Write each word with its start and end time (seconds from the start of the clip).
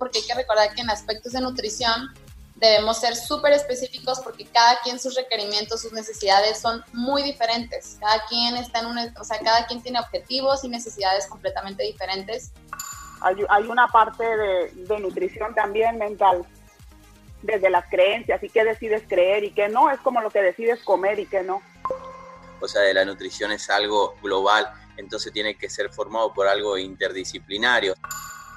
porque 0.00 0.18
hay 0.18 0.24
que 0.24 0.34
recordar 0.34 0.74
que 0.74 0.80
en 0.80 0.88
aspectos 0.88 1.32
de 1.32 1.42
nutrición 1.42 2.08
debemos 2.54 2.98
ser 2.98 3.14
súper 3.14 3.52
específicos 3.52 4.18
porque 4.20 4.46
cada 4.46 4.80
quien 4.80 4.98
sus 4.98 5.14
requerimientos, 5.14 5.82
sus 5.82 5.92
necesidades 5.92 6.58
son 6.58 6.82
muy 6.94 7.22
diferentes. 7.22 7.98
Cada 8.00 8.24
quien 8.24 8.56
está 8.56 8.80
en 8.80 8.86
un, 8.86 8.98
o 8.98 9.24
sea, 9.24 9.38
cada 9.40 9.66
quien 9.66 9.82
tiene 9.82 10.00
objetivos 10.00 10.64
y 10.64 10.68
necesidades 10.68 11.26
completamente 11.26 11.82
diferentes. 11.82 12.50
Hay, 13.20 13.36
hay 13.50 13.64
una 13.64 13.88
parte 13.88 14.24
de, 14.24 14.70
de, 14.74 14.98
nutrición 15.00 15.54
también 15.54 15.98
mental, 15.98 16.46
desde 17.42 17.68
las 17.68 17.84
creencias 17.90 18.42
y 18.42 18.48
qué 18.48 18.64
decides 18.64 19.02
creer 19.06 19.44
y 19.44 19.52
qué 19.52 19.68
no, 19.68 19.90
es 19.90 20.00
como 20.00 20.22
lo 20.22 20.30
que 20.30 20.40
decides 20.40 20.82
comer 20.82 21.18
y 21.18 21.26
qué 21.26 21.42
no. 21.42 21.60
O 22.58 22.66
sea, 22.66 22.80
de 22.80 22.94
la 22.94 23.04
nutrición 23.04 23.52
es 23.52 23.68
algo 23.68 24.16
global, 24.22 24.70
entonces 24.96 25.30
tiene 25.30 25.58
que 25.58 25.68
ser 25.68 25.90
formado 25.90 26.32
por 26.32 26.48
algo 26.48 26.78
interdisciplinario. 26.78 27.94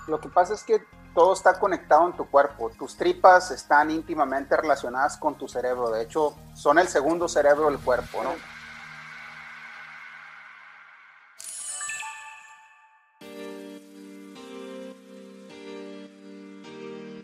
Lo 0.07 0.21
que 0.21 0.29
pasa 0.29 0.53
es 0.53 0.63
que 0.63 0.81
todo 1.13 1.33
está 1.33 1.59
conectado 1.59 2.07
en 2.07 2.13
tu 2.13 2.25
cuerpo. 2.25 2.71
Tus 2.77 2.95
tripas 2.95 3.51
están 3.51 3.91
íntimamente 3.91 4.57
relacionadas 4.57 5.17
con 5.17 5.37
tu 5.37 5.47
cerebro. 5.47 5.91
De 5.91 6.03
hecho, 6.03 6.35
son 6.53 6.79
el 6.79 6.87
segundo 6.87 7.27
cerebro 7.27 7.69
del 7.69 7.79
cuerpo, 7.79 8.23
¿no? 8.23 8.31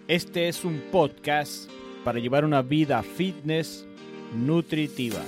Este 0.08 0.48
es 0.48 0.66
un 0.66 0.82
podcast 0.92 1.70
para 2.04 2.18
llevar 2.18 2.44
una 2.44 2.64
vida 2.64 3.04
fitness 3.04 3.86
nutritiva. 4.34 5.20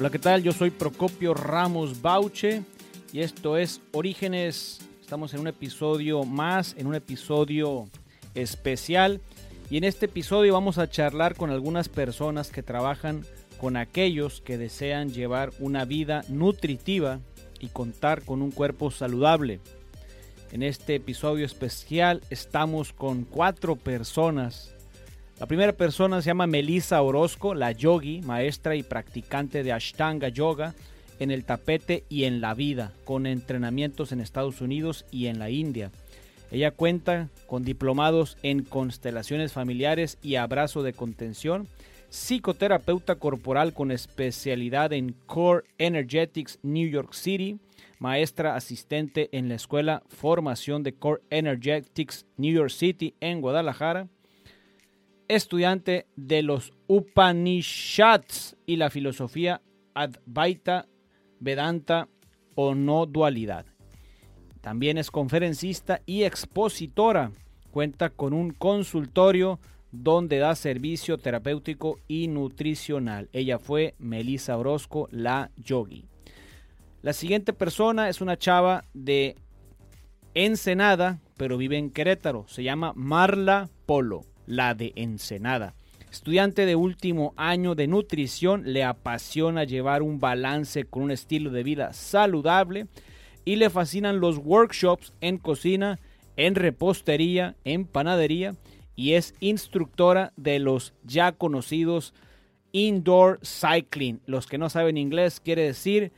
Hola, 0.00 0.08
¿qué 0.08 0.18
tal? 0.18 0.42
Yo 0.42 0.52
soy 0.52 0.70
Procopio 0.70 1.34
Ramos 1.34 2.00
Bauche 2.00 2.62
y 3.12 3.20
esto 3.20 3.58
es 3.58 3.82
Orígenes. 3.92 4.80
Estamos 4.98 5.34
en 5.34 5.40
un 5.40 5.46
episodio 5.46 6.24
más, 6.24 6.74
en 6.78 6.86
un 6.86 6.94
episodio 6.94 7.86
especial. 8.34 9.20
Y 9.68 9.76
en 9.76 9.84
este 9.84 10.06
episodio 10.06 10.54
vamos 10.54 10.78
a 10.78 10.88
charlar 10.88 11.34
con 11.36 11.50
algunas 11.50 11.90
personas 11.90 12.50
que 12.50 12.62
trabajan 12.62 13.26
con 13.58 13.76
aquellos 13.76 14.40
que 14.40 14.56
desean 14.56 15.10
llevar 15.10 15.52
una 15.58 15.84
vida 15.84 16.24
nutritiva 16.30 17.20
y 17.60 17.68
contar 17.68 18.24
con 18.24 18.40
un 18.40 18.52
cuerpo 18.52 18.90
saludable. 18.90 19.60
En 20.50 20.62
este 20.62 20.94
episodio 20.94 21.44
especial 21.44 22.22
estamos 22.30 22.94
con 22.94 23.24
cuatro 23.24 23.76
personas 23.76 24.74
la 25.40 25.46
primera 25.46 25.72
persona 25.72 26.20
se 26.20 26.26
llama 26.26 26.46
Melissa 26.46 27.00
Orozco, 27.00 27.54
la 27.54 27.72
yogi, 27.72 28.20
maestra 28.20 28.76
y 28.76 28.82
practicante 28.82 29.62
de 29.62 29.72
Ashtanga 29.72 30.28
Yoga 30.28 30.74
en 31.18 31.30
el 31.30 31.46
tapete 31.46 32.04
y 32.10 32.24
en 32.24 32.42
la 32.42 32.52
vida, 32.52 32.92
con 33.04 33.26
entrenamientos 33.26 34.12
en 34.12 34.20
Estados 34.20 34.60
Unidos 34.60 35.06
y 35.10 35.28
en 35.28 35.38
la 35.38 35.48
India. 35.48 35.92
Ella 36.50 36.72
cuenta 36.72 37.30
con 37.46 37.64
diplomados 37.64 38.36
en 38.42 38.64
constelaciones 38.64 39.54
familiares 39.54 40.18
y 40.20 40.34
abrazo 40.34 40.82
de 40.82 40.92
contención, 40.92 41.68
psicoterapeuta 42.10 43.14
corporal 43.14 43.72
con 43.72 43.92
especialidad 43.92 44.92
en 44.92 45.14
Core 45.24 45.64
Energetics 45.78 46.58
New 46.62 46.88
York 46.90 47.14
City, 47.14 47.58
maestra 47.98 48.56
asistente 48.56 49.30
en 49.32 49.48
la 49.48 49.54
Escuela 49.54 50.02
Formación 50.08 50.82
de 50.82 50.92
Core 50.92 51.22
Energetics 51.30 52.26
New 52.36 52.52
York 52.52 52.70
City 52.70 53.14
en 53.20 53.40
Guadalajara, 53.40 54.08
estudiante 55.30 56.06
de 56.16 56.42
los 56.42 56.72
Upanishads 56.88 58.56
y 58.66 58.76
la 58.76 58.90
filosofía 58.90 59.62
Advaita 59.94 60.86
Vedanta 61.38 62.08
o 62.56 62.74
no 62.74 63.06
dualidad. 63.06 63.64
También 64.60 64.98
es 64.98 65.10
conferencista 65.10 66.02
y 66.04 66.24
expositora. 66.24 67.30
Cuenta 67.70 68.10
con 68.10 68.32
un 68.32 68.50
consultorio 68.50 69.60
donde 69.92 70.38
da 70.38 70.54
servicio 70.56 71.16
terapéutico 71.16 71.98
y 72.08 72.26
nutricional. 72.26 73.28
Ella 73.32 73.58
fue 73.58 73.94
Melissa 73.98 74.58
Orozco, 74.58 75.08
la 75.12 75.50
yogi. 75.56 76.06
La 77.02 77.12
siguiente 77.12 77.52
persona 77.52 78.08
es 78.08 78.20
una 78.20 78.36
chava 78.36 78.84
de 78.92 79.36
Ensenada, 80.34 81.20
pero 81.36 81.56
vive 81.56 81.78
en 81.78 81.90
Querétaro. 81.90 82.44
Se 82.48 82.62
llama 82.62 82.92
Marla 82.94 83.70
Polo 83.86 84.29
la 84.50 84.74
de 84.74 84.92
Ensenada. 84.96 85.74
Estudiante 86.10 86.66
de 86.66 86.74
último 86.74 87.32
año 87.36 87.76
de 87.76 87.86
nutrición, 87.86 88.64
le 88.66 88.82
apasiona 88.82 89.62
llevar 89.64 90.02
un 90.02 90.18
balance 90.18 90.84
con 90.84 91.04
un 91.04 91.10
estilo 91.12 91.50
de 91.50 91.62
vida 91.62 91.92
saludable 91.92 92.88
y 93.44 93.56
le 93.56 93.70
fascinan 93.70 94.18
los 94.18 94.38
workshops 94.38 95.12
en 95.20 95.38
cocina, 95.38 96.00
en 96.36 96.56
repostería, 96.56 97.54
en 97.64 97.86
panadería 97.86 98.56
y 98.96 99.12
es 99.12 99.34
instructora 99.40 100.32
de 100.36 100.58
los 100.58 100.94
ya 101.04 101.32
conocidos 101.32 102.12
indoor 102.72 103.38
cycling. 103.44 104.20
Los 104.26 104.46
que 104.46 104.58
no 104.58 104.68
saben 104.68 104.96
inglés 104.96 105.40
quiere 105.40 105.62
decir 105.62 106.12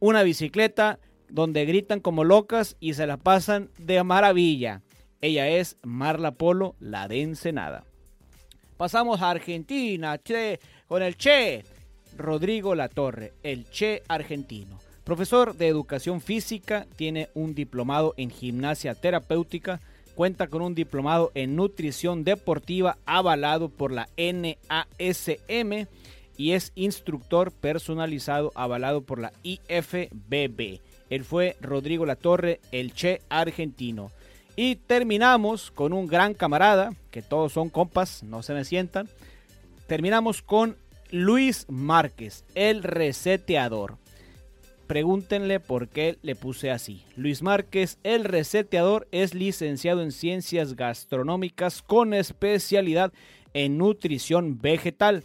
una 0.00 0.22
bicicleta 0.22 0.98
donde 1.30 1.64
gritan 1.64 2.00
como 2.00 2.24
locas 2.24 2.76
y 2.78 2.94
se 2.94 3.06
la 3.06 3.16
pasan 3.16 3.70
de 3.78 4.02
maravilla. 4.04 4.82
Ella 5.20 5.48
es 5.48 5.76
Marla 5.82 6.32
Polo, 6.32 6.76
la 6.78 7.08
de 7.08 7.22
Ensenada. 7.22 7.84
Pasamos 8.76 9.20
a 9.20 9.30
Argentina, 9.30 10.18
che, 10.18 10.60
con 10.86 11.02
el 11.02 11.16
Che, 11.16 11.64
Rodrigo 12.16 12.76
Latorre, 12.76 13.32
el 13.42 13.68
Che 13.68 14.04
argentino. 14.06 14.78
Profesor 15.02 15.56
de 15.56 15.66
educación 15.66 16.20
física, 16.20 16.86
tiene 16.94 17.30
un 17.34 17.54
diplomado 17.54 18.14
en 18.16 18.30
gimnasia 18.30 18.94
terapéutica, 18.94 19.80
cuenta 20.14 20.46
con 20.46 20.62
un 20.62 20.76
diplomado 20.76 21.32
en 21.34 21.56
nutrición 21.56 22.22
deportiva 22.22 22.98
avalado 23.04 23.70
por 23.70 23.90
la 23.90 24.08
NASM 24.16 25.88
y 26.36 26.52
es 26.52 26.70
instructor 26.76 27.50
personalizado 27.50 28.52
avalado 28.54 29.00
por 29.00 29.18
la 29.18 29.32
IFBB. 29.42 30.80
Él 31.10 31.24
fue 31.24 31.56
Rodrigo 31.60 32.06
Latorre, 32.06 32.60
el 32.70 32.92
Che 32.92 33.22
argentino. 33.28 34.12
Y 34.60 34.74
terminamos 34.74 35.70
con 35.70 35.92
un 35.92 36.08
gran 36.08 36.34
camarada, 36.34 36.92
que 37.12 37.22
todos 37.22 37.52
son 37.52 37.68
compas, 37.68 38.24
no 38.24 38.42
se 38.42 38.54
me 38.54 38.64
sientan. 38.64 39.08
Terminamos 39.86 40.42
con 40.42 40.76
Luis 41.12 41.64
Márquez, 41.68 42.44
el 42.56 42.82
reseteador. 42.82 43.98
Pregúntenle 44.88 45.60
por 45.60 45.86
qué 45.86 46.18
le 46.22 46.34
puse 46.34 46.72
así. 46.72 47.04
Luis 47.14 47.40
Márquez, 47.40 47.98
el 48.02 48.24
reseteador, 48.24 49.06
es 49.12 49.32
licenciado 49.32 50.02
en 50.02 50.10
ciencias 50.10 50.74
gastronómicas 50.74 51.80
con 51.80 52.12
especialidad 52.12 53.12
en 53.54 53.78
nutrición 53.78 54.58
vegetal. 54.60 55.22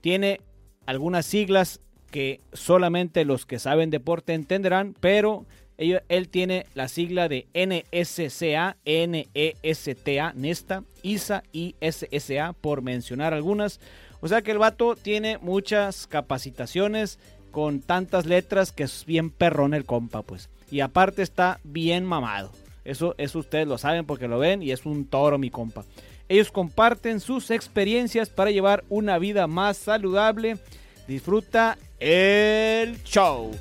Tiene 0.00 0.40
algunas 0.86 1.26
siglas 1.26 1.82
que 2.10 2.40
solamente 2.54 3.26
los 3.26 3.44
que 3.44 3.58
saben 3.58 3.90
deporte 3.90 4.32
entenderán, 4.32 4.96
pero 4.98 5.44
él, 5.78 6.28
tiene 6.28 6.66
la 6.74 6.88
sigla 6.88 7.28
de 7.28 7.46
NSCA, 7.54 8.76
NESTA, 8.84 10.32
NESTA, 10.34 10.84
ISA 11.02 11.42
y 11.52 11.76
SSA, 11.80 12.52
por 12.52 12.82
mencionar 12.82 13.32
algunas. 13.32 13.80
O 14.20 14.26
sea 14.26 14.42
que 14.42 14.50
el 14.50 14.58
vato 14.58 14.96
tiene 14.96 15.38
muchas 15.38 16.08
capacitaciones 16.08 17.20
con 17.52 17.80
tantas 17.80 18.26
letras 18.26 18.72
que 18.72 18.82
es 18.82 19.04
bien 19.06 19.30
perrón 19.30 19.72
el 19.72 19.84
compa, 19.84 20.22
pues. 20.22 20.50
Y 20.70 20.80
aparte 20.80 21.22
está 21.22 21.60
bien 21.62 22.04
mamado. 22.04 22.50
Eso, 22.84 23.14
eso 23.16 23.38
ustedes 23.38 23.68
lo 23.68 23.78
saben 23.78 24.04
porque 24.04 24.28
lo 24.28 24.38
ven 24.38 24.62
y 24.62 24.72
es 24.72 24.84
un 24.84 25.06
toro 25.06 25.38
mi 25.38 25.50
compa. 25.50 25.84
Ellos 26.28 26.50
comparten 26.50 27.20
sus 27.20 27.50
experiencias 27.50 28.28
para 28.28 28.50
llevar 28.50 28.84
una 28.88 29.18
vida 29.18 29.46
más 29.46 29.76
saludable. 29.76 30.58
Disfruta 31.06 31.78
el 32.00 33.02
show. 33.04 33.52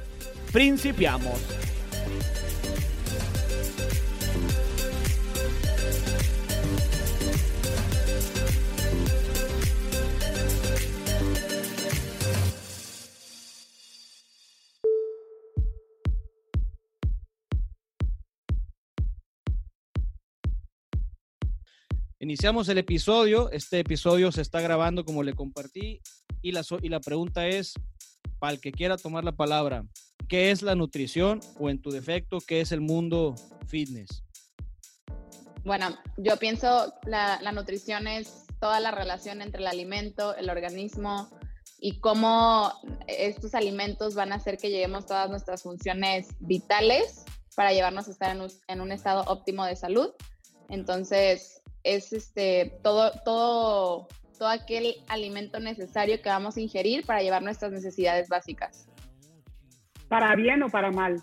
Principiamos. 0.52 1.77
Iniciamos 22.20 22.68
el 22.70 22.80
episodio. 22.80 23.52
Este 23.52 23.80
episodio 23.80 24.32
se 24.32 24.42
está 24.42 24.60
grabando 24.60 25.06
como 25.06 25.22
le 25.22 25.34
compartí 25.34 26.02
y 26.42 26.52
la, 26.52 26.66
y 26.82 26.90
la 26.90 27.00
pregunta 27.00 27.46
es, 27.46 27.76
para 28.40 28.54
el 28.54 28.60
que 28.60 28.72
quiera 28.72 28.98
tomar 28.98 29.24
la 29.24 29.34
palabra, 29.34 29.86
¿qué 30.28 30.50
es 30.50 30.64
la 30.64 30.74
nutrición 30.74 31.42
o 31.60 31.70
en 31.70 31.80
tu 31.80 31.92
defecto, 31.92 32.40
qué 32.40 32.62
es 32.62 32.72
el 32.72 32.82
mundo 32.82 33.36
fitness? 33.68 34.24
Bueno, 35.64 35.96
yo 36.18 36.38
pienso 36.38 36.92
la, 37.06 37.40
la 37.44 37.52
nutrición 37.52 38.08
es 38.08 38.48
toda 38.60 38.80
la 38.80 38.90
relación 38.90 39.44
entre 39.44 39.62
el 39.62 39.68
alimento, 39.68 40.36
el 40.36 40.50
organismo, 40.50 41.30
y 41.80 42.00
cómo 42.00 42.74
estos 43.06 43.54
alimentos 43.54 44.16
van 44.16 44.32
a 44.32 44.38
hacer 44.38 44.58
que 44.58 44.72
lleguemos 44.72 45.06
todas 45.06 45.30
nuestras 45.30 45.62
funciones 45.62 46.30
vitales 46.40 47.26
para 47.56 47.74
llevarnos 47.74 48.08
a 48.08 48.12
estar 48.12 48.36
en 48.36 48.42
un, 48.42 48.52
en 48.68 48.82
un 48.82 48.92
estado 48.92 49.24
óptimo 49.28 49.66
de 49.66 49.76
salud. 49.76 50.10
Entonces, 50.70 51.62
es 51.88 52.12
este, 52.12 52.78
todo, 52.84 53.12
todo, 53.24 54.08
todo 54.38 54.50
aquel 54.50 54.96
alimento 55.08 55.60
necesario 55.60 56.22
que 56.22 56.30
vamos 56.30 56.58
a 56.58 56.62
ingerir 56.62 57.06
para 57.06 57.22
llevar 57.22 57.42
nuestras 57.42 57.72
necesidades 57.72 58.28
básicas. 58.28 58.88
Para 60.10 60.36
bien 60.36 60.62
o 60.64 60.70
para 60.70 60.92
mal. 60.92 61.22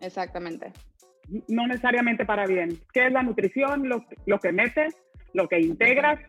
Exactamente. 0.00 0.72
No 1.48 1.66
necesariamente 1.66 2.24
para 2.24 2.46
bien. 2.46 2.80
¿Qué 2.92 3.06
es 3.06 3.12
la 3.12 3.22
nutrición? 3.22 3.88
Lo, 3.88 4.04
lo 4.26 4.38
que 4.38 4.52
metes, 4.52 4.94
lo 5.32 5.48
que 5.48 5.60
integras 5.60 6.20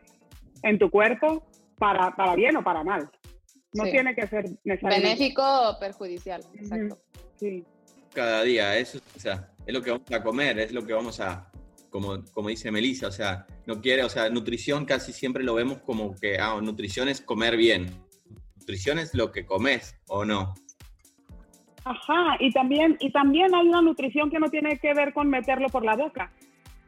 en 0.64 0.80
tu 0.80 0.90
cuerpo 0.90 1.46
para, 1.78 2.16
para 2.16 2.36
bien 2.36 2.58
o 2.58 2.64
para 2.64 2.84
mal. 2.84 3.10
No 3.74 3.84
tiene 3.84 4.16
que 4.16 4.26
ser 4.28 4.46
necesariamente. 4.64 5.16
Benéfico 5.16 5.44
o 5.44 5.80
perjudicial. 5.80 6.42
Exacto. 6.56 6.98
Sí. 7.36 7.64
Cada 8.14 8.44
día, 8.44 8.78
eso 8.78 9.00
o 9.16 9.20
sea, 9.20 9.50
es 9.68 9.74
lo 9.74 9.82
que 9.82 9.92
vamos 9.92 10.10
a 10.10 10.24
comer, 10.24 10.58
es 10.60 10.72
lo 10.72 10.86
que 10.86 10.94
vamos 10.94 11.20
a, 11.20 11.52
como, 11.96 12.26
como 12.34 12.50
dice 12.50 12.72
Melissa, 12.72 13.08
o 13.08 13.12
sea, 13.12 13.46
no 13.66 13.80
quiere, 13.80 14.04
o 14.04 14.10
sea, 14.10 14.30
nutrición 14.30 14.84
casi 14.84 15.14
siempre 15.14 15.46
lo 15.46 15.54
vemos 15.54 15.78
como 15.78 16.14
que, 16.20 16.38
ah, 16.38 16.60
nutrición 16.62 17.08
es 17.08 17.22
comer 17.22 17.56
bien. 17.56 17.86
Nutrición 18.58 19.00
es 19.00 19.14
lo 19.14 19.32
que 19.32 19.46
comes 19.46 19.98
o 20.10 20.26
no. 20.26 20.56
Ajá, 21.86 22.36
y 22.42 22.52
también, 22.52 22.98
y 23.00 23.14
también 23.14 23.56
hay 23.56 23.70
una 23.70 23.82
nutrición 23.82 24.30
que 24.30 24.40
no 24.40 24.50
tiene 24.50 24.78
que 24.78 24.94
ver 24.94 25.14
con 25.14 25.30
meterlo 25.30 25.70
por 25.70 25.86
la 25.86 25.96
boca, 25.96 26.34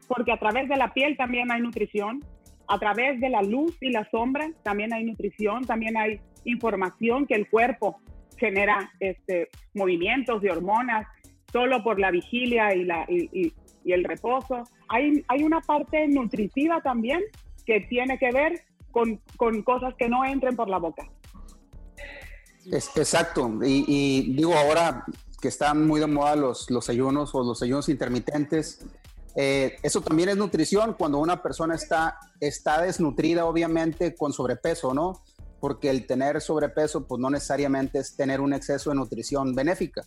porque 0.09 0.33
a 0.33 0.39
través 0.39 0.67
de 0.67 0.75
la 0.75 0.93
piel 0.93 1.15
también 1.15 1.53
hay 1.53 1.61
nutrición, 1.61 2.21
a 2.67 2.77
través 2.77 3.21
de 3.21 3.29
la 3.29 3.41
luz 3.41 3.77
y 3.79 3.91
la 3.91 4.09
sombra 4.11 4.49
también 4.61 4.93
hay 4.93 5.05
nutrición, 5.05 5.63
también 5.63 5.95
hay 5.95 6.19
información 6.43 7.27
que 7.27 7.35
el 7.35 7.49
cuerpo 7.49 8.01
genera 8.35 8.91
este, 8.99 9.47
movimientos 9.73 10.41
de 10.41 10.51
hormonas 10.51 11.07
solo 11.49 11.81
por 11.81 11.97
la 11.97 12.11
vigilia 12.11 12.75
y, 12.75 12.83
la, 12.83 13.05
y, 13.07 13.53
el 13.85 14.03
reposo. 14.03 14.63
Hay, 14.89 15.23
hay 15.27 15.43
una 15.43 15.61
parte 15.61 16.07
nutritiva 16.07 16.81
también 16.81 17.21
que 17.65 17.81
tiene 17.81 18.17
que 18.17 18.31
ver 18.31 18.63
con, 18.91 19.19
con 19.35 19.61
cosas 19.63 19.93
que 19.95 20.09
no 20.09 20.25
entren 20.25 20.55
por 20.55 20.69
la 20.69 20.77
boca. 20.77 21.07
Es, 22.71 22.89
exacto, 22.97 23.49
y, 23.63 23.85
y, 23.87 24.33
digo 24.33 24.53
ahora 24.53 25.05
que 25.41 25.47
están 25.47 25.87
muy 25.87 25.99
de 25.99 26.07
moda 26.07 26.35
los, 26.35 26.69
los 26.69 26.89
ayunos 26.89 27.33
o 27.33 27.43
los 27.43 27.61
ayunos 27.61 27.87
intermitentes, 27.87 28.85
eh, 29.39 29.77
eso 29.83 30.01
también 30.01 30.29
es 30.29 30.37
nutrición 30.37 30.95
cuando 30.97 31.19
una 31.19 31.43
persona 31.43 31.75
está, 31.75 32.17
está 32.39 32.81
desnutrida, 32.81 33.45
obviamente, 33.45 34.15
con 34.15 34.33
sobrepeso, 34.33 34.95
¿no? 34.95 35.21
Porque 35.59 35.91
el 35.91 36.07
tener 36.07 36.41
sobrepeso, 36.41 37.05
pues 37.05 37.21
no 37.21 37.29
necesariamente 37.29 37.99
es 37.99 38.15
tener 38.15 38.41
un 38.41 38.53
exceso 38.53 38.89
de 38.89 38.95
nutrición 38.95 39.53
benéfica. 39.53 40.01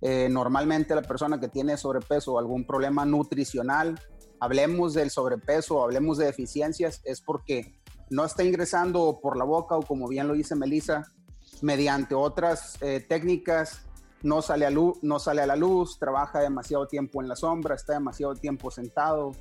Eh, 0.00 0.28
normalmente 0.30 0.94
la 0.94 1.02
persona 1.02 1.40
que 1.40 1.48
tiene 1.48 1.76
sobrepeso 1.76 2.34
o 2.34 2.38
algún 2.38 2.64
problema 2.64 3.04
nutricional, 3.04 4.00
hablemos 4.40 4.94
del 4.94 5.10
sobrepeso, 5.10 5.82
hablemos 5.82 6.18
de 6.18 6.26
deficiencias, 6.26 7.00
es 7.04 7.20
porque 7.20 7.80
no 8.10 8.24
está 8.24 8.44
ingresando 8.44 9.18
por 9.20 9.36
la 9.36 9.44
boca 9.44 9.76
o 9.76 9.82
como 9.82 10.06
bien 10.08 10.28
lo 10.28 10.34
dice 10.34 10.54
Melissa, 10.54 11.10
mediante 11.62 12.14
otras 12.14 12.80
eh, 12.80 13.04
técnicas 13.06 13.82
no 14.22 14.42
sale, 14.42 14.66
a 14.66 14.70
luz, 14.70 14.98
no 15.02 15.18
sale 15.18 15.42
a 15.42 15.46
la 15.46 15.56
luz, 15.56 15.98
trabaja 15.98 16.40
demasiado 16.40 16.86
tiempo 16.86 17.20
en 17.22 17.28
la 17.28 17.36
sombra, 17.36 17.74
está 17.74 17.94
demasiado 17.94 18.34
tiempo 18.34 18.70
sentado, 18.70 19.32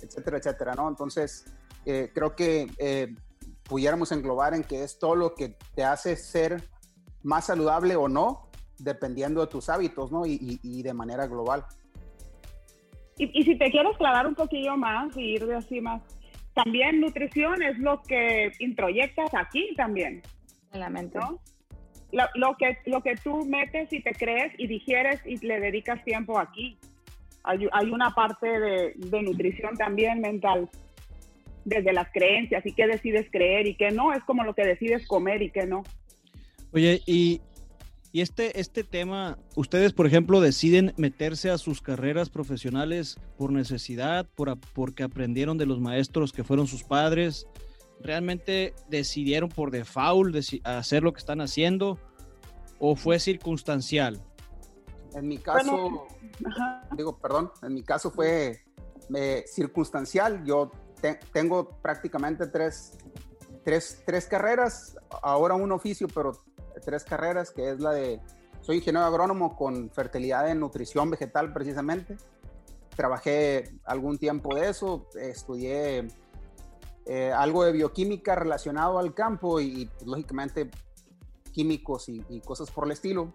etcétera, 0.00 0.38
etcétera, 0.38 0.74
¿no? 0.74 0.88
Entonces, 0.88 1.46
eh, 1.86 2.10
creo 2.14 2.34
que 2.34 3.14
pudiéramos 3.62 4.12
englobar 4.12 4.54
en 4.54 4.62
que 4.62 4.82
es 4.82 4.98
todo 4.98 5.14
lo 5.14 5.34
que 5.34 5.56
te 5.74 5.84
hace 5.84 6.16
ser 6.16 6.62
más 7.22 7.46
saludable 7.46 7.96
o 7.96 8.08
no, 8.08 8.45
dependiendo 8.78 9.40
de 9.40 9.46
tus 9.46 9.68
hábitos, 9.68 10.12
¿no? 10.12 10.26
Y, 10.26 10.58
y, 10.62 10.82
de 10.82 10.94
manera 10.94 11.26
global. 11.26 11.64
Y, 13.18 13.38
y, 13.38 13.44
si 13.44 13.56
te 13.56 13.70
quieres 13.70 13.96
clavar 13.96 14.26
un 14.26 14.34
poquillo 14.34 14.76
más 14.76 15.16
y 15.16 15.34
ir 15.34 15.46
de 15.46 15.56
así 15.56 15.80
más, 15.80 16.02
también 16.54 17.00
nutrición 17.00 17.62
es 17.62 17.78
lo 17.78 18.02
que 18.02 18.52
introyectas 18.58 19.32
aquí 19.34 19.74
también. 19.76 20.22
En 20.72 20.80
la 20.80 20.90
mente. 20.90 21.18
¿no? 21.18 21.40
lo, 22.12 22.56
que, 22.56 22.78
lo 22.86 23.02
que 23.02 23.14
tú 23.16 23.44
metes 23.46 23.92
y 23.92 24.00
te 24.00 24.12
crees 24.12 24.52
y 24.58 24.66
digieres 24.66 25.20
y 25.24 25.36
le 25.38 25.60
dedicas 25.60 26.02
tiempo 26.04 26.38
aquí. 26.38 26.78
Hay, 27.44 27.66
hay 27.72 27.90
una 27.90 28.10
parte 28.10 28.46
de, 28.46 28.92
de, 28.96 29.22
nutrición 29.22 29.76
también 29.76 30.20
mental, 30.20 30.68
desde 31.64 31.92
las 31.92 32.10
creencias 32.12 32.64
y 32.66 32.72
qué 32.72 32.86
decides 32.86 33.28
creer 33.30 33.66
y 33.66 33.76
qué 33.76 33.90
no, 33.90 34.12
es 34.12 34.22
como 34.24 34.44
lo 34.44 34.54
que 34.54 34.64
decides 34.64 35.06
comer 35.06 35.42
y 35.42 35.50
qué 35.50 35.66
no. 35.66 35.84
Oye, 36.72 37.00
y, 37.06 37.40
y 38.16 38.22
este, 38.22 38.58
este 38.58 38.82
tema, 38.82 39.36
ustedes, 39.56 39.92
por 39.92 40.06
ejemplo, 40.06 40.40
deciden 40.40 40.94
meterse 40.96 41.50
a 41.50 41.58
sus 41.58 41.82
carreras 41.82 42.30
profesionales 42.30 43.20
por 43.36 43.52
necesidad, 43.52 44.26
por, 44.34 44.58
porque 44.72 45.02
aprendieron 45.02 45.58
de 45.58 45.66
los 45.66 45.80
maestros 45.80 46.32
que 46.32 46.42
fueron 46.42 46.66
sus 46.66 46.82
padres, 46.82 47.46
realmente 48.00 48.72
decidieron 48.88 49.50
por 49.50 49.70
default 49.70 50.34
hacer 50.64 51.02
lo 51.02 51.12
que 51.12 51.18
están 51.18 51.42
haciendo 51.42 51.98
o 52.78 52.96
fue 52.96 53.20
circunstancial? 53.20 54.18
En 55.12 55.28
mi 55.28 55.36
caso, 55.36 56.06
digo, 56.96 57.18
perdón, 57.18 57.52
en 57.62 57.74
mi 57.74 57.82
caso 57.82 58.10
fue 58.10 58.64
eh, 59.14 59.44
circunstancial. 59.46 60.42
Yo 60.46 60.72
tengo 61.34 61.68
prácticamente 61.82 62.46
tres, 62.46 62.96
tres, 63.62 64.02
tres 64.06 64.24
carreras, 64.24 64.96
ahora 65.22 65.54
un 65.54 65.70
oficio, 65.70 66.08
pero 66.08 66.45
tres 66.80 67.04
carreras, 67.04 67.50
que 67.50 67.70
es 67.70 67.80
la 67.80 67.92
de, 67.92 68.20
soy 68.60 68.76
ingeniero 68.76 69.06
agrónomo 69.06 69.56
con 69.56 69.90
fertilidad 69.90 70.50
en 70.50 70.60
nutrición 70.60 71.10
vegetal 71.10 71.52
precisamente. 71.52 72.16
Trabajé 72.96 73.78
algún 73.84 74.18
tiempo 74.18 74.54
de 74.54 74.70
eso, 74.70 75.06
estudié 75.20 76.08
eh, 77.04 77.32
algo 77.32 77.64
de 77.64 77.72
bioquímica 77.72 78.34
relacionado 78.34 78.98
al 78.98 79.14
campo 79.14 79.60
y, 79.60 79.86
pues, 79.86 80.06
lógicamente 80.06 80.70
químicos 81.52 82.08
y, 82.08 82.40
cosas 82.40 82.70
por 82.70 82.86
el 82.86 82.92
estilo. 82.92 83.32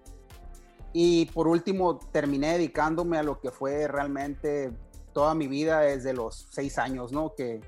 Y 0.93 1.27
por 1.27 1.47
último, 1.47 1.97
terminé 2.11 2.53
dedicándome 2.53 3.17
a 3.17 3.23
lo 3.23 3.39
que 3.39 3.51
fue 3.51 3.87
realmente 3.87 4.73
toda 5.13 5.33
mi 5.35 5.47
vida 5.47 5.79
desde 5.81 6.13
los 6.13 6.47
seis 6.51 6.77
años, 6.77 7.11
¿no? 7.11 7.33
Que, 7.33 7.61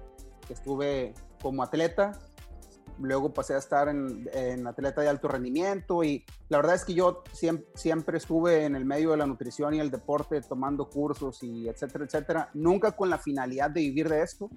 que 0.45 0.53
estuve 0.53 1.13
como 1.41 1.63
atleta 1.63 2.19
luego 2.99 3.33
pasé 3.33 3.55
a 3.55 3.57
estar 3.57 3.87
en, 3.89 4.67
atleta 4.67 5.01
de 5.01 5.09
alto 5.09 5.27
rendimiento 5.27 6.03
y 6.03 6.23
la 6.49 6.57
verdad 6.57 6.75
es 6.75 6.85
que 6.85 6.93
yo 6.93 7.23
siempre, 7.31 7.67
siempre, 7.75 8.17
estuve 8.17 8.65
en 8.65 8.75
el 8.75 8.85
medio 8.85 9.11
de 9.11 9.17
la 9.17 9.25
nutrición 9.25 9.73
y 9.73 9.79
el 9.79 9.91
deporte 9.91 10.41
tomando 10.41 10.89
cursos 10.89 11.41
y 11.43 11.67
etcétera, 11.67 12.05
etcétera, 12.05 12.49
nunca 12.53 12.91
con 12.91 13.09
la 13.09 13.17
finalidad 13.17 13.69
de 13.69 13.81
vivir 13.81 14.09
de 14.09 14.21
esto. 14.21 14.49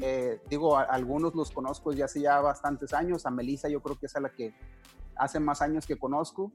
Eh, 0.00 0.40
digo, 0.48 0.76
algunos 0.76 1.34
los 1.34 1.50
conozco 1.50 1.92
ya 1.92 2.06
hace 2.06 2.20
ya 2.20 2.40
bastantes 2.40 2.92
años, 2.92 3.26
a 3.26 3.30
Melissa 3.30 3.68
yo 3.68 3.80
creo 3.80 3.98
que 3.98 4.06
es 4.06 4.16
a 4.16 4.20
la 4.20 4.30
que 4.30 4.54
hace 5.16 5.40
más 5.40 5.62
años 5.62 5.86
que 5.86 5.96
conozco. 5.96 6.52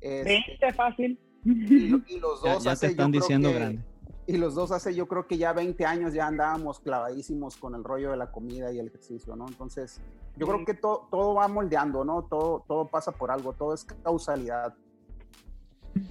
Este, 0.00 0.72
fácil. 0.72 1.18
Y, 1.44 1.88
los 2.18 2.42
dos 2.42 2.64
ya, 2.64 2.76
te 2.76 2.86
están 2.86 3.10
diciendo 3.10 3.52
grande 3.52 3.82
y 4.26 4.36
los 4.36 4.54
dos 4.54 4.72
hace 4.72 4.94
yo 4.94 5.06
creo 5.06 5.26
que 5.26 5.38
ya 5.38 5.52
20 5.52 5.84
años 5.84 6.12
ya 6.12 6.26
andábamos 6.26 6.80
clavadísimos 6.80 7.56
con 7.56 7.74
el 7.74 7.84
rollo 7.84 8.10
de 8.10 8.16
la 8.16 8.32
comida 8.32 8.72
y 8.72 8.78
el 8.78 8.88
ejercicio, 8.88 9.36
¿no? 9.36 9.46
Entonces, 9.46 10.00
yo 10.36 10.46
creo 10.46 10.64
que 10.64 10.74
todo 10.74 11.34
va 11.34 11.48
moldeando, 11.48 12.04
¿no? 12.04 12.22
Todo, 12.22 12.64
todo 12.68 12.86
pasa 12.86 13.12
por 13.12 13.30
algo, 13.30 13.52
todo 13.52 13.74
es 13.74 13.84
causalidad. 13.84 14.74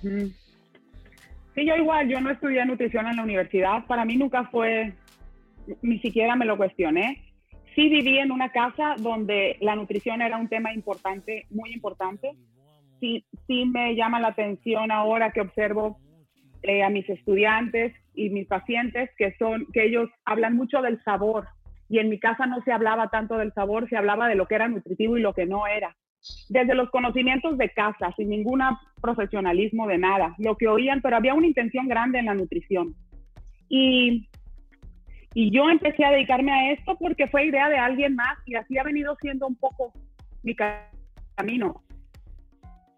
Sí, 0.02 1.66
yo 1.66 1.76
igual, 1.76 2.10
yo 2.10 2.20
no 2.20 2.32
estudié 2.32 2.66
nutrición 2.66 3.08
en 3.08 3.16
la 3.16 3.24
universidad, 3.24 3.86
para 3.86 4.04
mí 4.04 4.18
nunca 4.18 4.46
fue, 4.46 4.94
ni 5.82 6.00
siquiera 6.00 6.36
me 6.36 6.46
lo 6.46 6.58
cuestioné. 6.58 7.22
Sí 7.76 7.90
viví 7.90 8.18
en 8.18 8.32
una 8.32 8.52
casa 8.52 8.96
donde 8.98 9.58
la 9.62 9.76
nutrición 9.76 10.22
era 10.22 10.38
un 10.38 10.48
tema 10.48 10.74
importante, 10.74 11.46
muy 11.50 11.72
importante. 11.74 12.32
Sí, 13.00 13.26
sí 13.48 13.66
me 13.66 13.96
llama 13.96 14.20
la 14.20 14.30
atención 14.30 14.92
ahora 14.92 15.32
que 15.32 15.42
observo 15.42 16.00
eh, 16.64 16.84
a 16.84 16.90
mis 16.90 17.08
estudiantes 17.10 17.94
y 18.14 18.30
mis 18.30 18.48
pacientes 18.48 19.10
que 19.18 19.36
son, 19.38 19.68
que 19.74 19.86
ellos 19.86 20.10
hablan 20.24 20.56
mucho 20.56 20.82
del 20.82 21.04
sabor. 21.04 21.48
Y 21.90 22.00
en 22.00 22.10
mi 22.10 22.20
casa 22.20 22.46
no 22.46 22.62
se 22.64 22.72
hablaba 22.72 23.10
tanto 23.10 23.38
del 23.38 23.54
sabor, 23.54 23.88
se 23.90 23.98
hablaba 23.98 24.28
de 24.28 24.36
lo 24.36 24.48
que 24.48 24.56
era 24.56 24.68
nutritivo 24.68 25.18
y 25.18 25.22
lo 25.22 25.34
que 25.34 25.46
no 25.46 25.68
era. 25.68 25.96
Desde 26.50 26.74
los 26.74 26.90
conocimientos 26.90 27.58
de 27.58 27.70
casa, 27.70 28.12
sin 28.18 28.30
ningún 28.30 28.62
profesionalismo 29.02 29.86
de 29.88 30.00
nada, 30.00 30.34
lo 30.40 30.56
que 30.58 30.68
oían, 30.68 31.02
pero 31.02 31.18
había 31.18 31.36
una 31.36 31.48
intención 31.48 31.88
grande 31.88 32.20
en 32.20 32.26
la 32.26 32.34
nutrición. 32.34 32.96
Y, 33.70 34.28
y 35.34 35.52
yo 35.52 35.70
empecé 35.70 36.04
a 36.04 36.12
dedicarme 36.12 36.52
a 36.52 36.72
esto 36.72 36.98
porque 36.98 37.28
fue 37.28 37.46
idea 37.46 37.70
de 37.70 37.78
alguien 37.78 38.16
más 38.16 38.38
y 38.46 38.56
así 38.56 38.78
ha 38.78 38.84
venido 38.84 39.16
siendo 39.22 39.46
un 39.46 39.56
poco 39.56 39.94
mi 40.42 40.56
camino. 40.56 41.84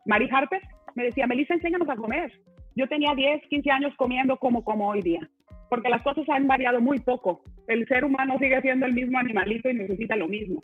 Mari 0.06 0.30
Harper 0.32 0.62
me 0.96 1.04
decía, 1.04 1.28
Melissa, 1.28 1.54
enséñanos 1.54 1.90
a 1.90 1.96
comer. 1.96 2.32
Yo 2.76 2.88
tenía 2.88 3.14
10, 3.14 3.48
15 3.50 3.72
años 3.72 3.94
comiendo 3.98 4.38
como 4.38 4.64
como 4.64 4.88
hoy 4.88 5.02
día, 5.02 5.30
porque 5.70 5.90
las 5.90 6.02
cosas 6.02 6.28
han 6.30 6.48
variado 6.48 6.82
muy 6.82 7.00
poco. 7.00 7.42
El 7.68 7.88
ser 7.88 8.06
humano 8.06 8.38
sigue 8.40 8.62
siendo 8.62 8.86
el 8.86 8.94
mismo 8.94 9.20
animalito 9.20 9.70
y 9.70 9.74
necesita 9.74 10.16
lo 10.16 10.28
mismo. 10.28 10.62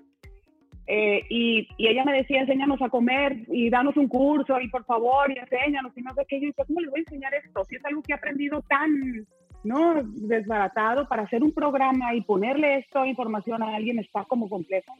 Eh, 0.86 1.22
y, 1.30 1.68
y, 1.78 1.88
ella 1.88 2.04
me 2.04 2.18
decía, 2.18 2.42
enséñanos 2.42 2.82
a 2.82 2.90
comer 2.90 3.38
y 3.48 3.70
danos 3.70 3.96
un 3.96 4.10
curso 4.10 4.60
y 4.60 4.68
por 4.68 4.84
favor 4.84 5.32
y 5.32 5.40
enséñanos 5.40 5.94
y 5.96 6.02
no 6.02 6.14
sé 6.14 6.26
qué. 6.28 6.42
Yo 6.42 6.48
decía, 6.48 6.66
¿cómo 6.66 6.82
les 6.82 6.90
voy 6.90 7.00
a 7.00 7.04
enseñar 7.04 7.34
esto? 7.34 7.64
Si 7.66 7.76
es 7.76 7.86
algo 7.86 8.02
que 8.02 8.12
he 8.12 8.16
aprendido 8.16 8.62
tan, 8.64 9.26
¿no? 9.64 10.04
Desbaratado 10.04 11.08
para 11.08 11.24
hacer 11.24 11.42
un 11.42 11.54
programa 11.54 12.14
y 12.14 12.22
ponerle 12.22 12.80
esto 12.80 13.06
información 13.06 13.64
a 13.64 13.76
alguien 13.76 14.00
está 14.00 14.26
como 14.26 14.50
complejo. 14.50 14.94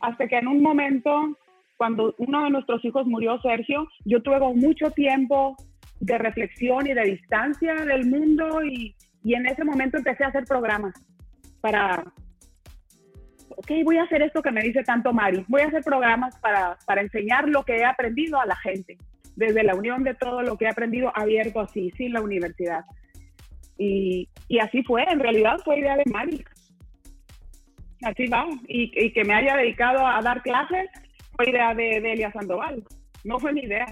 Hasta 0.00 0.28
que 0.28 0.38
en 0.38 0.48
un 0.48 0.62
momento, 0.62 1.36
cuando 1.76 2.14
uno 2.18 2.44
de 2.44 2.50
nuestros 2.50 2.84
hijos 2.84 3.06
murió, 3.06 3.38
Sergio, 3.40 3.88
yo 4.04 4.22
tuve 4.22 4.38
mucho 4.54 4.90
tiempo 4.92 5.56
de 6.00 6.18
reflexión 6.18 6.86
y 6.86 6.94
de 6.94 7.02
distancia 7.04 7.74
del 7.74 8.06
mundo 8.06 8.64
y, 8.64 8.94
y 9.26 9.34
en 9.34 9.44
ese 9.44 9.64
momento 9.64 9.96
empecé 9.96 10.22
a 10.22 10.28
hacer 10.28 10.44
programas 10.44 10.94
para, 11.60 12.04
ok, 13.48 13.72
voy 13.84 13.96
a 13.96 14.04
hacer 14.04 14.22
esto 14.22 14.40
que 14.40 14.52
me 14.52 14.62
dice 14.62 14.84
tanto 14.84 15.12
Mari, 15.12 15.44
voy 15.48 15.62
a 15.62 15.66
hacer 15.66 15.82
programas 15.82 16.38
para, 16.38 16.78
para 16.86 17.00
enseñar 17.00 17.48
lo 17.48 17.64
que 17.64 17.74
he 17.74 17.84
aprendido 17.84 18.40
a 18.40 18.46
la 18.46 18.54
gente, 18.54 18.96
desde 19.34 19.64
la 19.64 19.74
unión 19.74 20.04
de 20.04 20.14
todo 20.14 20.42
lo 20.42 20.56
que 20.56 20.66
he 20.66 20.68
aprendido 20.68 21.10
abierto 21.12 21.58
así, 21.58 21.90
sin 21.96 22.12
la 22.12 22.20
universidad. 22.20 22.84
Y, 23.76 24.28
y 24.46 24.60
así 24.60 24.84
fue, 24.84 25.02
en 25.02 25.18
realidad 25.18 25.56
fue 25.64 25.80
idea 25.80 25.96
de 25.96 26.04
Mari. 26.08 26.44
Así 28.02 28.28
va, 28.28 28.46
y, 28.68 28.92
y, 28.94 29.12
que 29.12 29.24
me 29.24 29.34
haya 29.34 29.56
dedicado 29.56 30.06
a 30.06 30.22
dar 30.22 30.40
clases 30.42 30.88
fue 31.34 31.50
idea 31.50 31.74
de, 31.74 32.00
de 32.00 32.12
Elia 32.12 32.30
Sandoval, 32.30 32.84
no 33.24 33.40
fue 33.40 33.52
mi 33.52 33.62
idea, 33.62 33.86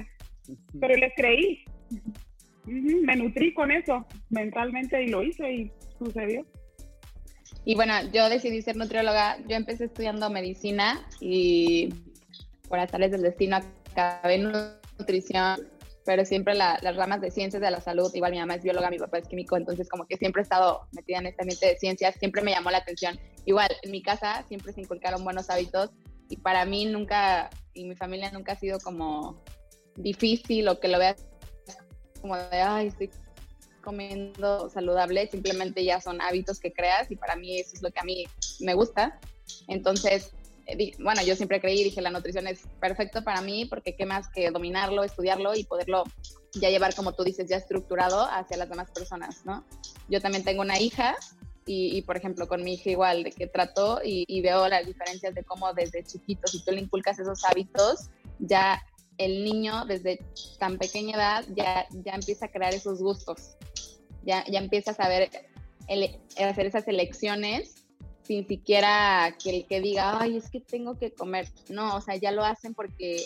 pero 0.81 0.95
les 0.95 1.13
creí. 1.17 1.65
Me 2.67 3.17
nutrí 3.17 3.53
con 3.53 3.71
eso 3.71 4.07
mentalmente 4.31 5.03
y 5.03 5.09
lo 5.09 5.23
hice 5.23 5.53
y 5.53 5.73
sucedió. 5.99 6.47
Y 7.65 7.75
bueno, 7.75 7.95
yo 8.13 8.29
decidí 8.29 8.63
ser 8.63 8.77
nutrióloga. 8.77 9.39
Yo 9.49 9.57
empecé 9.57 9.85
estudiando 9.85 10.31
medicina 10.31 11.07
y 11.21 11.95
por 12.69 12.79
azares 12.79 13.11
del 13.11 13.23
destino 13.23 13.59
acabé 13.93 14.35
en 14.35 14.53
nutrición, 14.99 15.69
pero 16.05 16.25
siempre 16.25 16.55
las 16.55 16.97
ramas 16.97 17.21
de 17.21 17.31
ciencias 17.31 17.63
de 17.63 17.71
la 17.71 17.81
salud, 17.81 18.11
igual 18.15 18.33
mi 18.33 18.39
mamá 18.39 18.57
es 18.57 18.63
bióloga, 18.63 18.91
mi 18.91 18.99
papá 18.99 19.19
es 19.19 19.29
químico, 19.29 19.57
entonces 19.57 19.89
como 19.89 20.07
que 20.07 20.17
siempre 20.17 20.41
he 20.41 20.45
estado 20.45 20.87
metida 20.93 21.19
en 21.19 21.27
este 21.27 21.43
ambiente 21.43 21.67
de 21.67 21.77
ciencias, 21.77 22.15
siempre 22.17 22.43
me 22.43 22.51
llamó 22.51 22.71
la 22.71 22.79
atención. 22.79 23.19
Igual, 23.47 23.69
en 23.83 23.91
mi 23.91 24.03
casa 24.03 24.45
siempre 24.49 24.73
se 24.73 24.81
inculcaron 24.81 25.25
buenos 25.25 25.49
hábitos 25.51 25.91
y 26.29 26.37
para 26.39 26.65
mí 26.65 26.87
nunca, 26.87 27.51
y 27.73 27.85
mi 27.85 27.95
familia 27.95 28.31
nunca 28.33 28.53
ha 28.53 28.57
sido 28.57 28.79
como 28.81 29.43
difícil 29.97 30.69
o 30.69 30.81
que 30.81 30.89
lo 30.89 30.99
veas 30.99 31.25
como 32.25 32.39
de, 32.39 32.63
ay, 32.63 32.87
estoy 32.87 33.11
comiendo 33.83 34.71
saludable, 34.71 35.29
simplemente 35.31 35.85
ya 35.85 36.01
son 36.01 36.23
hábitos 36.23 36.59
que 36.59 36.73
creas 36.73 37.11
y 37.11 37.17
para 37.17 37.37
mí 37.37 37.61
eso 37.61 37.73
es 37.75 37.83
lo 37.83 37.91
que 37.91 38.01
a 38.01 38.03
mí 38.03 38.25
me 38.61 38.73
gusta. 38.73 39.21
Entonces, 39.69 40.31
eh, 40.65 40.93
bueno, 41.01 41.23
yo 41.23 41.37
siempre 41.37 41.61
creí, 41.61 41.85
dije, 41.85 42.01
la 42.01 42.09
nutrición 42.09 42.47
es 42.47 42.63
perfecto 42.81 43.23
para 43.23 43.43
mí 43.43 43.67
porque 43.67 43.95
qué 43.95 44.07
más 44.07 44.31
que 44.31 44.51
dominarlo, 44.51 45.05
estudiarlo 45.05 45.55
y 45.55 45.65
poderlo 45.65 46.05
ya 46.55 46.71
llevar, 46.71 46.95
como 46.95 47.13
tú 47.13 47.25
dices, 47.25 47.47
ya 47.47 47.59
estructurado 47.59 48.23
hacia 48.23 48.57
las 48.57 48.71
demás 48.71 48.91
personas, 48.91 49.45
¿no? 49.45 49.63
Yo 50.09 50.23
también 50.23 50.45
tengo 50.45 50.63
una 50.63 50.81
hija 50.81 51.17
y, 51.67 52.01
por 52.03 52.17
ejemplo, 52.17 52.49
con 52.49 52.65
mi 52.65 52.75
hija 52.75 52.89
igual, 52.89 53.25
de 53.25 53.33
que 53.33 53.49
trato 53.49 54.01
y, 54.03 54.25
y, 54.29 54.41
veo 54.41 54.67
las 54.69 54.87
diferencias 54.87 55.35
de 55.35 55.45
cómo 55.45 55.75
desde 55.75 56.05
chiquito, 56.05 56.47
si 56.47 56.65
tú 56.65 56.73
le 56.73 56.81
inculcas 56.81 57.19
esos 57.19 57.45
hábitos, 57.45 58.09
ya 58.39 58.83
el 59.19 59.45
niño 59.45 59.85
desde 59.85 60.21
tan 60.59 60.79
pequeña 60.79 61.17
edad 61.17 61.45
ya, 61.55 61.87
ya 61.91 62.15
empieza 62.15 62.47
a 62.47 62.49
crear 62.49 62.75
esos 62.75 63.01
gustos, 63.01 63.57
ya, 64.25 64.45
ya 64.47 64.59
empieza 64.59 64.93
a 64.93 64.95
saber 64.95 65.31
hacer 66.39 66.67
esas 66.67 66.89
elecciones 66.89 67.85
sin 68.25 68.47
siquiera 68.49 69.37
que 69.43 69.51
el 69.51 69.67
que 69.67 69.81
diga, 69.81 70.19
ay, 70.21 70.39
es 70.39 70.51
que 70.51 70.61
tengo 70.61 70.99
que 70.99 71.13
comer. 71.13 71.47
No, 71.69 71.97
o 71.97 72.01
sea, 72.01 72.17
ya 72.17 72.33
lo 72.33 72.43
hacen 72.43 72.75
porque, 72.75 73.25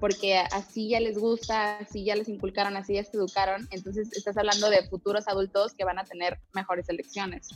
porque 0.00 0.36
así 0.36 0.88
ya 0.88 1.00
les 1.00 1.18
gusta, 1.18 1.78
así 1.78 2.04
ya 2.04 2.16
les 2.16 2.28
inculcaron, 2.28 2.76
así 2.76 2.94
ya 2.94 3.04
se 3.04 3.16
educaron. 3.16 3.68
Entonces 3.70 4.12
estás 4.12 4.36
hablando 4.36 4.70
de 4.70 4.82
futuros 4.88 5.28
adultos 5.28 5.72
que 5.74 5.84
van 5.84 5.98
a 5.98 6.04
tener 6.04 6.40
mejores 6.52 6.88
elecciones. 6.88 7.48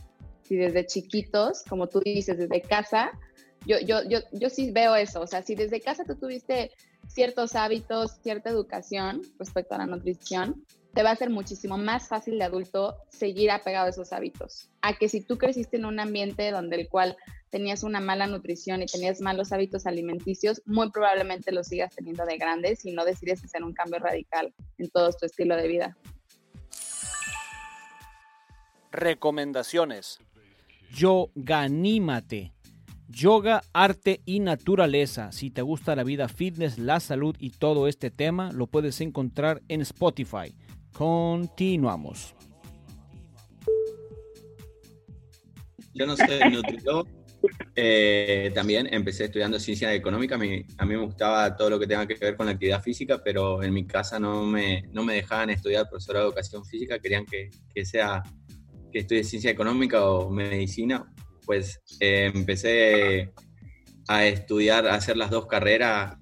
Si 0.45 0.57
desde 0.57 0.87
chiquitos, 0.87 1.65
como 1.69 1.89
tú 1.89 2.01
dices, 2.01 2.39
desde 2.39 2.63
casa, 2.63 3.11
yo, 3.67 3.81
yo, 3.81 4.09
yo, 4.09 4.21
yo 4.33 4.49
sí 4.49 4.71
veo 4.71 4.95
eso. 4.95 5.21
O 5.21 5.27
sea, 5.27 5.43
si 5.43 5.57
desde 5.57 5.81
casa 5.81 6.05
tú 6.05 6.15
tuviste 6.15 6.71
ciertos 7.07 7.55
hábitos, 7.55 8.19
cierta 8.23 8.51
educación 8.51 9.23
respecto 9.39 9.75
a 9.75 9.79
la 9.79 9.87
nutrición, 9.87 10.65
te 10.95 11.03
va 11.03 11.11
a 11.11 11.17
ser 11.17 11.31
muchísimo 11.31 11.79
más 11.79 12.09
fácil 12.09 12.39
de 12.39 12.45
adulto 12.45 12.97
seguir 13.09 13.51
apegado 13.51 13.87
a 13.87 13.91
esos 13.91 14.13
hábitos. 14.13 14.69
A 14.83 14.95
que 14.95 15.09
si 15.09 15.21
tú 15.21 15.39
creciste 15.39 15.77
en 15.77 15.85
un 15.85 16.01
ambiente 16.01 16.51
donde 16.51 16.77
el 16.77 16.89
cual 16.89 17.17
tenías 17.51 17.83
una 17.83 18.01
mala 18.01 18.27
nutrición 18.27 18.83
y 18.83 18.87
tenías 18.87 19.21
malos 19.21 19.53
hábitos 19.53 19.87
alimenticios, 19.87 20.63
muy 20.67 20.91
probablemente 20.91 21.53
lo 21.53 21.65
sigas 21.65 21.95
teniendo 21.95 22.25
de 22.27 22.37
grande 22.37 22.77
si 22.77 22.93
no 22.93 23.05
decides 23.05 23.45
hacer 23.45 23.63
un 23.63 23.73
cambio 23.73 24.01
radical 24.01 24.53
en 24.79 24.91
todo 24.91 25.13
tu 25.13 25.27
estilo 25.27 25.57
de 25.57 25.69
vida. 25.69 25.97
Recomendaciones. 28.91 30.19
Yo 30.91 31.31
ganímate 31.35 32.53
Yoga, 33.11 33.63
arte 33.73 34.21
y 34.27 34.41
naturaleza. 34.41 35.33
Si 35.33 35.51
te 35.51 35.63
gusta 35.63 35.97
la 35.97 36.05
vida 36.05 36.29
fitness, 36.29 36.79
la 36.79 37.01
salud 37.01 37.35
y 37.39 37.51
todo 37.51 37.89
este 37.89 38.11
tema, 38.11 38.53
lo 38.53 38.67
puedes 38.67 39.01
encontrar 39.01 39.63
en 39.69 39.81
Spotify. 39.81 40.55
Continuamos. 40.93 42.35
Yo 45.95 46.07
no 46.07 46.17
soy 46.17 46.51
nutriólogo. 46.53 47.09
Eh, 47.75 48.51
también 48.55 48.93
empecé 48.93 49.25
estudiando 49.25 49.59
ciencia 49.59 49.95
económica. 49.95 50.35
A 50.35 50.39
mí, 50.39 50.67
me 50.87 50.97
gustaba 50.99 51.57
todo 51.57 51.71
lo 51.71 51.79
que 51.79 51.87
tenga 51.87 52.07
que 52.07 52.15
ver 52.15 52.37
con 52.37 52.45
la 52.45 52.53
actividad 52.53 52.83
física, 52.83 53.23
pero 53.25 53.63
en 53.63 53.73
mi 53.73 53.87
casa 53.87 54.21
no 54.21 54.45
me, 54.45 54.83
no 54.93 55.03
me 55.03 55.15
dejaban 55.15 55.49
estudiar 55.49 55.89
profesor 55.89 56.17
de 56.17 56.23
educación 56.25 56.63
física. 56.63 56.99
Querían 56.99 57.25
que, 57.25 57.49
que 57.75 57.87
sea 57.87 58.23
que 58.93 58.99
estudie 58.99 59.25
ciencia 59.25 59.51
económica 59.51 60.05
o 60.05 60.29
medicina 60.29 61.11
pues 61.49 61.81
eh, 61.99 62.31
empecé 62.35 63.33
a 64.07 64.27
estudiar, 64.27 64.87
a 64.87 64.97
hacer 64.97 65.17
las 65.17 65.31
dos 65.31 65.47
carreras 65.47 66.19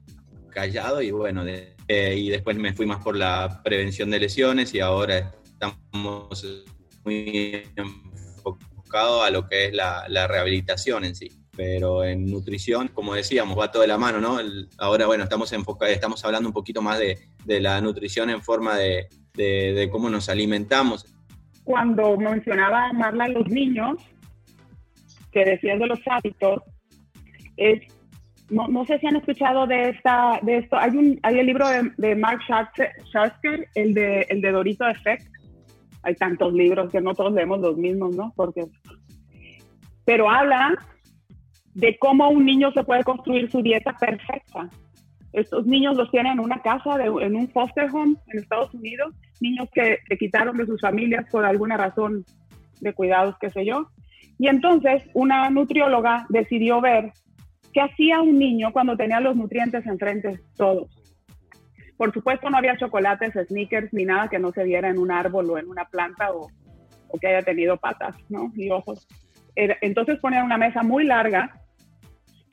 callado 0.52 1.02
y 1.02 1.10
bueno, 1.10 1.42
eh, 1.44 2.14
y 2.16 2.28
después 2.28 2.56
me 2.56 2.72
fui 2.74 2.86
más 2.86 3.02
por 3.02 3.16
la 3.16 3.60
prevención 3.64 4.08
de 4.08 4.20
lesiones 4.20 4.72
y 4.72 4.78
ahora 4.78 5.32
estamos 5.44 6.44
muy 7.04 7.64
enfocados 7.74 9.26
a 9.26 9.30
lo 9.30 9.48
que 9.48 9.64
es 9.66 9.74
la, 9.74 10.28
rehabilitación 10.28 11.04
en 11.04 11.16
sí. 11.16 11.28
Pero 11.56 12.04
en 12.04 12.26
nutrición, 12.26 12.86
como 12.86 13.14
decíamos, 13.14 13.58
va 13.58 13.72
todo 13.72 13.82
de 13.82 13.88
la 13.88 13.98
mano, 13.98 14.20
¿no? 14.20 14.38
ahora, 14.78 15.06
bueno, 15.06 15.24
estamos, 15.24 15.52
enfocados, 15.52 15.92
estamos 15.92 16.24
hablando 16.24 16.50
un 16.50 16.52
poquito 16.52 16.82
más 16.82 17.00
de, 17.00 17.18
la 17.60 17.80
nutrición 17.80 18.30
en 18.30 18.42
forma 18.42 18.76
de, 18.76 19.08
de, 19.34 19.88
cómo 19.90 20.08
nos 20.08 20.28
alimentamos. 20.28 21.04
Cuando 21.64 22.16
mencionaba 22.16 22.92
Marla 22.92 23.24
a 23.24 23.28
los 23.28 23.48
niños, 23.48 23.96
que 25.36 25.44
decías 25.44 25.78
de 25.78 25.86
los 25.86 26.00
hábitos, 26.06 26.62
es, 27.58 27.82
no, 28.48 28.68
no, 28.68 28.86
sé 28.86 28.98
si 28.98 29.06
han 29.06 29.16
escuchado 29.16 29.66
de, 29.66 29.90
esta, 29.90 30.40
de 30.42 30.58
esto, 30.58 30.78
hay, 30.78 30.96
un, 30.96 31.20
hay 31.22 31.38
el 31.38 31.46
libro 31.46 31.68
de, 31.68 31.90
de 31.98 32.16
Mark 32.16 32.40
Schatzker, 32.40 33.68
el 33.74 33.92
de, 33.92 34.22
el 34.30 34.40
de 34.40 34.50
Dorito 34.50 34.88
Effect, 34.88 35.26
hay 36.04 36.14
tantos 36.14 36.54
libros 36.54 36.90
que 36.90 37.02
no 37.02 37.12
todos 37.12 37.34
leemos 37.34 37.60
los 37.60 37.76
mismos, 37.76 38.16
¿no? 38.16 38.32
Porque, 38.34 38.64
pero 40.06 40.30
habla 40.30 40.74
de 41.74 41.98
cómo 41.98 42.30
un 42.30 42.46
niño 42.46 42.72
se 42.72 42.84
puede 42.84 43.04
construir 43.04 43.50
su 43.50 43.60
dieta 43.60 43.94
perfecta. 43.98 44.70
Estos 45.34 45.66
niños 45.66 45.98
los 45.98 46.10
tienen 46.10 46.34
en 46.34 46.40
una 46.40 46.62
casa, 46.62 46.96
en 47.04 47.36
un 47.36 47.48
foster 47.48 47.90
home 47.92 48.16
en 48.28 48.38
Estados 48.38 48.72
Unidos, 48.72 49.14
niños 49.42 49.68
que 49.74 49.98
se 50.08 50.16
quitaron 50.16 50.56
de 50.56 50.64
sus 50.64 50.80
familias 50.80 51.26
por 51.30 51.44
alguna 51.44 51.76
razón 51.76 52.24
de 52.80 52.94
cuidados, 52.94 53.34
qué 53.38 53.50
sé 53.50 53.66
yo, 53.66 53.90
y 54.38 54.48
entonces 54.48 55.02
una 55.14 55.48
nutrióloga 55.50 56.26
decidió 56.28 56.80
ver 56.80 57.12
qué 57.72 57.80
hacía 57.80 58.20
un 58.20 58.38
niño 58.38 58.72
cuando 58.72 58.96
tenía 58.96 59.20
los 59.20 59.36
nutrientes 59.36 59.86
enfrente 59.86 60.40
todos. 60.56 60.88
Por 61.96 62.12
supuesto 62.12 62.50
no 62.50 62.58
había 62.58 62.76
chocolates, 62.76 63.32
sneakers, 63.48 63.92
ni 63.92 64.04
nada 64.04 64.28
que 64.28 64.38
no 64.38 64.52
se 64.52 64.64
viera 64.64 64.90
en 64.90 64.98
un 64.98 65.10
árbol 65.10 65.50
o 65.50 65.58
en 65.58 65.68
una 65.68 65.86
planta 65.86 66.30
o, 66.32 66.48
que 67.18 67.28
haya 67.28 67.42
tenido 67.42 67.78
patas 67.78 68.14
¿no? 68.28 68.52
y 68.54 68.70
ojos. 68.70 69.06
Entonces 69.54 70.18
ponían 70.18 70.44
una 70.44 70.58
mesa 70.58 70.82
muy 70.82 71.04
larga 71.04 71.62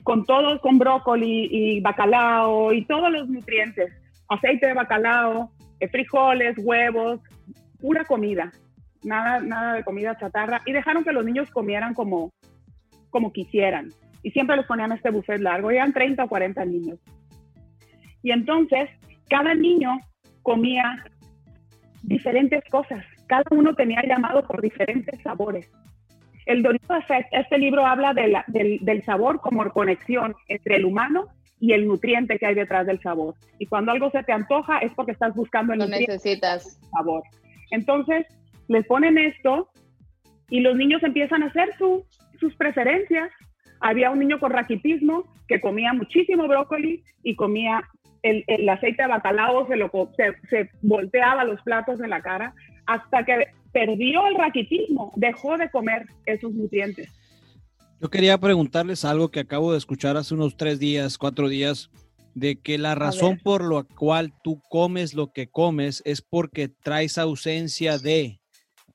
con 0.04 0.24
todos, 0.24 0.60
con 0.60 0.78
brócoli 0.78 1.48
y 1.50 1.80
bacalao 1.80 2.72
y 2.72 2.86
todos 2.86 3.10
los 3.10 3.28
nutrientes, 3.28 3.92
aceite 4.28 4.68
de 4.68 4.72
bacalao, 4.72 5.50
eh, 5.80 5.88
frijoles, 5.88 6.56
huevos, 6.58 7.20
pura 7.78 8.04
comida 8.04 8.50
nada, 9.04 9.40
nada 9.40 9.74
de 9.74 9.84
comida 9.84 10.16
chatarra, 10.18 10.62
y 10.66 10.72
dejaron 10.72 11.04
que 11.04 11.12
los 11.12 11.24
niños 11.24 11.50
comieran 11.50 11.94
como, 11.94 12.32
como 13.10 13.32
quisieran. 13.32 13.90
Y 14.22 14.30
siempre 14.30 14.56
les 14.56 14.66
ponían 14.66 14.92
este 14.92 15.10
buffet 15.10 15.40
largo, 15.40 15.70
eran 15.70 15.92
30 15.92 16.24
o 16.24 16.28
40 16.28 16.64
niños. 16.64 16.98
Y 18.22 18.32
entonces, 18.32 18.88
cada 19.28 19.54
niño 19.54 20.00
comía 20.42 21.04
diferentes 22.02 22.62
cosas, 22.70 23.04
cada 23.26 23.44
uno 23.50 23.74
tenía 23.74 24.02
llamado 24.06 24.46
por 24.46 24.60
diferentes 24.60 25.20
sabores. 25.22 25.70
El 26.46 26.62
Dorito 26.62 26.94
Effect, 26.94 27.28
este 27.32 27.58
libro 27.58 27.86
habla 27.86 28.12
del, 28.12 28.36
del, 28.80 29.02
sabor 29.02 29.40
como 29.40 29.68
conexión 29.70 30.34
entre 30.48 30.76
el 30.76 30.84
humano 30.84 31.26
y 31.58 31.72
el 31.72 31.86
nutriente 31.86 32.38
que 32.38 32.46
hay 32.46 32.54
detrás 32.54 32.86
del 32.86 33.00
sabor. 33.00 33.34
Y 33.58 33.66
cuando 33.66 33.92
algo 33.92 34.10
se 34.10 34.22
te 34.22 34.32
antoja 34.32 34.78
es 34.78 34.92
porque 34.92 35.12
estás 35.12 35.34
buscando 35.34 35.72
el 35.72 35.78
Lo 35.78 35.86
nutriente 35.86 36.12
necesitas. 36.12 36.78
sabor. 36.90 37.22
Entonces, 37.70 38.26
les 38.68 38.86
ponen 38.86 39.18
esto 39.18 39.68
y 40.48 40.60
los 40.60 40.76
niños 40.76 41.02
empiezan 41.02 41.42
a 41.42 41.46
hacer 41.46 41.70
su, 41.78 42.04
sus 42.38 42.54
preferencias. 42.56 43.30
Había 43.80 44.10
un 44.10 44.18
niño 44.18 44.38
con 44.38 44.52
raquitismo 44.52 45.24
que 45.48 45.60
comía 45.60 45.92
muchísimo 45.92 46.48
brócoli 46.48 47.02
y 47.22 47.36
comía 47.36 47.82
el, 48.22 48.44
el 48.46 48.68
aceite 48.68 49.02
de 49.02 49.08
bacalao, 49.08 49.66
se, 49.66 49.76
lo, 49.76 49.90
se, 50.16 50.34
se 50.48 50.70
volteaba 50.80 51.44
los 51.44 51.60
platos 51.62 52.00
en 52.00 52.10
la 52.10 52.22
cara 52.22 52.54
hasta 52.86 53.24
que 53.24 53.48
perdió 53.72 54.26
el 54.26 54.36
raquitismo, 54.36 55.12
dejó 55.16 55.58
de 55.58 55.70
comer 55.70 56.06
esos 56.26 56.52
nutrientes. 56.52 57.08
Yo 58.00 58.08
quería 58.10 58.38
preguntarles 58.38 59.04
algo 59.04 59.30
que 59.30 59.40
acabo 59.40 59.72
de 59.72 59.78
escuchar 59.78 60.16
hace 60.16 60.34
unos 60.34 60.56
tres 60.56 60.78
días, 60.78 61.18
cuatro 61.18 61.48
días, 61.48 61.90
de 62.34 62.60
que 62.60 62.78
la 62.78 62.94
razón 62.94 63.38
por 63.42 63.64
la 63.72 63.84
cual 63.84 64.32
tú 64.42 64.60
comes 64.68 65.14
lo 65.14 65.32
que 65.32 65.48
comes 65.48 66.02
es 66.04 66.20
porque 66.20 66.68
traes 66.68 67.16
ausencia 67.18 67.98
de, 67.98 68.40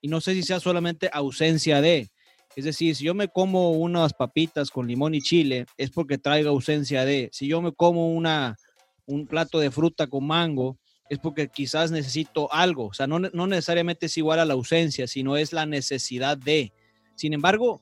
y 0.01 0.08
no 0.08 0.22
sé 0.22 0.34
si 0.34 0.44
sea 0.44 0.60
solamente 0.60 1.10
ausencia 1.12 1.82
de, 1.82 2.10
es 2.56 2.65
decir, 2.65 2.96
si 2.96 3.06
yo 3.06 3.13
me 3.13 3.27
como 3.27 3.72
unas 3.72 4.13
papitas 4.13 4.72
con 4.72 4.88
limón 4.88 5.15
y 5.15 5.22
chile, 5.22 5.65
es 5.77 5.91
porque 5.91 6.18
traigo 6.18 6.50
ausencia 6.50 7.06
de, 7.06 7.29
si 7.32 7.48
yo 7.48 7.62
me 7.62 7.72
como 7.72 8.13
una, 8.13 8.58
un 9.06 9.27
plato 9.27 9.60
de 9.60 9.72
fruta 9.72 10.08
con 10.08 10.25
mango, 10.25 10.77
es 11.10 11.20
porque 11.20 11.48
quizás 11.50 11.91
necesito 11.91 12.51
algo, 12.53 12.88
o 12.88 12.94
sea, 12.94 13.08
no, 13.08 13.20
no 13.20 13.48
necesariamente 13.48 14.06
es 14.06 14.18
igual 14.18 14.39
a 14.39 14.46
la 14.46 14.53
ausencia, 14.53 15.08
sino 15.08 15.38
es 15.38 15.53
la 15.53 15.65
necesidad 15.65 16.38
de. 16.38 16.72
Sin 17.15 17.34
embargo, 17.34 17.82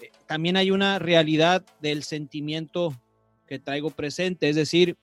eh, 0.00 0.10
también 0.26 0.56
hay 0.56 0.70
una 0.70 0.98
realidad 0.98 1.64
del 1.80 2.04
sentimiento 2.04 2.94
que 3.46 3.58
traigo 3.58 3.90
presente, 3.90 4.48
es 4.48 4.56
decir, 4.56 4.96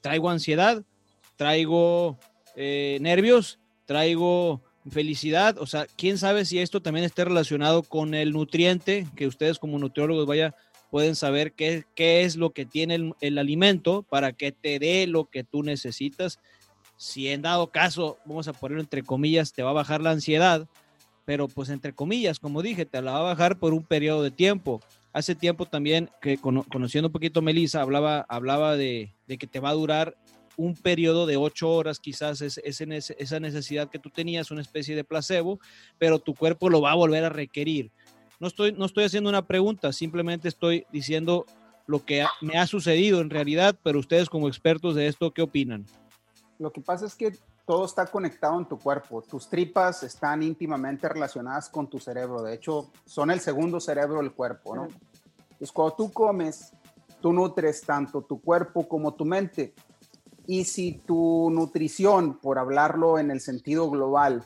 traigo 0.00 0.30
ansiedad, 0.30 0.84
traigo 1.36 2.18
eh, 2.54 2.96
nervios, 3.00 3.58
traigo 3.84 4.62
felicidad, 4.90 5.58
o 5.58 5.66
sea, 5.66 5.86
quién 5.96 6.18
sabe 6.18 6.44
si 6.44 6.58
esto 6.58 6.80
también 6.80 7.04
esté 7.04 7.24
relacionado 7.24 7.82
con 7.82 8.14
el 8.14 8.32
nutriente, 8.32 9.06
que 9.16 9.26
ustedes 9.26 9.58
como 9.58 9.78
nutriólogos 9.78 10.26
vaya, 10.26 10.54
pueden 10.90 11.16
saber 11.16 11.52
qué, 11.52 11.84
qué 11.94 12.22
es 12.22 12.36
lo 12.36 12.50
que 12.50 12.64
tiene 12.64 13.12
el, 13.20 13.38
alimento 13.38 14.02
para 14.02 14.32
que 14.32 14.52
te 14.52 14.78
dé 14.78 15.06
lo 15.06 15.26
que 15.26 15.44
tú 15.44 15.62
necesitas. 15.62 16.38
Si 16.96 17.28
en 17.28 17.42
dado 17.42 17.68
caso, 17.68 18.18
vamos 18.24 18.48
a 18.48 18.52
ponerlo 18.52 18.80
entre 18.80 19.02
comillas, 19.02 19.52
te 19.52 19.62
va 19.62 19.70
a 19.70 19.74
bajar 19.74 20.00
la 20.00 20.12
ansiedad, 20.12 20.68
pero 21.24 21.48
pues 21.48 21.68
entre 21.68 21.92
comillas, 21.92 22.38
como 22.38 22.62
dije, 22.62 22.86
te 22.86 23.02
la 23.02 23.12
va 23.12 23.18
a 23.18 23.34
bajar 23.34 23.58
por 23.58 23.74
un 23.74 23.82
periodo 23.82 24.22
de 24.22 24.30
tiempo 24.30 24.80
hace 25.16 25.34
tiempo 25.34 25.64
también, 25.64 26.10
que 26.20 26.36
conociendo 26.36 27.08
un 27.08 27.12
poquito 27.12 27.40
a 27.40 27.42
Melissa, 27.42 27.80
hablaba, 27.80 28.26
hablaba 28.28 28.76
de, 28.76 29.14
de, 29.26 29.38
que 29.38 29.46
te 29.46 29.60
va 29.60 29.70
a 29.70 29.72
durar 29.72 30.14
un 30.56 30.74
periodo 30.74 31.26
de 31.26 31.36
ocho 31.36 31.70
horas, 31.70 32.00
quizás 32.00 32.40
es, 32.40 32.58
es 32.58 32.80
en 32.80 32.92
ese, 32.92 33.16
esa 33.18 33.40
necesidad 33.40 33.88
que 33.88 33.98
tú 33.98 34.10
tenías, 34.10 34.50
una 34.50 34.62
especie 34.62 34.96
de 34.96 35.04
placebo, 35.04 35.60
pero 35.98 36.18
tu 36.18 36.34
cuerpo 36.34 36.70
lo 36.70 36.80
va 36.80 36.92
a 36.92 36.96
volver 36.96 37.24
a 37.24 37.28
requerir. 37.28 37.90
No 38.40 38.48
estoy, 38.48 38.72
no 38.72 38.84
estoy 38.84 39.04
haciendo 39.04 39.30
una 39.30 39.46
pregunta, 39.46 39.92
simplemente 39.92 40.48
estoy 40.48 40.86
diciendo 40.92 41.46
lo 41.86 42.04
que 42.04 42.26
me 42.40 42.58
ha 42.58 42.66
sucedido 42.66 43.20
en 43.20 43.30
realidad, 43.30 43.76
pero 43.82 43.98
ustedes 43.98 44.28
como 44.28 44.48
expertos 44.48 44.94
de 44.94 45.06
esto, 45.06 45.30
¿qué 45.32 45.42
opinan? 45.42 45.86
Lo 46.58 46.72
que 46.72 46.80
pasa 46.80 47.06
es 47.06 47.14
que 47.14 47.32
todo 47.66 47.84
está 47.84 48.06
conectado 48.06 48.58
en 48.58 48.66
tu 48.66 48.78
cuerpo. 48.78 49.22
Tus 49.22 49.48
tripas 49.48 50.02
están 50.02 50.42
íntimamente 50.42 51.08
relacionadas 51.08 51.68
con 51.68 51.88
tu 51.88 51.98
cerebro. 51.98 52.42
De 52.42 52.54
hecho, 52.54 52.90
son 53.04 53.30
el 53.30 53.40
segundo 53.40 53.80
cerebro 53.80 54.18
del 54.18 54.32
cuerpo, 54.32 54.76
¿no? 54.76 54.88
Entonces, 55.50 55.72
cuando 55.72 55.96
tú 55.96 56.12
comes, 56.12 56.72
tú 57.20 57.32
nutres 57.32 57.82
tanto 57.82 58.22
tu 58.22 58.40
cuerpo 58.40 58.86
como 58.86 59.14
tu 59.14 59.24
mente. 59.24 59.74
Y 60.46 60.64
si 60.64 60.92
tu 60.92 61.50
nutrición, 61.50 62.38
por 62.38 62.58
hablarlo 62.58 63.18
en 63.18 63.30
el 63.30 63.40
sentido 63.40 63.90
global, 63.90 64.44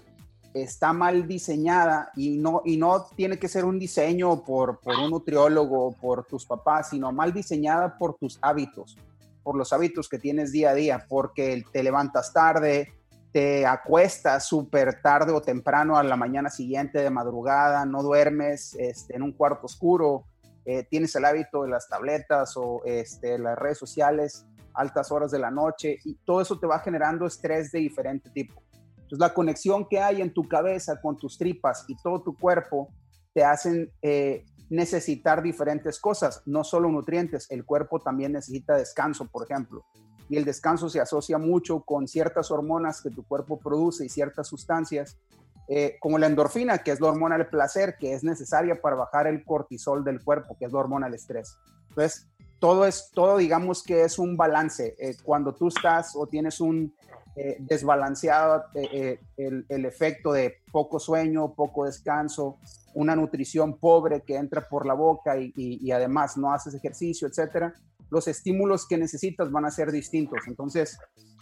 está 0.54 0.92
mal 0.92 1.28
diseñada 1.28 2.10
y 2.16 2.38
no, 2.38 2.62
y 2.64 2.76
no 2.76 3.06
tiene 3.14 3.38
que 3.38 3.48
ser 3.48 3.64
un 3.64 3.78
diseño 3.78 4.42
por, 4.42 4.80
por 4.80 4.98
un 4.98 5.10
nutriólogo, 5.10 5.92
por 5.92 6.24
tus 6.24 6.44
papás, 6.44 6.90
sino 6.90 7.12
mal 7.12 7.32
diseñada 7.32 7.96
por 7.98 8.14
tus 8.14 8.38
hábitos, 8.42 8.96
por 9.42 9.56
los 9.56 9.72
hábitos 9.72 10.08
que 10.08 10.18
tienes 10.18 10.52
día 10.52 10.70
a 10.70 10.74
día, 10.74 11.06
porque 11.08 11.64
te 11.72 11.82
levantas 11.82 12.32
tarde, 12.32 12.92
te 13.32 13.64
acuestas 13.64 14.46
súper 14.46 15.00
tarde 15.02 15.32
o 15.32 15.40
temprano 15.40 15.96
a 15.96 16.02
la 16.02 16.16
mañana 16.16 16.50
siguiente 16.50 16.98
de 16.98 17.10
madrugada, 17.10 17.84
no 17.86 18.02
duermes 18.02 18.74
este, 18.78 19.14
en 19.14 19.22
un 19.22 19.32
cuarto 19.32 19.66
oscuro, 19.66 20.24
eh, 20.64 20.84
tienes 20.90 21.14
el 21.14 21.24
hábito 21.24 21.62
de 21.62 21.68
las 21.68 21.88
tabletas 21.88 22.56
o 22.56 22.82
este, 22.84 23.38
las 23.38 23.56
redes 23.58 23.78
sociales, 23.78 24.46
altas 24.74 25.10
horas 25.10 25.30
de 25.30 25.38
la 25.38 25.50
noche, 25.50 25.98
y 26.04 26.14
todo 26.24 26.40
eso 26.40 26.58
te 26.58 26.66
va 26.66 26.80
generando 26.80 27.26
estrés 27.26 27.72
de 27.72 27.80
diferente 27.80 28.30
tipo. 28.30 28.62
Entonces, 28.94 29.18
la 29.18 29.34
conexión 29.34 29.86
que 29.88 30.00
hay 30.00 30.20
en 30.20 30.32
tu 30.32 30.48
cabeza 30.48 31.00
con 31.00 31.16
tus 31.16 31.36
tripas 31.36 31.84
y 31.88 31.96
todo 31.96 32.22
tu 32.22 32.36
cuerpo 32.36 32.88
te 33.32 33.44
hacen 33.44 33.90
eh, 34.02 34.44
necesitar 34.68 35.42
diferentes 35.42 35.98
cosas, 35.98 36.42
no 36.46 36.64
solo 36.64 36.90
nutrientes, 36.90 37.50
el 37.50 37.64
cuerpo 37.64 38.00
también 38.00 38.32
necesita 38.32 38.76
descanso, 38.76 39.26
por 39.26 39.44
ejemplo 39.44 39.84
y 40.30 40.36
el 40.36 40.44
descanso 40.44 40.88
se 40.88 41.00
asocia 41.00 41.38
mucho 41.38 41.80
con 41.80 42.06
ciertas 42.06 42.52
hormonas 42.52 43.02
que 43.02 43.10
tu 43.10 43.26
cuerpo 43.26 43.58
produce 43.58 44.06
y 44.06 44.08
ciertas 44.08 44.46
sustancias, 44.46 45.18
eh, 45.66 45.96
como 45.98 46.18
la 46.18 46.28
endorfina, 46.28 46.78
que 46.78 46.92
es 46.92 47.00
la 47.00 47.08
hormona 47.08 47.36
del 47.36 47.48
placer, 47.48 47.96
que 47.98 48.14
es 48.14 48.22
necesaria 48.22 48.80
para 48.80 48.94
bajar 48.94 49.26
el 49.26 49.44
cortisol 49.44 50.04
del 50.04 50.22
cuerpo, 50.22 50.56
que 50.56 50.66
es 50.66 50.72
la 50.72 50.78
hormona 50.78 51.06
del 51.06 51.16
estrés. 51.16 51.58
Entonces, 51.88 52.29
todo 52.60 52.86
es, 52.86 53.10
todo 53.12 53.38
digamos 53.38 53.82
que 53.82 54.04
es 54.04 54.18
un 54.18 54.36
balance. 54.36 54.94
Eh, 54.98 55.16
cuando 55.24 55.54
tú 55.54 55.68
estás 55.68 56.14
o 56.14 56.26
tienes 56.26 56.60
un 56.60 56.94
eh, 57.34 57.56
desbalanceado 57.58 58.64
el, 58.74 59.64
el, 59.68 59.84
efecto 59.84 60.32
de 60.32 60.56
poco 60.70 60.98
sueño, 60.98 61.54
poco 61.54 61.86
descanso, 61.86 62.58
una 62.94 63.16
nutrición 63.16 63.78
pobre 63.78 64.22
que 64.22 64.36
entra 64.36 64.68
por 64.68 64.86
la 64.86 64.94
boca 64.94 65.38
y, 65.38 65.52
y, 65.56 65.90
además 65.92 66.36
no 66.36 66.52
haces 66.52 66.74
ejercicio, 66.74 67.28
etcétera, 67.28 67.72
los 68.10 68.26
estímulos 68.28 68.86
que 68.86 68.98
necesitas 68.98 69.50
van 69.50 69.64
a 69.64 69.70
ser 69.70 69.92
distintos. 69.92 70.40
Entonces, 70.46 70.98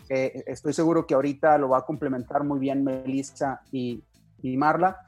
eh, 0.09 0.45
estoy 0.47 0.73
seguro 0.73 1.07
que 1.07 1.15
ahorita 1.15 1.59
lo 1.59 1.71
va 1.71 1.79
a 1.79 1.87
complementar 1.87 2.45
muy 2.45 2.59
bien 2.59 2.85
Melissa 2.85 3.61
y, 3.73 4.03
y, 4.43 4.57
Marla. 4.57 5.08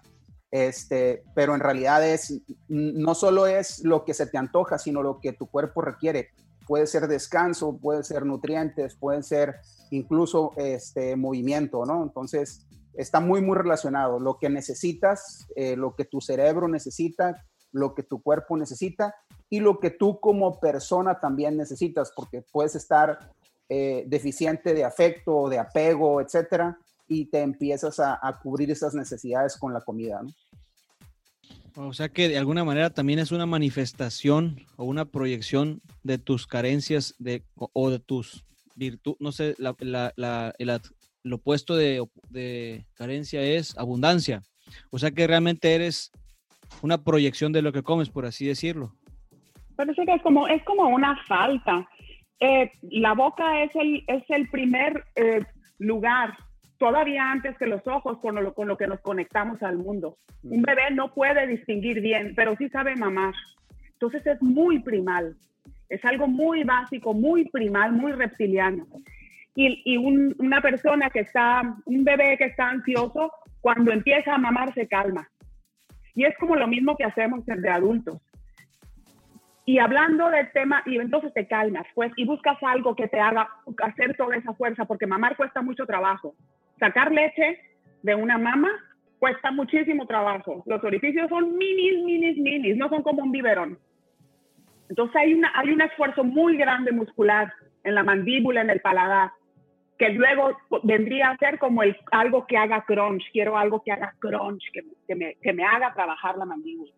Este, 0.50 1.22
pero 1.34 1.54
en 1.54 1.60
realidad 1.60 2.06
es, 2.06 2.40
no 2.68 3.14
solo 3.14 3.46
es 3.46 3.84
lo 3.84 4.04
que 4.04 4.14
se 4.14 4.26
te 4.26 4.38
antoja, 4.38 4.78
sino 4.78 5.02
lo 5.02 5.20
que 5.20 5.32
tu 5.32 5.46
cuerpo 5.46 5.80
requiere. 5.80 6.30
Puede 6.66 6.86
ser 6.86 7.08
descanso, 7.08 7.78
puede 7.78 8.02
ser 8.02 8.24
nutrientes, 8.24 8.96
puede 8.96 9.22
ser 9.22 9.56
incluso 9.90 10.52
este, 10.56 11.16
movimiento, 11.16 11.84
¿no? 11.84 12.02
Entonces, 12.02 12.66
está 12.94 13.20
muy, 13.20 13.40
muy 13.40 13.56
relacionado. 13.56 14.18
Lo 14.18 14.38
que 14.38 14.48
necesitas, 14.48 15.46
eh, 15.56 15.76
lo 15.76 15.94
que 15.94 16.04
tu 16.04 16.20
cerebro 16.20 16.68
necesita, 16.68 17.44
lo 17.72 17.94
que 17.94 18.02
tu 18.02 18.22
cuerpo 18.22 18.56
necesita 18.56 19.14
y 19.48 19.60
lo 19.60 19.78
que 19.78 19.90
tú 19.90 20.20
como 20.20 20.58
persona 20.60 21.18
también 21.20 21.56
necesitas, 21.56 22.12
porque 22.14 22.42
puedes 22.52 22.74
estar 22.74 23.32
eh, 23.68 24.04
deficiente 24.06 24.74
de 24.74 24.84
afecto, 24.84 25.48
de 25.48 25.58
apego, 25.58 26.20
etcétera, 26.20 26.78
y 27.10 27.26
te 27.26 27.40
empiezas 27.40 27.98
a, 27.98 28.18
a, 28.22 28.38
cubrir 28.38 28.70
esas 28.70 28.94
necesidades 28.94 29.58
con 29.58 29.74
la 29.74 29.80
comida, 29.80 30.22
¿no? 30.22 30.30
O 31.74 31.92
sea 31.92 32.08
que 32.08 32.28
de 32.28 32.38
alguna 32.38 32.64
manera 32.64 32.90
también 32.90 33.18
es 33.18 33.32
una 33.32 33.46
manifestación 33.46 34.64
o 34.76 34.84
una 34.84 35.04
proyección 35.04 35.82
de 36.02 36.18
tus 36.18 36.46
carencias 36.46 37.14
de, 37.18 37.42
o 37.56 37.90
de 37.90 37.98
tus 37.98 38.44
virtudes, 38.76 39.18
no 39.20 39.32
sé, 39.32 39.54
la, 39.58 39.74
la, 39.80 40.12
la, 40.16 40.54
el, 40.58 40.80
lo 41.24 41.36
opuesto 41.36 41.76
de, 41.76 42.04
de 42.28 42.86
carencia 42.94 43.42
es 43.42 43.76
abundancia. 43.76 44.42
O 44.90 44.98
sea 44.98 45.10
que 45.10 45.26
realmente 45.26 45.74
eres 45.74 46.12
una 46.82 47.02
proyección 47.02 47.52
de 47.52 47.62
lo 47.62 47.72
que 47.72 47.82
comes, 47.82 48.08
por 48.08 48.24
así 48.24 48.46
decirlo. 48.46 48.94
Pero 49.76 49.90
eso 49.90 50.02
es 50.06 50.22
como, 50.22 50.46
es 50.46 50.62
como 50.64 50.88
una 50.88 51.16
falta. 51.26 51.88
Eh, 52.38 52.70
la 52.82 53.14
boca 53.14 53.62
es 53.64 53.74
el, 53.74 54.04
es 54.06 54.22
el 54.28 54.48
primer 54.48 55.04
eh, 55.16 55.44
lugar, 55.78 56.36
todavía 56.80 57.30
antes 57.30 57.56
que 57.58 57.66
los 57.66 57.86
ojos, 57.86 58.18
con 58.18 58.34
lo, 58.34 58.52
con 58.52 58.66
lo 58.66 58.76
que 58.76 58.88
nos 58.88 59.00
conectamos 59.00 59.62
al 59.62 59.76
mundo. 59.76 60.16
Un 60.42 60.62
bebé 60.62 60.90
no 60.90 61.14
puede 61.14 61.46
distinguir 61.46 62.00
bien, 62.00 62.32
pero 62.34 62.56
sí 62.56 62.68
sabe 62.70 62.96
mamar. 62.96 63.34
Entonces 63.92 64.26
es 64.26 64.42
muy 64.42 64.80
primal. 64.80 65.36
Es 65.88 66.04
algo 66.04 66.26
muy 66.26 66.64
básico, 66.64 67.14
muy 67.14 67.48
primal, 67.50 67.92
muy 67.92 68.10
reptiliano. 68.10 68.86
Y, 69.54 69.82
y 69.84 69.96
un, 69.96 70.34
una 70.38 70.60
persona 70.60 71.10
que 71.10 71.20
está, 71.20 71.76
un 71.84 72.02
bebé 72.02 72.36
que 72.38 72.46
está 72.46 72.70
ansioso, 72.70 73.30
cuando 73.60 73.92
empieza 73.92 74.34
a 74.34 74.38
mamar 74.38 74.74
se 74.74 74.88
calma 74.88 75.28
y 76.14 76.24
es 76.24 76.36
como 76.38 76.56
lo 76.56 76.66
mismo 76.66 76.96
que 76.96 77.04
hacemos 77.04 77.44
de 77.46 77.70
adultos. 77.70 78.20
Y 79.64 79.78
hablando 79.78 80.28
del 80.30 80.50
tema, 80.52 80.82
y 80.86 80.98
entonces 80.98 81.32
te 81.32 81.46
calmas, 81.46 81.86
pues, 81.94 82.12
y 82.16 82.24
buscas 82.24 82.58
algo 82.62 82.96
que 82.96 83.08
te 83.08 83.20
haga 83.20 83.48
hacer 83.82 84.16
toda 84.16 84.36
esa 84.36 84.52
fuerza, 84.54 84.84
porque 84.84 85.06
mamar 85.06 85.36
cuesta 85.36 85.62
mucho 85.62 85.86
trabajo. 85.86 86.34
Sacar 86.80 87.12
leche 87.12 87.60
de 88.02 88.14
una 88.14 88.38
mama 88.38 88.70
cuesta 89.20 89.52
muchísimo 89.52 90.06
trabajo. 90.06 90.64
Los 90.66 90.82
orificios 90.82 91.28
son 91.28 91.56
minis, 91.56 92.02
minis, 92.02 92.38
minis, 92.38 92.76
no 92.76 92.88
son 92.88 93.02
como 93.02 93.22
un 93.22 93.30
biberón. 93.30 93.78
Entonces 94.88 95.14
hay, 95.14 95.34
una, 95.34 95.52
hay 95.54 95.70
un 95.70 95.82
esfuerzo 95.82 96.24
muy 96.24 96.56
grande 96.56 96.90
muscular 96.90 97.52
en 97.84 97.94
la 97.94 98.02
mandíbula, 98.02 98.62
en 98.62 98.70
el 98.70 98.80
paladar, 98.80 99.30
que 99.98 100.08
luego 100.08 100.56
vendría 100.82 101.30
a 101.30 101.36
ser 101.36 101.58
como 101.58 101.82
el, 101.82 101.96
algo 102.10 102.46
que 102.46 102.56
haga 102.56 102.82
crunch. 102.86 103.22
Quiero 103.32 103.56
algo 103.56 103.82
que 103.82 103.92
haga 103.92 104.14
crunch, 104.18 104.64
que, 104.72 104.80
que, 105.06 105.14
me, 105.14 105.34
que 105.36 105.52
me, 105.52 105.64
haga 105.64 105.92
trabajar 105.92 106.36
la 106.38 106.46
mandíbula. 106.46 106.92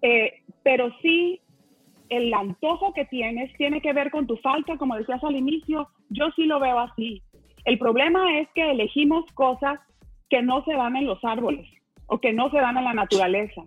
Eh, 0.00 0.42
pero 0.62 0.90
sí, 1.02 1.40
el 2.08 2.32
antojo 2.32 2.94
que 2.94 3.04
tienes 3.04 3.54
tiene 3.56 3.82
que 3.82 3.92
ver 3.92 4.10
con 4.10 4.26
tu 4.26 4.36
falta, 4.38 4.78
como 4.78 4.96
decías 4.96 5.22
al 5.22 5.36
inicio, 5.36 5.88
yo 6.08 6.30
sí 6.34 6.46
lo 6.46 6.58
veo 6.58 6.78
así. 6.78 7.22
El 7.68 7.78
problema 7.78 8.38
es 8.38 8.48
que 8.54 8.70
elegimos 8.70 9.30
cosas 9.34 9.78
que 10.30 10.40
no 10.40 10.64
se 10.64 10.72
dan 10.72 10.96
en 10.96 11.04
los 11.04 11.22
árboles 11.22 11.68
o 12.06 12.18
que 12.18 12.32
no 12.32 12.50
se 12.50 12.56
dan 12.56 12.78
en 12.78 12.84
la 12.84 12.94
naturaleza. 12.94 13.60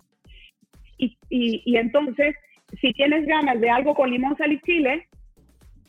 Y, 0.97 1.77
entonces, 1.77 2.35
si 2.81 2.93
tienes 2.93 3.27
ganas 3.27 3.61
de 3.61 3.69
algo 3.69 3.93
con 3.93 4.09
limón, 4.09 4.35
sal 4.37 4.53
y 4.53 4.61
chile, 4.61 5.07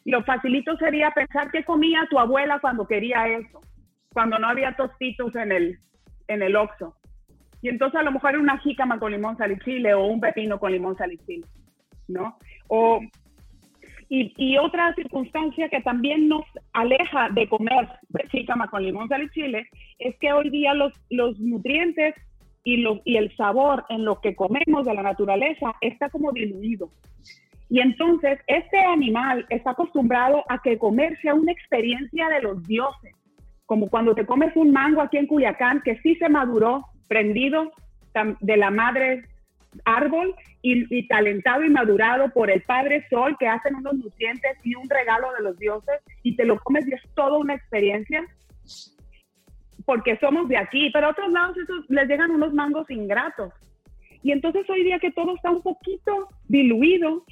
lo 0.05 0.23
facilito 0.25 0.77
sería 0.77 1.11
pensar 1.13 1.51
qué 1.51 1.65
comía 1.65 2.07
tu 2.11 2.19
abuela 2.19 2.59
cuando 2.61 2.87
quería 2.87 3.29
eso, 3.29 3.63
cuando 4.13 4.39
no 4.39 4.47
había 4.47 4.77
tostitos 4.77 5.35
en 5.35 5.51
el, 5.51 5.79
en 6.29 6.43
el 6.43 6.55
oxo. 6.55 6.95
Y 7.63 7.71
entonces 7.71 7.99
a 7.99 8.05
lo 8.05 8.13
mejor 8.13 8.37
una 8.37 8.59
jícama 8.59 8.99
con 8.99 9.13
limón, 9.13 9.39
sal 9.39 9.53
y 9.53 9.59
chile 9.61 9.95
o 9.95 10.05
un 10.05 10.21
pepino 10.21 10.61
con 10.61 10.71
limón, 10.71 10.99
sal 10.99 11.13
y 11.13 11.19
chile, 11.25 11.47
¿no? 12.09 12.37
O 12.69 13.01
y, 14.15 14.59
otra 14.59 14.95
circunstancia 14.95 15.71
que 15.71 15.81
también 15.81 16.29
nos 16.29 16.45
aleja 16.75 17.31
de 17.31 17.49
comer 17.49 17.89
jícama 18.31 18.69
con 18.69 18.85
limón, 18.85 19.09
sal 19.09 19.23
y 19.23 19.31
chile 19.31 19.67
es 19.99 20.15
que 20.19 20.35
hoy 20.35 20.51
día 20.51 20.75
los, 20.75 20.93
los 21.09 21.39
nutrientes 21.39 22.15
y, 22.63 22.85
y 23.07 23.17
el 23.17 23.35
sabor 23.37 23.87
en 23.89 24.05
lo 24.05 24.21
que 24.21 24.37
comemos 24.37 24.85
de 24.85 24.93
la 24.93 25.03
naturaleza 25.03 25.75
está 25.81 26.11
como 26.11 26.31
diluido. 26.31 26.91
Y 27.71 27.81
entonces 27.81 28.39
este 28.49 28.79
animal 28.79 29.47
está 29.49 29.71
acostumbrado 29.71 30.45
a 30.51 30.61
que 30.61 30.77
comer 30.77 31.19
sea 31.23 31.33
una 31.33 31.53
experiencia 31.53 32.29
de 32.29 32.43
los 32.43 32.63
dioses, 32.65 33.15
como 33.65 33.89
cuando 33.89 34.15
te 34.15 34.27
comes 34.27 34.55
un 34.57 34.73
mango 34.73 35.01
aquí 35.01 35.17
en 35.17 35.27
Culiacán 35.27 35.81
que 35.83 35.97
sí 36.03 36.17
se 36.17 36.29
maduró, 36.29 36.85
prendido 37.09 37.73
de 38.41 38.57
la 38.59 38.71
madre 38.71 39.25
árbol 39.85 40.35
y, 40.63 41.07
talentado 41.09 41.65
y 41.65 41.71
madurado 41.71 42.31
por 42.31 42.51
el 42.51 42.63
Padre 42.63 43.07
Sol, 43.11 43.37
que 43.39 43.49
hacen 43.49 43.75
unos 43.75 43.95
nutrientes 43.95 44.57
y 44.63 44.75
un 44.75 44.89
regalo 44.89 45.33
de 45.37 45.43
los 45.43 45.59
dioses, 45.59 46.01
y 46.23 46.37
te 46.37 46.45
lo 46.45 46.59
comes 46.61 46.87
y 46.87 46.95
es 46.95 47.03
toda 47.15 47.39
una 47.39 47.55
experiencia, 47.55 48.25
porque 49.85 50.17
somos 50.19 50.49
de 50.49 50.57
aquí, 50.57 50.91
pero 50.93 51.09
a 51.09 51.11
otros 51.11 51.33
lados 51.33 51.57
esos, 51.57 51.85
les 51.89 52.09
llegan 52.09 52.31
unos 52.31 52.55
mangos 52.55 52.89
ingratos. 52.91 53.53
Y 54.23 54.31
entonces 54.31 54.69
hoy 54.71 54.85
día 54.85 55.01
que 55.01 55.11
todo 55.11 55.35
está 55.35 55.51
un 55.51 55.63
poquito 55.63 56.29
diluido, 56.47 57.25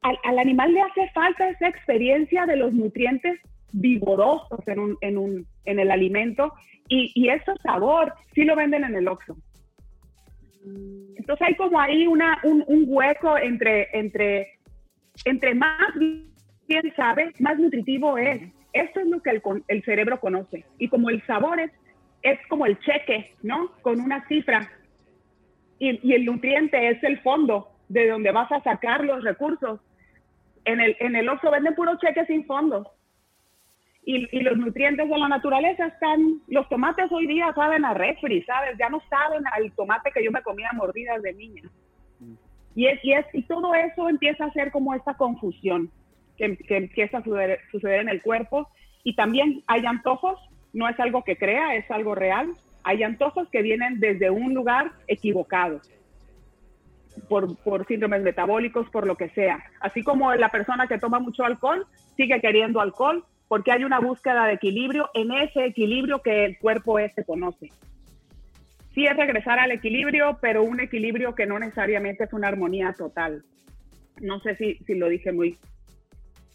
al, 0.00 0.38
animal 0.38 0.72
le 0.72 0.80
hace 0.80 1.10
falta 1.10 1.50
esa 1.50 1.68
experiencia 1.68 2.46
de 2.46 2.56
los 2.56 2.72
nutrientes 2.72 3.38
vigorosos 3.72 4.60
en, 4.66 4.78
un, 4.78 4.98
en, 5.02 5.18
un, 5.18 5.46
en 5.66 5.78
el 5.78 5.90
alimento 5.90 6.54
y, 6.88 7.12
y 7.14 7.28
ese 7.28 7.52
sabor 7.62 8.14
sí 8.34 8.44
lo 8.44 8.56
venden 8.56 8.84
en 8.84 8.94
el 8.94 9.08
Oxxo. 9.08 9.36
Entonces 10.64 11.46
hay 11.46 11.54
como 11.56 11.80
ahí 11.80 12.06
una, 12.06 12.38
un, 12.44 12.64
hueco 12.86 13.36
entre, 13.38 13.88
entre, 13.92 14.58
entre 15.24 15.54
más 15.54 15.94
bien 15.98 16.94
sabe, 16.96 17.32
más 17.38 17.58
nutritivo 17.58 18.18
es. 18.18 18.42
Esto 18.72 19.00
es 19.00 19.06
lo 19.06 19.20
que 19.22 19.30
el, 19.30 19.42
el 19.68 19.82
cerebro 19.84 20.20
conoce. 20.20 20.64
Y 20.78 20.88
como 20.88 21.10
el 21.10 21.24
sabor 21.26 21.58
es, 21.58 21.70
es 22.22 22.38
como 22.48 22.66
el 22.66 22.78
cheque, 22.80 23.32
¿no? 23.42 23.72
Con 23.82 24.00
una 24.00 24.26
cifra. 24.28 24.70
Y, 25.78 26.06
y, 26.06 26.14
el 26.14 26.24
nutriente 26.24 26.88
es 26.90 27.02
el 27.02 27.20
fondo 27.20 27.68
de 27.88 28.08
donde 28.08 28.30
vas 28.30 28.50
a 28.52 28.62
sacar 28.62 29.04
los 29.04 29.24
recursos. 29.24 29.80
En 30.64 30.80
el, 30.80 30.96
en 31.00 31.16
el 31.16 31.28
Oxxo 31.28 31.50
venden 31.50 31.74
puros 31.74 31.98
cheques 31.98 32.26
sin 32.26 32.44
fondos 32.44 32.86
y, 34.04 34.40
los 34.40 34.56
nutrientes 34.56 35.08
de 35.08 35.18
la 35.18 35.28
naturaleza 35.28 35.86
están, 35.86 36.40
los 36.46 36.68
tomates 36.68 37.12
hoy 37.12 37.26
día 37.26 37.52
saben 37.54 37.84
a 37.84 37.94
refri, 37.94 38.42
¿sabes? 38.42 38.76
Ya 38.78 38.88
no 38.88 39.02
saben 39.10 39.44
al 39.52 39.70
tomate 39.72 40.10
que 40.12 40.24
yo 40.24 40.30
me 40.30 40.42
comía 40.42 40.70
mordidas 40.72 41.22
de 41.22 41.34
niña. 41.34 41.62
Y, 42.74 42.86
es, 42.86 43.04
y, 43.04 43.12
es, 43.12 43.26
y 43.32 43.42
todo 43.42 43.74
eso 43.74 44.08
empieza 44.08 44.46
a 44.46 44.52
ser 44.52 44.70
como 44.70 44.94
esta 44.94 45.14
confusión 45.14 45.90
que, 46.38 46.56
empieza 46.68 47.18
a 47.18 47.24
suceder, 47.24 47.60
suceder, 47.70 48.00
en 48.00 48.08
el 48.08 48.22
cuerpo. 48.22 48.68
Y 49.04 49.14
también 49.14 49.62
hay 49.66 49.84
antojos, 49.84 50.38
no 50.72 50.88
es 50.88 50.98
algo 51.00 51.24
que 51.24 51.36
crea, 51.36 51.74
es 51.74 51.90
algo 51.90 52.14
real. 52.14 52.52
Hay 52.84 53.02
antojos 53.02 53.48
que 53.50 53.62
vienen 53.62 54.00
desde 54.00 54.30
un 54.30 54.54
lugar 54.54 54.92
equivocado. 55.06 55.80
Por, 57.28 57.56
por, 57.64 57.84
síndromes 57.86 58.22
metabólicos, 58.22 58.88
por 58.90 59.06
lo 59.06 59.16
que 59.16 59.28
sea. 59.30 59.58
Así 59.80 60.04
como 60.04 60.32
la 60.34 60.50
persona 60.50 60.86
que 60.86 60.98
toma 60.98 61.18
mucho 61.18 61.44
alcohol 61.44 61.84
sigue 62.16 62.40
queriendo 62.40 62.80
alcohol, 62.80 63.24
porque 63.48 63.72
hay 63.72 63.84
una 63.84 63.98
búsqueda 63.98 64.46
de 64.46 64.54
equilibrio 64.54 65.10
en 65.14 65.32
ese 65.32 65.64
equilibrio 65.64 66.22
que 66.22 66.44
el 66.44 66.58
cuerpo 66.58 66.98
este 66.98 67.24
conoce. 67.24 67.70
Sí 68.94 69.06
es 69.06 69.16
regresar 69.16 69.58
al 69.58 69.72
equilibrio, 69.72 70.38
pero 70.40 70.62
un 70.62 70.80
equilibrio 70.80 71.34
que 71.34 71.46
no 71.46 71.58
necesariamente 71.58 72.24
es 72.24 72.32
una 72.32 72.48
armonía 72.48 72.94
total. 72.96 73.44
No 74.20 74.40
sé 74.40 74.56
si, 74.56 74.74
si 74.86 74.94
lo 74.94 75.08
dije 75.08 75.32
muy, 75.32 75.56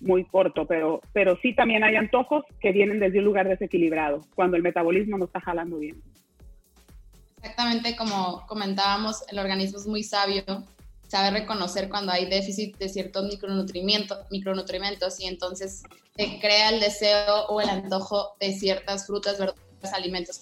muy 0.01 0.25
corto, 0.25 0.65
pero, 0.67 1.01
pero 1.13 1.37
sí 1.41 1.55
también 1.55 1.83
hay 1.83 1.95
antojos 1.95 2.43
que 2.59 2.71
vienen 2.71 2.99
desde 2.99 3.19
un 3.19 3.25
lugar 3.25 3.47
desequilibrado, 3.47 4.21
cuando 4.35 4.57
el 4.57 4.63
metabolismo 4.63 5.17
no 5.17 5.25
está 5.25 5.39
jalando 5.39 5.79
bien. 5.79 6.01
Exactamente 7.37 7.95
como 7.95 8.45
comentábamos, 8.47 9.23
el 9.29 9.39
organismo 9.39 9.77
es 9.77 9.87
muy 9.87 10.03
sabio 10.03 10.43
sabe 11.13 11.41
reconocer 11.41 11.89
cuando 11.89 12.11
hay 12.11 12.25
déficit 12.25 12.75
de 12.77 12.89
ciertos 12.89 13.23
micronutrientes, 13.25 14.17
micronutrientes 14.31 15.19
y 15.19 15.27
entonces 15.27 15.83
te 16.15 16.39
crea 16.39 16.69
el 16.69 16.79
deseo 16.79 17.45
o 17.49 17.61
el 17.61 17.69
antojo 17.69 18.35
de 18.39 18.51
ciertas 18.51 19.05
frutas, 19.05 19.37
verduras, 19.37 19.93
alimentos 19.93 20.41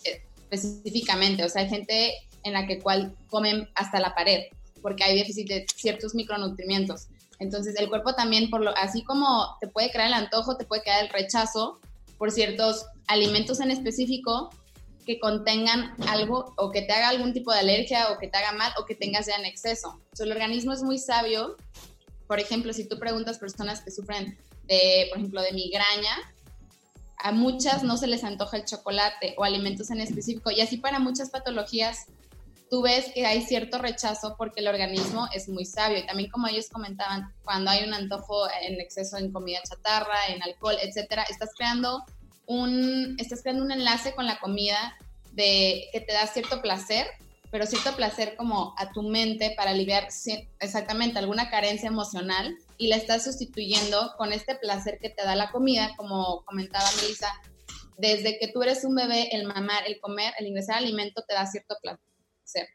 específicamente. 0.50 1.44
O 1.44 1.50
sea, 1.50 1.64
hay 1.64 1.68
gente 1.68 2.14
en 2.44 2.54
la 2.54 2.68
que 2.68 2.80
cual 2.80 3.14
comen 3.28 3.68
hasta 3.76 4.00
la 4.00 4.16
pared 4.16 4.44
porque 4.82 5.04
hay 5.04 5.18
déficit 5.18 5.50
de 5.50 5.66
ciertos 5.76 6.16
micronutrientes. 6.16 7.10
Entonces 7.40 7.76
el 7.78 7.90
cuerpo 7.90 8.16
también, 8.16 8.50
por 8.50 8.62
lo, 8.62 8.74
así 8.78 9.04
como 9.04 9.58
te 9.60 9.68
puede 9.68 9.92
crear 9.92 10.08
el 10.08 10.14
antojo, 10.14 10.56
te 10.56 10.64
puede 10.64 10.84
crear 10.84 11.04
el 11.04 11.10
rechazo 11.10 11.82
por 12.18 12.32
ciertos 12.32 12.86
alimentos 13.08 13.60
en 13.60 13.72
específico 13.72 14.52
que 15.12 15.19
contengan 15.19 15.93
algo 16.08 16.54
o 16.56 16.71
que 16.71 16.84
te 16.84 16.93
haga 16.93 17.10
algún 17.10 17.34
tipo 17.34 17.52
de 17.52 17.60
alergia 17.60 18.12
o 18.12 18.17
que 18.17 18.30
te 18.30 18.38
haga 18.38 18.54
mal 18.54 18.71
o 18.78 18.86
que 18.86 18.95
tengas 18.95 19.28
ya 19.28 19.36
en 19.36 19.45
exceso. 19.45 20.00
el 20.17 20.32
organismo 20.32 20.71
es 20.71 20.84
muy 20.84 20.97
sabio. 20.97 21.58
Por 22.28 22.39
ejemplo, 22.39 22.71
si 22.71 22.88
tú 22.88 22.97
preguntas 22.97 23.38
personas 23.38 23.82
que 23.82 23.91
sufren 23.91 24.38
de, 24.63 25.08
por 25.10 25.17
ejemplo, 25.17 25.41
de 25.41 25.52
migraña, 25.52 26.15
a 27.17 27.34
muchas 27.34 27.84
no 27.84 27.97
se 27.97 28.08
les 28.08 28.24
antoja 28.24 28.56
el 28.56 28.63
chocolate 28.63 29.36
o 29.38 29.43
alimentos 29.43 29.91
en 29.91 30.00
específico. 30.00 30.50
Y 30.50 30.62
así 30.62 30.78
para 30.78 31.00
muchas 31.00 31.30
patologías, 31.30 32.06
tú 32.69 32.82
ves 32.82 33.12
que 33.13 33.26
hay 33.26 33.41
cierto 33.41 33.80
rechazo 33.80 34.36
porque 34.38 34.62
el 34.62 34.69
organismo 34.69 35.28
es 35.36 35.50
muy 35.50 35.65
sabio. 35.65 35.97
Y 35.97 36.06
también 36.06 36.32
como 36.32 36.47
ellos 36.47 36.69
comentaban, 36.69 37.34
cuando 37.43 37.69
hay 37.69 37.84
un 37.84 37.93
antojo 37.93 38.47
en 38.62 38.80
exceso 38.80 39.17
en 39.17 39.34
comida 39.34 39.60
chatarra, 39.67 40.28
en 40.30 40.41
alcohol, 40.41 40.78
etcétera, 40.82 41.24
estás 41.24 41.50
creando 41.54 42.06
estás 43.18 43.42
creando 43.42 43.64
un 43.64 43.72
enlace 43.72 44.14
con 44.14 44.26
la 44.26 44.40
comida 44.40 44.98
de 45.34 45.90
que 45.92 46.02
te 46.02 46.14
da 46.14 46.28
cierto 46.28 46.62
placer, 46.62 47.08
pero 47.52 47.66
cierto 47.66 47.96
placer 47.96 48.36
como 48.36 48.74
a 48.78 48.92
tu 48.92 49.04
mente 49.04 49.54
para 49.56 49.72
aliviar 49.72 50.08
exactamente 50.60 51.20
alguna 51.20 51.50
carencia 51.50 51.88
emocional 51.88 52.58
y 52.78 52.88
la 52.88 52.96
estás 52.96 53.26
sustituyendo 53.26 54.14
con 54.18 54.34
este 54.34 54.56
placer 54.56 55.00
que 55.02 55.10
te 55.10 55.24
da 55.24 55.36
la 55.36 55.52
comida, 55.52 55.92
como 55.98 56.44
comentaba 56.46 56.86
Melissa, 57.02 57.34
desde 57.98 58.40
que 58.40 58.48
tú 58.48 58.64
eres 58.64 58.84
un 58.84 58.96
bebé, 58.96 59.36
el 59.36 59.46
mamar, 59.46 59.84
el 59.86 60.00
comer, 60.00 60.34
el 60.40 60.48
ingresar 60.48 60.78
alimento 60.78 61.24
te 61.28 61.34
da 61.34 61.46
cierto 61.46 61.76
placer. 61.82 62.68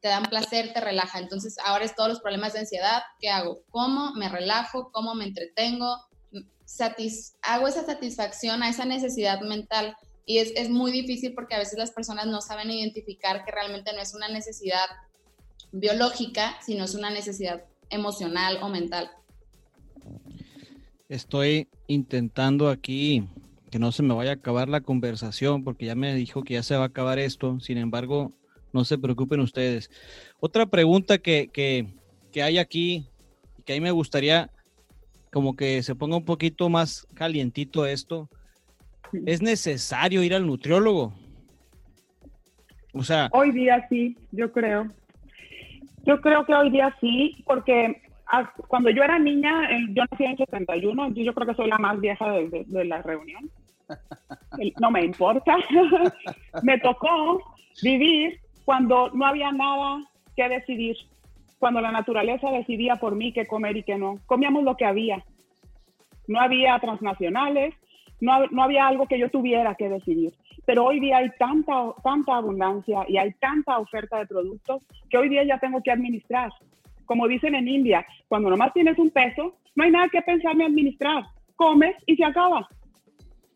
Te 0.00 0.08
da 0.08 0.20
placer, 0.22 0.72
te 0.74 0.80
relaja. 0.80 1.18
Entonces, 1.18 1.56
ahora 1.64 1.84
es 1.84 1.94
todos 1.94 2.10
los 2.10 2.20
problemas 2.20 2.52
de 2.52 2.60
ansiedad. 2.60 3.02
¿Qué 3.20 3.30
hago? 3.30 3.62
¿Cómo 3.70 4.12
me 4.16 4.28
relajo? 4.28 4.90
¿Cómo 4.92 5.14
me 5.14 5.24
entretengo? 5.24 5.96
Hago 7.42 7.68
esa 7.68 7.84
satisfacción 7.84 8.62
a 8.62 8.68
esa 8.68 8.84
necesidad 8.84 9.40
mental. 9.42 9.96
Y 10.26 10.38
es, 10.38 10.52
es 10.56 10.70
muy 10.70 10.90
difícil 10.90 11.34
porque 11.34 11.54
a 11.54 11.58
veces 11.58 11.78
las 11.78 11.90
personas 11.90 12.26
no 12.26 12.40
saben 12.40 12.70
identificar 12.70 13.44
que 13.44 13.52
realmente 13.52 13.92
no 13.92 14.00
es 14.00 14.14
una 14.14 14.28
necesidad 14.28 14.86
biológica, 15.72 16.56
sino 16.64 16.84
es 16.84 16.94
una 16.94 17.10
necesidad 17.10 17.64
emocional 17.90 18.58
o 18.62 18.68
mental. 18.68 19.10
Estoy 21.08 21.68
intentando 21.86 22.70
aquí 22.70 23.28
que 23.70 23.78
no 23.78 23.92
se 23.92 24.02
me 24.02 24.14
vaya 24.14 24.30
a 24.30 24.34
acabar 24.34 24.68
la 24.68 24.80
conversación 24.80 25.64
porque 25.64 25.86
ya 25.86 25.94
me 25.94 26.14
dijo 26.14 26.44
que 26.44 26.54
ya 26.54 26.62
se 26.62 26.76
va 26.76 26.84
a 26.84 26.86
acabar 26.86 27.18
esto. 27.18 27.58
Sin 27.60 27.76
embargo, 27.76 28.32
no 28.72 28.84
se 28.84 28.98
preocupen 28.98 29.40
ustedes. 29.40 29.90
Otra 30.40 30.66
pregunta 30.66 31.18
que, 31.18 31.50
que, 31.52 31.88
que 32.30 32.42
hay 32.42 32.58
aquí, 32.58 33.06
que 33.64 33.72
a 33.72 33.76
mí 33.76 33.80
me 33.80 33.90
gustaría 33.90 34.50
como 35.34 35.56
que 35.56 35.82
se 35.82 35.96
ponga 35.96 36.16
un 36.16 36.24
poquito 36.24 36.68
más 36.68 37.08
calientito 37.12 37.86
esto. 37.86 38.28
¿Es 39.26 39.42
necesario 39.42 40.22
ir 40.22 40.32
al 40.32 40.46
nutriólogo? 40.46 41.12
O 42.92 43.02
sea... 43.02 43.28
Hoy 43.32 43.50
día 43.50 43.84
sí, 43.88 44.16
yo 44.30 44.52
creo. 44.52 44.86
Yo 46.04 46.20
creo 46.20 46.46
que 46.46 46.54
hoy 46.54 46.70
día 46.70 46.96
sí, 47.00 47.42
porque 47.46 48.00
cuando 48.68 48.90
yo 48.90 49.02
era 49.02 49.18
niña, 49.18 49.68
yo 49.90 50.04
nací 50.08 50.24
en 50.24 50.36
71, 50.36 51.08
yo 51.14 51.34
creo 51.34 51.48
que 51.48 51.54
soy 51.56 51.68
la 51.68 51.78
más 51.78 51.98
vieja 51.98 52.30
de, 52.30 52.84
la 52.84 53.02
reunión. 53.02 53.50
No 54.80 54.92
me 54.92 55.04
importa. 55.04 55.56
me 56.62 56.78
tocó 56.78 57.42
vivir 57.82 58.38
cuando 58.64 59.10
no 59.10 59.26
había 59.26 59.50
nada 59.50 59.98
que 60.36 60.48
decidir, 60.48 60.96
cuando 61.58 61.80
la 61.80 61.92
naturaleza 61.92 62.50
decidía 62.50 62.96
por 62.96 63.14
mí 63.14 63.32
qué 63.32 63.46
comer 63.46 63.76
y 63.76 63.82
qué 63.82 63.96
no. 63.96 64.18
Comíamos 64.26 64.64
lo 64.64 64.76
que 64.76 64.84
había. 64.84 65.24
No 66.26 66.40
había 66.40 66.78
transnacionales, 66.78 67.74
no, 68.20 68.46
no 68.48 68.62
había 68.62 68.86
algo 68.86 69.06
que 69.06 69.18
yo 69.18 69.30
tuviera 69.30 69.74
que 69.74 69.88
decidir. 69.88 70.32
Pero 70.66 70.84
hoy 70.84 71.00
día 71.00 71.18
hay 71.18 71.30
tanta, 71.38 71.92
tanta 72.02 72.36
abundancia 72.36 73.04
y 73.08 73.18
hay 73.18 73.32
tanta 73.34 73.78
oferta 73.78 74.18
de 74.18 74.26
productos 74.26 74.82
que 75.10 75.18
hoy 75.18 75.28
día 75.28 75.44
ya 75.44 75.58
tengo 75.58 75.82
que 75.82 75.90
administrar. 75.90 76.50
Como 77.04 77.28
dicen 77.28 77.54
en 77.54 77.68
India, 77.68 78.06
cuando 78.28 78.48
nomás 78.48 78.72
tienes 78.72 78.98
un 78.98 79.10
peso, 79.10 79.56
no 79.74 79.84
hay 79.84 79.90
nada 79.90 80.08
que 80.08 80.22
pensar 80.22 80.56
ni 80.56 80.64
administrar. 80.64 81.24
Comes 81.56 81.94
y 82.06 82.16
se 82.16 82.24
acaba. 82.24 82.66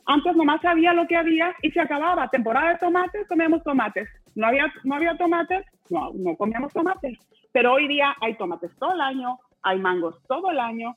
Antes 0.04 0.37
nomás 0.37 0.61
sabía 0.61 0.92
lo 0.92 1.06
que 1.06 1.16
había 1.16 1.54
y 1.62 1.70
se 1.70 1.80
acababa. 1.80 2.28
Temporada 2.28 2.70
de 2.70 2.78
tomates, 2.78 3.26
comíamos 3.28 3.62
tomates. 3.62 4.08
No 4.34 4.46
había, 4.46 4.72
no 4.84 4.94
había 4.94 5.16
tomates, 5.16 5.64
no, 5.90 6.12
no 6.14 6.37
comíamos 6.37 6.72
tomates. 6.72 7.18
Pero 7.58 7.72
hoy 7.72 7.88
día 7.88 8.14
hay 8.20 8.34
tomates 8.34 8.70
todo 8.78 8.94
el 8.94 9.00
año, 9.00 9.36
hay 9.64 9.80
mangos 9.80 10.14
todo 10.28 10.52
el 10.52 10.60
año. 10.60 10.94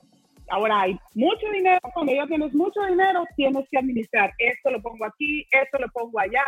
Ahora 0.48 0.82
hay 0.82 0.96
mucho 1.16 1.50
dinero. 1.52 1.80
Cuando 1.92 2.14
ya 2.14 2.28
tienes 2.28 2.54
mucho 2.54 2.86
dinero, 2.86 3.26
tienes 3.36 3.68
que 3.72 3.80
administrar. 3.80 4.32
Esto 4.38 4.70
lo 4.70 4.80
pongo 4.80 5.06
aquí, 5.06 5.44
esto 5.50 5.80
lo 5.80 5.88
pongo 5.88 6.20
allá, 6.20 6.44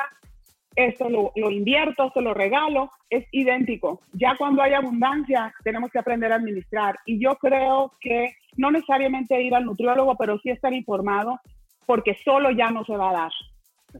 esto 0.76 1.10
lo, 1.10 1.32
lo, 1.36 1.50
invierto, 1.50 2.06
esto 2.06 2.22
lo 2.22 2.36
regalo, 2.36 2.92
es 3.10 3.26
idéntico. 3.32 4.02
Ya 4.12 4.36
cuando 4.38 4.62
hay 4.62 4.74
abundancia, 4.74 5.52
tenemos 5.64 5.90
que 5.90 5.98
aprender 5.98 6.32
a 6.32 6.36
administrar. 6.36 7.00
Y 7.08 7.20
yo 7.20 7.34
creo 7.38 7.92
que 8.00 8.36
no 8.56 8.70
necesariamente 8.70 9.42
ir 9.42 9.56
al 9.56 9.66
nutriólogo, 9.66 10.16
pero 10.16 10.38
sí 10.38 10.52
estar 10.52 10.74
informado, 10.74 11.40
porque 11.88 12.16
solo 12.24 12.52
ya 12.52 12.70
no 12.70 12.86
se 12.86 12.96
va 12.96 13.10
a 13.10 13.14
dar. 13.14 13.32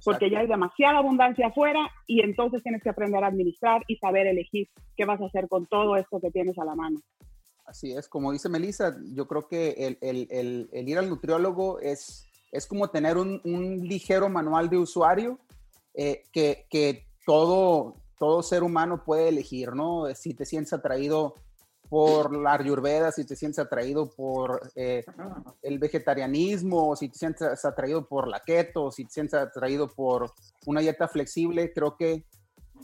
Porque 0.04 0.30
ya 0.30 0.40
hay 0.40 0.48
demasiada 0.48 1.00
abundancia 1.00 1.48
afuera 1.48 1.90
y 2.08 2.22
entonces 2.22 2.64
tienes 2.64 2.82
que 2.82 2.90
aprender 2.90 3.24
a 3.24 3.28
administrar 3.28 3.84
y 3.88 3.98
saber 3.98 4.28
elegir 4.28 4.68
qué 4.96 5.06
vas 5.06 5.22
a 5.22 5.26
hacer 5.26 5.48
con 5.48 5.66
todo 5.68 5.96
esto 5.96 6.20
que 6.20 6.32
tienes 6.32 6.58
a 6.58 6.66
la 6.66 6.76
mano. 6.76 7.00
Así 7.66 7.94
es, 7.94 8.10
como 8.10 8.32
dice 8.32 8.50
Melissa, 8.50 8.96
yo 9.14 9.28
creo 9.28 9.48
que 9.48 9.72
el, 9.72 9.98
el, 10.02 10.70
el, 10.72 10.90
ir 10.90 10.98
al 10.98 11.10
nutriólogo 11.10 11.80
es, 11.80 12.28
es 12.52 12.68
como 12.68 12.90
tener 12.90 13.18
un, 13.18 13.40
un 13.46 13.88
ligero 13.88 14.30
manual 14.30 14.70
de 14.70 14.78
usuario 14.78 15.40
eh, 15.94 16.24
que, 16.32 16.66
que, 16.70 17.06
todo, 17.26 17.96
todo 18.20 18.44
ser 18.44 18.64
humano 18.64 19.04
puede 19.06 19.30
elegir, 19.30 19.74
¿no? 19.74 20.14
Si 20.14 20.34
te 20.34 20.46
sientes 20.46 20.74
atraído 20.74 21.36
por 21.90 22.36
la 22.36 22.54
ayurveda, 22.54 23.12
si 23.12 23.26
te 23.26 23.36
sientes 23.36 23.60
atraído 23.60 24.10
por 24.10 24.72
eh, 24.76 25.04
el 25.62 25.80
vegetarianismo, 25.80 26.96
si 26.96 27.10
te 27.10 27.18
sientes 27.18 27.64
atraído 27.66 28.08
por 28.08 28.28
la 28.28 28.40
keto, 28.40 28.92
si 28.92 29.06
te 29.06 29.12
sientes 29.12 29.40
atraído 29.40 29.88
por 29.88 30.34
una 30.66 30.82
dieta 30.82 31.08
flexible, 31.08 31.72
creo 31.74 31.96
que 31.96 32.26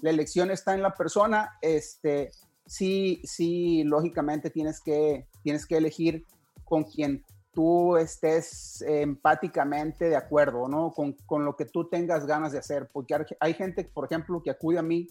la 0.02 0.10
elección 0.12 0.52
está 0.52 0.76
en 0.76 0.84
la 0.84 0.94
persona. 0.94 1.58
Este, 1.62 2.32
sí, 2.66 3.22
sí, 3.24 3.84
lógicamente 3.84 4.50
tienes 4.50 4.80
que, 4.80 5.28
tienes 5.44 5.66
que 5.66 5.78
elegir 5.78 6.26
con 6.64 6.84
quien 6.84 7.26
tú 7.52 7.98
estés 7.98 8.84
empáticamente 8.88 10.08
de 10.08 10.16
acuerdo, 10.16 10.68
¿no? 10.68 10.92
Con, 10.92 11.14
con, 11.26 11.46
lo 11.46 11.56
que 11.56 11.66
tú 11.66 11.90
tengas 11.90 12.28
ganas 12.28 12.52
de 12.52 12.60
hacer, 12.60 12.88
porque 12.94 13.16
hay 13.40 13.54
gente, 13.56 13.86
por 13.86 14.06
ejemplo, 14.06 14.44
que 14.44 14.52
acude 14.52 14.78
a 14.78 14.84
mí 14.84 15.08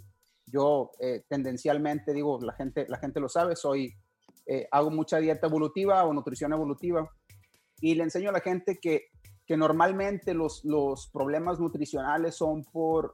yo 0.51 0.91
eh, 1.01 1.23
tendencialmente 1.29 2.13
digo, 2.13 2.39
la 2.41 2.53
gente, 2.53 2.87
la 2.89 2.99
gente 2.99 3.21
lo 3.21 3.29
sabe, 3.29 3.57
soy, 3.57 3.93
eh, 4.47 4.67
hago 4.71 4.91
mucha 4.91 5.19
dieta 5.19 5.47
evolutiva 5.47 6.05
o 6.05 6.13
nutrición 6.13 6.53
evolutiva 6.53 7.11
y 7.81 7.95
le 7.95 8.05
enseño 8.05 8.31
a 8.31 8.33
la 8.33 8.41
gente 8.41 8.79
que, 8.81 9.07
que 9.47 9.57
normalmente 9.57 10.35
los, 10.35 10.65
los 10.65 11.09
problemas 11.09 11.61
nutricionales 11.61 12.37
son 12.37 12.65
por, 12.65 13.13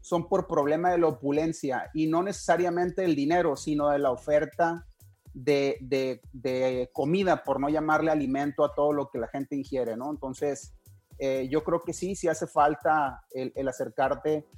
son 0.00 0.28
por 0.28 0.48
problema 0.48 0.90
de 0.90 0.98
la 0.98 1.06
opulencia 1.06 1.88
y 1.94 2.08
no 2.08 2.22
necesariamente 2.22 3.04
el 3.04 3.14
dinero, 3.14 3.56
sino 3.56 3.90
de 3.90 3.98
la 3.98 4.10
oferta 4.10 4.86
de, 5.32 5.78
de, 6.32 6.90
comida, 6.92 7.44
por 7.44 7.60
no 7.60 7.68
llamarle 7.68 8.10
alimento 8.10 8.64
a 8.64 8.74
todo 8.74 8.92
lo 8.92 9.08
que 9.08 9.20
la 9.20 9.28
gente 9.28 9.54
ingiere, 9.54 9.96
¿no? 9.96 10.10
Entonces, 10.10 10.74
eh, 11.18 11.48
yo 11.48 11.62
creo 11.62 11.80
que 11.80 11.92
sí, 11.92 12.16
sí 12.16 12.26
hace 12.26 12.48
falta 12.48 13.24
el 13.32 13.68
acercarte 13.68 14.48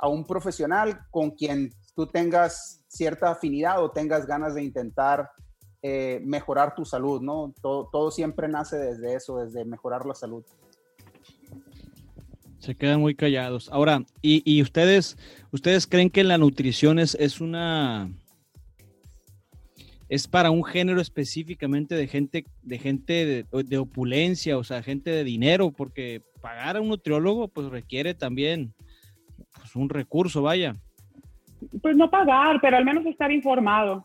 a 0.00 0.08
un 0.08 0.24
profesional 0.24 1.00
con 1.10 1.30
quien 1.30 1.70
tú 1.94 2.06
tengas 2.06 2.82
cierta 2.88 3.30
afinidad 3.30 3.82
o 3.82 3.90
tengas 3.90 4.26
ganas 4.26 4.54
de 4.54 4.62
intentar 4.62 5.30
eh, 5.82 6.20
mejorar 6.24 6.74
tu 6.74 6.84
salud, 6.84 7.20
¿no? 7.20 7.52
Todo, 7.60 7.88
todo, 7.90 8.10
siempre 8.10 8.48
nace 8.48 8.76
desde 8.76 9.14
eso, 9.14 9.38
desde 9.38 9.64
mejorar 9.64 10.06
la 10.06 10.14
salud. 10.14 10.44
Se 12.58 12.74
quedan 12.74 13.00
muy 13.00 13.14
callados. 13.14 13.70
Ahora, 13.72 14.04
¿y, 14.20 14.42
y 14.44 14.60
ustedes, 14.62 15.16
ustedes 15.50 15.86
creen 15.86 16.10
que 16.10 16.24
la 16.24 16.36
nutrición 16.36 16.98
es, 16.98 17.14
es 17.14 17.40
una... 17.40 18.10
es 20.10 20.28
para 20.28 20.50
un 20.50 20.64
género 20.64 21.00
específicamente 21.00 21.94
de 21.94 22.06
gente, 22.06 22.44
de 22.62 22.78
gente 22.78 23.24
de, 23.24 23.62
de 23.64 23.78
opulencia, 23.78 24.58
o 24.58 24.64
sea, 24.64 24.82
gente 24.82 25.10
de 25.10 25.24
dinero, 25.24 25.70
porque 25.70 26.22
pagar 26.42 26.76
a 26.76 26.80
un 26.80 26.88
nutriólogo 26.88 27.48
pues 27.48 27.68
requiere 27.68 28.12
también 28.12 28.74
pues, 29.54 29.76
un 29.76 29.88
recurso, 29.88 30.42
vaya. 30.42 30.76
Pues 31.82 31.96
no 31.96 32.10
pagar, 32.10 32.58
pero 32.60 32.76
al 32.76 32.84
menos 32.84 33.04
estar 33.06 33.30
informado. 33.30 34.04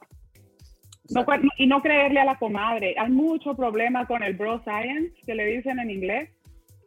y 1.58 1.67
no 1.67 1.82
creerle 1.82 2.19
a 2.19 2.26
la 2.26 2.38
comadre. 2.38 2.95
Hay 2.98 3.12
mucho 3.12 3.56
problema 3.56 4.06
con 4.08 4.24
el 4.24 4.36
bro 4.36 4.62
science, 4.63 5.13
que 5.26 5.36
le 5.36 5.45
dicen 5.45 5.80
en 5.80 5.91
inglés, 5.91 6.30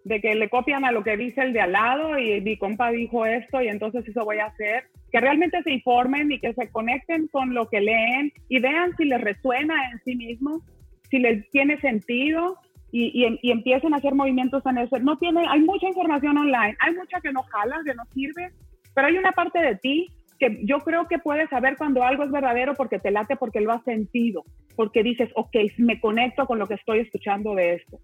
de 0.05 0.21
que 0.21 0.35
le 0.35 0.49
copian 0.49 0.85
a 0.85 0.93
lo 0.93 1.05
que 1.05 1.17
dice 1.17 1.43
el 1.43 1.53
de 1.53 1.61
al 1.61 1.73
lado 1.73 2.19
y 2.19 2.41
mi 2.41 2.57
compa 2.57 2.91
dijo 2.91 3.27
esto 3.27 3.61
y 3.63 3.69
entonces 3.69 4.07
eso 4.09 4.25
voy 4.25 4.39
a 4.39 4.47
hacer. 4.47 4.85
Que 5.13 5.21
realmente 5.21 5.63
se 5.63 5.73
informen 5.73 6.33
y 6.33 6.41
que 6.41 6.53
se 6.55 6.71
conecten 6.71 7.29
con 7.29 7.55
lo 7.55 7.69
que 7.69 7.81
leen 7.81 8.33
y 8.49 8.59
vean 8.59 8.95
si 8.97 9.05
les 9.05 9.21
resuena 9.21 9.75
en 9.91 10.01
sí 10.05 10.17
mismo, 10.17 10.63
si 11.11 11.19
les 11.19 11.49
tiene 11.51 11.81
sentido 11.81 12.59
y, 12.91 13.39
y, 13.43 13.51
empiecen 13.51 13.93
a 13.93 13.99
hacer 13.99 14.15
movimientos 14.15 14.65
en 14.67 14.79
eso. 14.79 14.99
No 14.99 15.19
tiene, 15.19 15.47
hay 15.49 15.61
mucha 15.61 15.89
información 15.89 16.39
online, 16.39 16.77
hay 16.81 16.95
mucha 16.95 17.21
que 17.21 17.33
no 17.33 17.43
jala, 17.43 17.81
que 17.85 17.95
no 17.95 18.05
sirve, 18.15 18.51
pero 18.95 19.09
hay 19.09 19.19
una 19.19 19.33
parte 19.33 19.61
de 19.61 19.77
ti 19.77 20.09
que 20.39 20.61
yo 20.65 20.79
creo 20.79 21.07
que 21.09 21.19
puedes 21.19 21.51
saber 21.51 21.77
cuando 21.77 22.03
algo 22.03 22.23
es 22.23 22.31
verdadero 22.31 22.75
porque 22.75 22.99
te 22.99 23.11
late, 23.11 23.37
porque 23.37 23.61
lo 23.61 23.73
has 23.73 23.83
sentido, 23.83 24.45
porque 24.77 25.03
dices, 25.03 25.31
ok, 25.35 25.57
me 25.79 26.01
conecto 26.01 26.47
con 26.47 26.59
lo 26.59 26.67
que 26.67 26.75
estoy 26.75 27.01
escuchando 27.01 27.55
de 27.55 27.75
esto. 27.75 27.99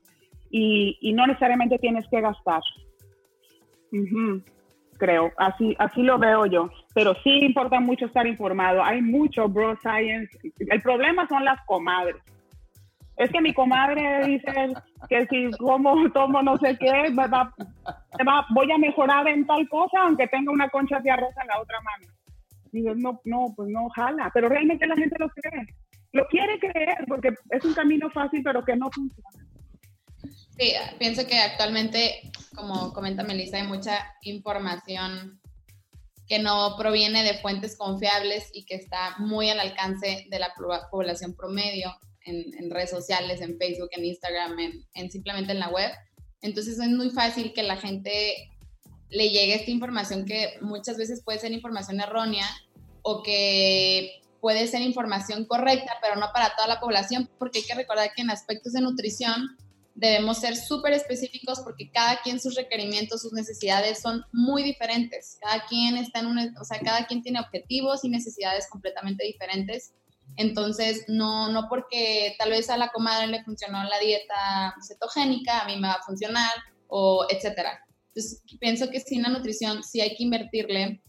Y, 0.50 0.98
y 1.00 1.12
no 1.12 1.26
necesariamente 1.26 1.78
tienes 1.78 2.06
que 2.08 2.20
gastar. 2.20 2.60
Creo, 4.98 5.32
así, 5.36 5.74
así 5.78 6.02
lo 6.02 6.18
veo 6.18 6.46
yo. 6.46 6.70
Pero 6.92 7.14
sí 7.22 7.30
importa 7.44 7.80
mucho 7.80 8.06
estar 8.06 8.26
informado. 8.26 8.82
Hay 8.82 9.00
mucho 9.00 9.48
bro 9.48 9.76
science. 9.80 10.30
El 10.58 10.82
problema 10.82 11.26
son 11.28 11.44
las 11.44 11.64
comadres 11.66 12.16
es 13.16 13.30
que 13.30 13.40
mi 13.40 13.54
comadre 13.54 14.26
dice 14.26 14.74
que 15.08 15.26
si 15.26 15.50
como 15.58 16.10
tomo 16.12 16.42
no 16.42 16.56
sé 16.58 16.76
qué, 16.78 17.12
voy 18.50 18.72
a 18.72 18.78
mejorar 18.78 19.28
en 19.28 19.46
tal 19.46 19.68
cosa, 19.68 19.98
aunque 20.02 20.26
tenga 20.28 20.52
una 20.52 20.68
concha 20.68 20.98
de 21.00 21.10
arroz 21.10 21.34
en 21.40 21.48
la 21.48 21.60
otra 21.60 21.80
mano. 21.80 22.12
Digo, 22.72 22.94
no, 22.96 23.20
no, 23.24 23.52
pues 23.54 23.68
no 23.68 23.88
jala, 23.90 24.30
pero 24.34 24.48
realmente 24.48 24.86
la 24.86 24.96
gente 24.96 25.16
lo 25.18 25.28
cree. 25.28 25.66
Lo 26.12 26.26
quiere 26.26 26.58
creer 26.58 27.04
porque 27.06 27.34
es 27.50 27.64
un 27.64 27.74
camino 27.74 28.10
fácil, 28.10 28.42
pero 28.42 28.64
que 28.64 28.76
no 28.76 28.90
funciona. 28.90 29.30
Sí, 30.58 30.72
pienso 30.98 31.26
que 31.26 31.38
actualmente, 31.38 32.32
como 32.54 32.92
comenta 32.92 33.22
Melissa, 33.22 33.58
hay 33.58 33.66
mucha 33.66 33.98
información 34.22 35.40
que 36.26 36.38
no 36.38 36.76
proviene 36.78 37.22
de 37.22 37.38
fuentes 37.38 37.76
confiables 37.76 38.50
y 38.54 38.64
que 38.64 38.76
está 38.76 39.16
muy 39.18 39.50
al 39.50 39.60
alcance 39.60 40.26
de 40.28 40.38
la 40.38 40.52
población 40.90 41.34
promedio 41.34 41.94
en, 42.24 42.70
redes 42.70 42.90
sociales, 42.90 43.40
en 43.40 43.58
Facebook, 43.58 43.88
en 43.92 44.04
Instagram, 44.04 44.56
en, 44.94 45.10
simplemente 45.10 45.52
en 45.52 45.60
la 45.60 45.68
web. 45.68 45.90
Entonces 46.40 46.78
es 46.78 46.88
muy 46.88 47.10
fácil 47.10 47.52
que 47.52 47.62
la 47.62 47.76
gente 47.76 48.50
le 49.10 49.28
llegue 49.28 49.54
esta 49.54 49.70
información 49.70 50.24
que 50.24 50.54
muchas 50.60 50.96
veces 50.96 51.22
puede 51.24 51.38
ser 51.38 51.52
información 51.52 52.00
errónea 52.00 52.46
o 53.02 53.22
que 53.22 54.22
puede 54.40 54.66
ser 54.66 54.82
información 54.82 55.46
correcta, 55.46 55.92
pero 56.02 56.16
no 56.16 56.26
para 56.32 56.54
toda 56.54 56.68
la 56.68 56.80
población, 56.80 57.30
porque 57.38 57.60
hay 57.60 57.64
que 57.64 57.74
recordar 57.74 58.12
que 58.14 58.22
en 58.22 58.30
aspectos 58.30 58.72
de 58.72 58.80
nutrición 58.80 59.56
debemos 59.94 60.38
ser 60.38 60.56
súper 60.56 60.92
específicos 60.92 61.60
porque 61.60 61.90
cada 61.90 62.20
quien 62.20 62.40
sus 62.40 62.54
requerimientos, 62.56 63.22
sus 63.22 63.32
necesidades 63.32 64.00
son 64.00 64.24
muy 64.32 64.62
diferentes. 64.62 65.38
Cada 65.40 65.64
quien 65.66 65.96
está 65.96 66.20
en 66.20 66.26
un, 66.26 66.38
o 66.38 66.64
sea, 66.64 66.80
cada 66.80 67.06
quien 67.06 67.22
tiene 67.22 67.40
objetivos 67.40 68.04
y 68.04 68.08
necesidades 68.08 68.68
completamente 68.68 69.24
diferentes. 69.24 69.92
Entonces, 70.36 71.04
no, 71.08 71.48
no 71.50 71.68
porque 71.68 72.34
tal 72.38 72.50
vez 72.50 72.68
a 72.70 72.76
la 72.76 72.88
comadre 72.88 73.28
le 73.28 73.44
funcionó 73.44 73.82
la 73.84 73.98
dieta 73.98 74.74
cetogénica, 74.86 75.60
a 75.60 75.66
mí 75.66 75.76
me 75.76 75.88
va 75.88 75.94
a 75.94 76.02
funcionar, 76.02 76.52
o 76.88 77.26
etcétera. 77.28 77.80
Entonces, 78.08 78.42
pienso 78.60 78.88
que 78.90 79.00
sin 79.00 79.22
la 79.22 79.28
nutrición 79.28 79.82
sí 79.82 80.00
hay 80.00 80.14
que 80.16 80.22
invertirle 80.22 81.02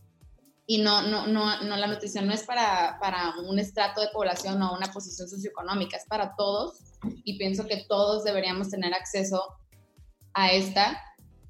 y 0.68 0.80
no, 0.80 1.04
no, 1.04 1.28
no, 1.28 1.62
no, 1.62 1.78
la 1.78 1.88
nutrición 1.88 2.26
no 2.26 2.34
es 2.34 2.44
para, 2.44 2.98
para 3.00 3.36
un 3.48 3.60
estrato 3.60 4.02
de 4.02 4.08
población 4.08 4.62
o 4.64 4.76
una 4.76 4.92
posición 4.92 5.30
socioeconómica, 5.30 5.98
es 5.98 6.06
para 6.08 6.36
todos 6.36 6.80
y 7.24 7.38
pienso 7.38 7.68
que 7.68 7.86
todos 7.88 8.24
deberíamos 8.24 8.70
tener 8.70 8.94
acceso 8.94 9.44
a 10.34 10.52
esta, 10.52 11.00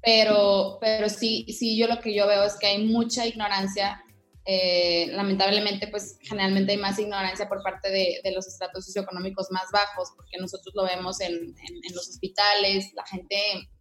pero, 0.02 0.76
pero 0.80 1.08
sí, 1.08 1.46
sí, 1.48 1.78
yo 1.78 1.86
lo 1.86 2.00
que 2.00 2.14
yo 2.14 2.26
veo 2.26 2.44
es 2.44 2.58
que 2.58 2.66
hay 2.66 2.84
mucha 2.84 3.26
ignorancia, 3.26 4.02
eh, 4.48 5.08
lamentablemente 5.10 5.88
pues 5.88 6.18
generalmente 6.22 6.70
hay 6.70 6.78
más 6.78 6.96
ignorancia 7.00 7.48
por 7.48 7.64
parte 7.64 7.90
de, 7.90 8.20
de, 8.22 8.30
los 8.30 8.46
estratos 8.46 8.86
socioeconómicos 8.86 9.50
más 9.50 9.64
bajos, 9.72 10.10
porque 10.14 10.38
nosotros 10.38 10.72
lo 10.76 10.84
vemos 10.84 11.20
en, 11.20 11.32
en, 11.34 11.94
los 11.94 12.08
hospitales, 12.08 12.92
la 12.94 13.04
gente 13.06 13.36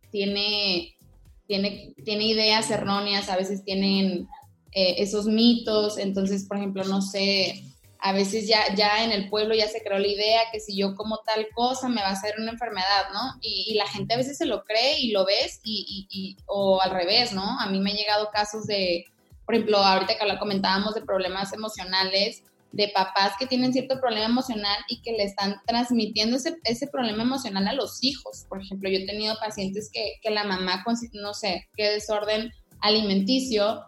tiene, 0.10 0.98
tiene, 1.46 1.94
tiene 2.04 2.24
ideas 2.26 2.72
erróneas, 2.72 3.30
a 3.30 3.38
veces 3.38 3.64
tienen 3.64 4.28
eh, 4.72 4.96
esos 4.98 5.28
mitos. 5.28 6.00
Entonces, 6.00 6.48
por 6.48 6.58
ejemplo, 6.58 6.84
no 6.86 7.00
sé, 7.00 7.62
a 8.00 8.12
veces 8.12 8.48
ya, 8.48 8.74
ya 8.76 9.04
en 9.04 9.12
el 9.12 9.30
pueblo 9.30 9.54
ya 9.54 9.68
se 9.68 9.84
creó 9.84 10.00
la 10.00 10.08
idea 10.08 10.42
que 10.52 10.60
si 10.60 10.76
yo 10.76 10.96
como 10.96 11.20
tal 11.20 11.48
cosa 11.54 11.90
me 11.90 12.02
va 12.02 12.08
a 12.08 12.14
hacer 12.14 12.36
una 12.40 12.52
enfermedad, 12.52 13.10
¿no? 13.14 13.38
Y, 13.40 13.76
la 13.76 13.86
gente 13.86 14.16
a 14.16 14.18
veces 14.18 14.40
se 14.40 14.48
lo 14.48 14.64
cree 14.64 15.00
y 15.00 15.12
lo 15.12 15.26
ves 15.26 15.60
y, 15.64 16.08
y, 16.10 16.38
o 16.48 16.82
al 16.82 16.90
revés, 16.90 17.34
¿no? 17.34 17.60
A 17.60 17.68
mí 17.68 17.80
me 17.80 17.92
han 17.92 17.98
llegado 17.98 18.32
casos 18.32 18.66
de, 18.66 19.06
por 19.46 19.56
ejemplo, 19.56 19.78
ahorita 19.78 20.18
que 20.18 20.26
lo 20.26 20.40
comentábamos 20.40 20.96
de 20.96 21.02
problemas 21.02 21.54
emocionales, 21.54 22.44
de 22.72 22.90
papás 22.90 23.34
que 23.40 23.48
tienen 23.48 23.72
cierto 23.72 24.02
problema 24.02 24.26
emocional 24.26 24.78
y 24.90 25.02
que 25.02 25.14
le 25.14 25.24
están 25.24 25.62
transmitiendo 25.66 26.36
ese, 26.36 26.58
ese 26.66 26.88
problema 26.88 27.24
emocional 27.24 27.68
a 27.68 27.74
los 27.74 28.04
hijos. 28.04 28.46
Por 28.50 28.62
ejemplo, 28.62 28.90
yo 28.90 28.98
he 28.98 29.06
tenido 29.06 29.36
pacientes 29.40 29.90
que, 29.94 30.16
que 30.22 30.30
la 30.30 30.44
mamá, 30.44 30.84
no 31.14 31.34
sé, 31.34 31.70
qué 31.78 31.92
desorden 31.92 32.52
alimenticio, 32.82 33.86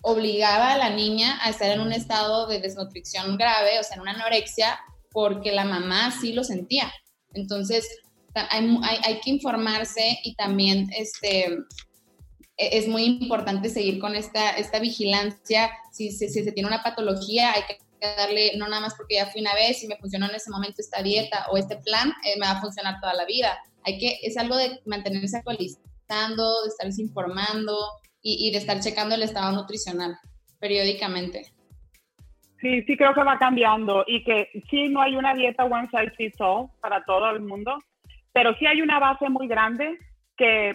obligaba 0.00 0.72
a 0.72 0.78
la 0.78 0.90
niña 0.90 1.38
a 1.42 1.50
estar 1.50 1.70
en 1.70 1.80
un 1.80 1.92
estado 1.92 2.46
de 2.46 2.60
desnutrición 2.60 3.36
grave, 3.36 3.78
o 3.78 3.82
sea, 3.82 3.96
en 3.96 4.02
una 4.02 4.12
anorexia, 4.12 4.80
porque 5.10 5.52
la 5.52 5.64
mamá 5.64 6.10
sí 6.10 6.32
lo 6.32 6.42
sentía. 6.42 6.90
Entonces, 7.34 7.86
hay, 8.34 8.78
hay, 9.04 9.20
que 9.20 9.30
informarse 9.30 10.18
y 10.24 10.34
también 10.36 10.88
este, 10.96 11.54
es 12.56 12.88
muy 12.88 13.04
importante 13.04 13.68
seguir 13.68 13.98
con 13.98 14.14
esta, 14.14 14.50
esta 14.50 14.78
vigilancia. 14.78 15.70
Si, 15.90 16.10
si, 16.10 16.28
se 16.28 16.52
tiene 16.52 16.68
una 16.68 16.82
patología, 16.82 17.52
hay 17.52 17.62
que 17.62 17.78
darle, 18.00 18.56
no 18.56 18.68
nada 18.68 18.82
más 18.82 18.94
porque 18.94 19.16
ya 19.16 19.26
fui 19.26 19.40
una 19.40 19.54
vez 19.54 19.82
y 19.82 19.88
me 19.88 19.96
funcionó 19.96 20.26
en 20.28 20.34
ese 20.34 20.50
momento 20.50 20.76
esta 20.80 21.02
dieta 21.02 21.46
o 21.50 21.56
este 21.56 21.76
plan, 21.76 22.10
eh, 22.24 22.38
me 22.38 22.46
va 22.46 22.52
a 22.52 22.60
funcionar 22.60 23.00
toda 23.00 23.14
la 23.14 23.24
vida. 23.24 23.58
Hay 23.84 23.98
que, 23.98 24.18
es 24.22 24.36
algo 24.36 24.56
de 24.56 24.80
mantenerse 24.86 25.36
actualizando, 25.38 26.62
de 26.62 26.68
estarse 26.68 27.02
informando, 27.02 27.76
y, 28.22 28.50
de 28.52 28.58
estar 28.58 28.78
checando 28.80 29.14
el 29.14 29.22
estado 29.22 29.52
nutricional 29.52 30.16
periódicamente. 30.60 31.42
Sí, 32.60 32.82
sí 32.82 32.96
creo 32.96 33.12
que 33.14 33.24
va 33.24 33.38
cambiando 33.38 34.04
y 34.06 34.22
que 34.22 34.48
sí 34.70 34.88
no 34.88 35.02
hay 35.02 35.16
una 35.16 35.34
dieta 35.34 35.64
one 35.64 35.88
size 35.90 36.14
fits 36.16 36.40
all 36.40 36.68
para 36.80 37.04
todo 37.04 37.30
el 37.30 37.40
mundo, 37.40 37.76
pero 38.32 38.54
sí 38.54 38.66
hay 38.66 38.80
una 38.80 39.00
base 39.00 39.28
muy 39.28 39.48
grande 39.48 39.98
que, 40.36 40.72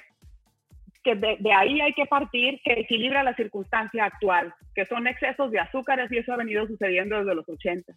que 1.08 1.38
de, 1.40 1.54
ahí 1.54 1.80
hay 1.80 1.94
que 1.94 2.06
partir, 2.06 2.60
que 2.64 2.74
equilibra 2.82 3.24
la 3.24 3.34
circunstancia 3.36 4.04
actual, 4.04 4.54
que 4.76 4.86
son 4.86 5.08
excesos 5.08 5.52
de 5.52 5.60
azúcares 5.60 6.12
y 6.12 6.18
eso 6.18 6.34
ha 6.34 6.38
venido 6.38 6.68
sucediendo 6.68 7.18
desde 7.18 7.36
los 7.36 7.48
80. 7.48 7.94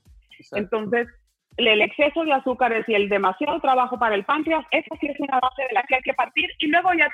Entonces, 0.52 1.08
el 1.56 1.82
exceso 1.82 2.24
de 2.24 2.32
azúcares 2.32 2.88
y 2.88 2.94
el 2.94 3.08
demasiado 3.08 3.60
trabajo 3.60 3.98
para 3.98 4.14
el 4.14 4.24
páncreas, 4.24 4.64
eso 4.70 4.94
sí 5.00 5.08
es 5.08 5.18
una 5.18 5.40
base 5.40 5.62
de 5.68 5.74
la 5.74 5.82
que 5.82 5.96
hay 5.96 6.02
que 6.02 6.14
partir 6.14 6.48
y 6.60 6.68
luego 6.68 6.90
ya 6.94 7.08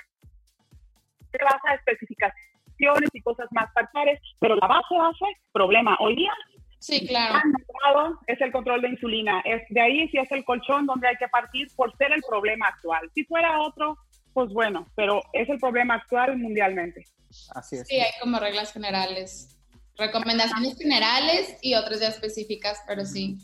basa 1.42 1.74
especificaciones 1.74 3.10
y 3.12 3.20
cosas 3.20 3.46
más 3.52 3.70
parciales, 3.72 4.20
pero 4.38 4.56
la 4.56 4.66
base 4.66 4.94
base, 4.96 5.24
problema 5.52 5.96
hoy 6.00 6.16
día. 6.16 6.32
Sí, 6.78 7.06
claro. 7.06 7.40
Es 8.26 8.40
el 8.40 8.52
control 8.52 8.82
de 8.82 8.90
insulina. 8.90 9.40
Es, 9.44 9.62
de 9.70 9.80
ahí 9.80 10.08
sí 10.08 10.18
es 10.18 10.30
el 10.30 10.44
colchón 10.44 10.86
donde 10.86 11.08
hay 11.08 11.16
que 11.16 11.28
partir 11.28 11.68
por 11.74 11.94
ser 11.96 12.12
el 12.12 12.22
problema 12.28 12.68
actual. 12.68 13.10
Si 13.14 13.24
fuera 13.24 13.60
otro, 13.60 13.96
pues 14.36 14.52
bueno, 14.52 14.86
pero 14.94 15.22
es 15.32 15.48
el 15.48 15.58
problema 15.58 15.94
actual 15.94 16.36
mundialmente. 16.36 17.06
Así 17.54 17.76
es. 17.76 17.88
Sí, 17.88 17.98
hay 17.98 18.10
como 18.20 18.38
reglas 18.38 18.70
generales. 18.70 19.56
Recomendaciones 19.96 20.76
generales 20.76 21.56
y 21.62 21.72
otras 21.72 22.00
ya 22.00 22.08
específicas, 22.08 22.82
pero 22.86 23.06
sí. 23.06 23.38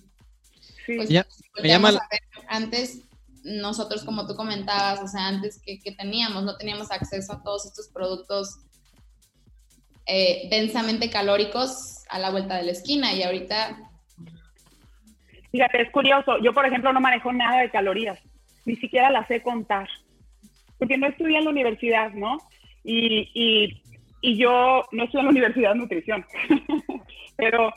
Sí. 0.85 0.97
Pues, 0.97 1.09
ya, 1.09 1.27
me 1.63 1.69
llama 1.69 1.99
antes 2.47 3.05
nosotros, 3.43 4.05
como 4.05 4.27
tú 4.27 4.37
comentabas, 4.37 5.01
o 5.01 5.09
sea, 5.09 5.29
antes 5.29 5.63
que, 5.65 5.79
teníamos, 5.97 6.45
no 6.45 6.59
teníamos 6.59 6.91
acceso 6.91 7.33
a 7.33 7.43
todos 7.43 7.65
estos 7.65 7.89
productos 7.89 8.59
eh, 10.05 10.47
densamente 10.51 11.09
calóricos 11.09 12.05
a 12.11 12.19
la 12.19 12.29
vuelta 12.29 12.57
de 12.57 12.65
la 12.65 12.73
esquina 12.73 13.15
y 13.15 13.23
ahorita... 13.23 13.79
Fíjate, 15.53 15.81
es 15.81 15.91
curioso, 15.91 16.37
yo 16.43 16.53
por 16.53 16.67
ejemplo 16.67 16.93
no 16.93 17.01
manejo 17.01 17.33
nada 17.33 17.63
de 17.63 17.71
calorías, 17.71 18.19
ni 18.67 18.77
siquiera 18.77 19.11
las 19.11 19.27
sé 19.29 19.43
contar, 19.43 19.89
porque 20.83 20.99
no 20.99 21.07
estudié 21.07 21.38
en 21.38 21.45
la 21.45 21.51
universidad, 21.51 22.11
¿no? 22.12 22.38
Y, 22.83 23.31
y, 23.35 23.83
y 24.21 24.37
yo 24.37 24.83
no 24.90 25.05
estudié 25.05 25.21
en 25.21 25.27
la 25.27 25.31
universidad 25.31 25.73
de 25.75 25.79
nutrición, 25.79 26.27
pero, 27.37 27.73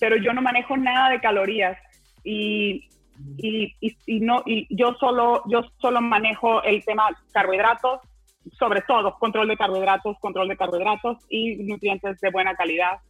pero 0.00 0.16
yo 0.16 0.32
no 0.32 0.40
manejo 0.40 0.74
nada 0.74 1.10
de 1.10 1.20
calorías. 1.20 1.76
Y, 2.24 2.88
y, 3.36 4.20
no, 4.20 4.42
y 4.46 4.74
yo, 4.74 4.94
solo, 4.98 5.42
yo 5.50 5.70
solo 5.82 6.00
manejo 6.00 6.62
el 6.62 6.82
tema 6.82 7.08
carbohidratos, 7.30 8.00
sobre 8.58 8.80
todo 8.88 9.18
control 9.18 9.48
de 9.48 9.58
carbohidratos, 9.58 10.16
control 10.18 10.48
de 10.48 10.56
carbohidratos 10.56 11.18
y 11.28 11.56
nutrientes 11.56 12.18
de 12.22 12.30
buena 12.30 12.54
calidad, 12.54 13.00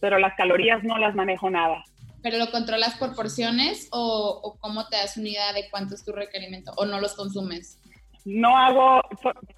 pero 0.00 0.18
las 0.18 0.34
calorías 0.34 0.82
no 0.82 0.98
las 0.98 1.14
manejo 1.14 1.48
nada. 1.50 1.84
¿Pero 2.20 2.36
lo 2.38 2.50
controlas 2.50 2.96
por 2.96 3.14
porciones 3.14 3.88
o, 3.92 4.40
o 4.42 4.58
cómo 4.58 4.88
te 4.88 4.96
das 4.96 5.16
una 5.16 5.28
idea 5.28 5.52
de 5.52 5.70
cuánto 5.70 5.94
es 5.94 6.04
tu 6.04 6.10
requerimiento 6.10 6.72
o 6.76 6.84
no 6.84 7.00
los 7.00 7.14
consumes? 7.14 7.78
No 8.24 8.56
hago, 8.56 9.02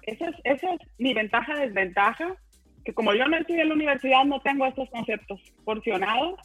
esa 0.03 0.29
es, 0.29 0.35
esa 0.43 0.73
es 0.73 0.79
mi 0.97 1.13
ventaja, 1.13 1.55
desventaja, 1.55 2.35
que 2.83 2.93
como 2.93 3.13
yo 3.13 3.27
no 3.27 3.37
estudié 3.37 3.61
en 3.61 3.69
la 3.69 3.75
universidad 3.75 4.25
no 4.25 4.41
tengo 4.41 4.65
estos 4.65 4.89
conceptos 4.89 5.39
porcionados 5.63 6.39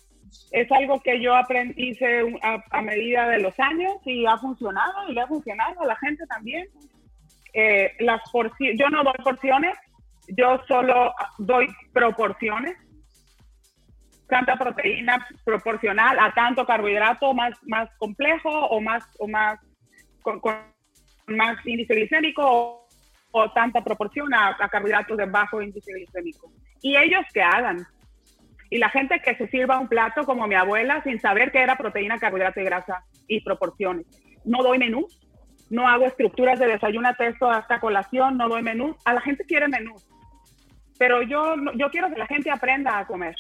es 0.51 0.71
algo 0.73 1.01
que 1.01 1.21
yo 1.21 1.35
aprendí 1.37 1.97
a, 2.43 2.83
medida 2.83 3.29
de 3.29 3.41
los 3.41 3.59
años 3.59 3.95
y 4.05 4.27
ha 4.27 4.37
funcionado 4.39 5.09
y 5.09 5.15
le 5.15 5.21
ha 5.21 5.27
funcionado 5.27 5.81
a 5.81 5.87
la 5.87 5.97
gente 5.97 6.27
también. 6.27 6.69
Eh, 7.53 7.93
las 8.01 8.21
yo 8.77 8.89
no 8.91 9.03
doy 9.03 9.15
porciones, 9.25 9.77
yo 10.29 10.61
solo 10.69 11.13
doy 11.39 11.67
proporciones. 11.93 12.77
Tanta 14.29 14.57
proteína 14.57 15.27
proporcional 15.45 16.17
a 16.21 16.33
tanto 16.33 16.65
carbohidrato 16.65 17.35
más, 17.35 17.55
más 17.65 17.91
complejo 17.99 18.49
o 18.49 18.81
más, 18.81 19.05
o 19.19 19.27
más 19.27 19.59
más 21.27 21.65
índice 21.67 21.95
glicémico 21.95 22.87
o, 23.33 23.53
tanta 23.53 23.83
proporción 23.83 24.33
a, 24.35 24.57
a 24.59 24.69
carbohidratos 24.69 25.17
de 25.17 25.27
bajo 25.27 25.63
índice 25.63 25.93
glicémico. 25.93 26.53
Y 26.83 26.97
ellos 26.97 27.25
que 27.33 27.43
hagan, 27.43 27.87
y 28.71 28.79
la 28.79 28.89
gente 28.89 29.21
que 29.21 29.35
se 29.35 29.49
sirva 29.49 29.79
un 29.79 29.89
plato 29.89 30.25
como 30.25 30.47
mi 30.47 30.55
abuela 30.55 31.03
sin 31.03 31.21
saber 31.21 31.51
qué 31.51 31.61
era 31.61 31.77
proteína, 31.77 32.19
carbohidrato 32.19 32.61
y 32.61 32.65
grasa 32.65 33.05
y 33.27 33.41
proporciones. 33.41 34.07
No 34.45 34.63
doy 34.63 34.79
menú, 34.79 35.07
no 35.71 35.89
hago 35.89 36.07
estructuras 36.07 36.59
de 36.59 36.67
desayuno, 36.67 37.15
texto 37.15 37.51
hasta 37.51 37.81
colación, 37.81 38.37
no 38.37 38.49
doy 38.49 38.63
menú. 38.63 38.97
A 39.05 39.15
la 39.15 39.21
gente 39.21 39.45
quiere 39.45 39.69
menú, 39.69 39.95
pero 40.99 41.23
yo, 41.23 41.55
yo 41.77 41.91
quiero 41.91 42.11
que 42.11 42.19
la 42.19 42.27
gente 42.27 42.51
aprenda 42.51 42.99
a 42.99 43.07
comer 43.07 43.35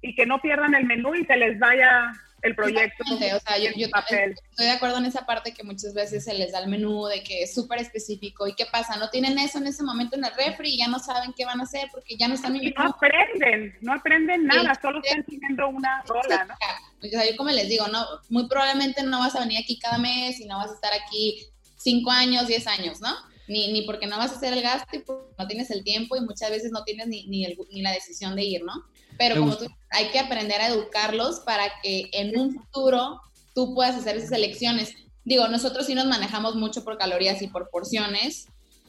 y 0.00 0.14
que 0.14 0.26
no 0.26 0.40
pierdan 0.40 0.74
el 0.74 0.84
menú 0.84 1.14
y 1.14 1.24
se 1.24 1.36
les 1.36 1.58
vaya 1.58 2.12
el 2.42 2.54
proyecto. 2.54 3.04
O 3.12 3.16
sea, 3.16 3.58
yo, 3.58 3.70
estoy 3.70 4.34
de 4.56 4.70
acuerdo 4.70 4.98
en 4.98 5.06
esa 5.06 5.24
parte 5.24 5.54
que 5.54 5.62
muchas 5.62 5.94
veces 5.94 6.24
se 6.24 6.34
les 6.34 6.52
da 6.52 6.58
el 6.58 6.68
menú 6.68 7.06
de 7.06 7.22
que 7.22 7.44
es 7.44 7.54
súper 7.54 7.80
específico. 7.80 8.46
¿Y 8.46 8.54
qué 8.54 8.66
pasa? 8.66 8.96
No 8.96 9.10
tienen 9.10 9.38
eso 9.38 9.58
en 9.58 9.66
ese 9.66 9.82
momento 9.82 10.16
en 10.16 10.24
el 10.24 10.34
refri 10.34 10.74
y 10.74 10.78
ya 10.78 10.88
no 10.88 10.98
saben 10.98 11.32
qué 11.36 11.44
van 11.44 11.60
a 11.60 11.64
hacer 11.64 11.88
porque 11.92 12.16
ya 12.16 12.28
no 12.28 12.34
están 12.34 12.52
viviendo. 12.52 12.82
No 12.82 12.90
aprenden, 12.90 13.78
no 13.80 13.94
aprenden 13.94 14.46
nada, 14.46 14.78
solo 14.80 15.00
están 15.02 15.24
siguiendo 15.26 15.68
una 15.68 16.02
rola, 16.06 16.44
¿no? 16.44 16.54
O 17.02 17.08
sea, 17.08 17.28
yo 17.28 17.36
como 17.36 17.50
les 17.50 17.68
digo, 17.68 17.86
no, 17.88 18.04
muy 18.28 18.48
probablemente 18.48 19.02
no 19.02 19.20
vas 19.20 19.34
a 19.34 19.40
venir 19.40 19.58
aquí 19.62 19.78
cada 19.78 19.98
mes 19.98 20.38
y 20.40 20.46
no 20.46 20.58
vas 20.58 20.70
a 20.70 20.74
estar 20.74 20.92
aquí 20.92 21.46
cinco 21.76 22.10
años, 22.10 22.46
diez 22.46 22.66
años, 22.66 23.00
¿no? 23.00 23.12
Ni, 23.52 23.70
ni 23.72 23.82
porque 23.82 24.06
no 24.06 24.16
vas 24.16 24.32
a 24.32 24.36
hacer 24.36 24.52
el 24.54 24.62
gasto 24.62 24.96
y 24.96 25.00
porque 25.00 25.34
no 25.38 25.46
tienes 25.46 25.70
el 25.70 25.84
tiempo 25.84 26.16
y 26.16 26.20
muchas 26.22 26.50
veces 26.50 26.72
no 26.72 26.84
tienes 26.84 27.06
ni, 27.06 27.26
ni, 27.26 27.44
el, 27.44 27.58
ni 27.70 27.82
la 27.82 27.92
decisión 27.92 28.34
de 28.34 28.44
ir, 28.44 28.64
¿no? 28.64 28.72
Pero 29.18 29.38
como 29.38 29.56
tú, 29.56 29.66
hay 29.90 30.08
que 30.08 30.18
aprender 30.18 30.60
a 30.60 30.68
educarlos 30.68 31.40
para 31.40 31.64
que 31.82 32.08
en 32.12 32.38
un 32.38 32.54
futuro 32.54 33.20
tú 33.54 33.74
puedas 33.74 33.96
hacer 33.96 34.16
esas 34.16 34.32
elecciones. 34.32 34.94
Digo, 35.24 35.46
nosotros 35.48 35.86
sí 35.86 35.94
nos 35.94 36.06
manejamos 36.06 36.56
mucho 36.56 36.82
por 36.82 36.96
calorías 36.96 37.42
y 37.42 37.48
por 37.48 37.68
porciones, 37.68 38.48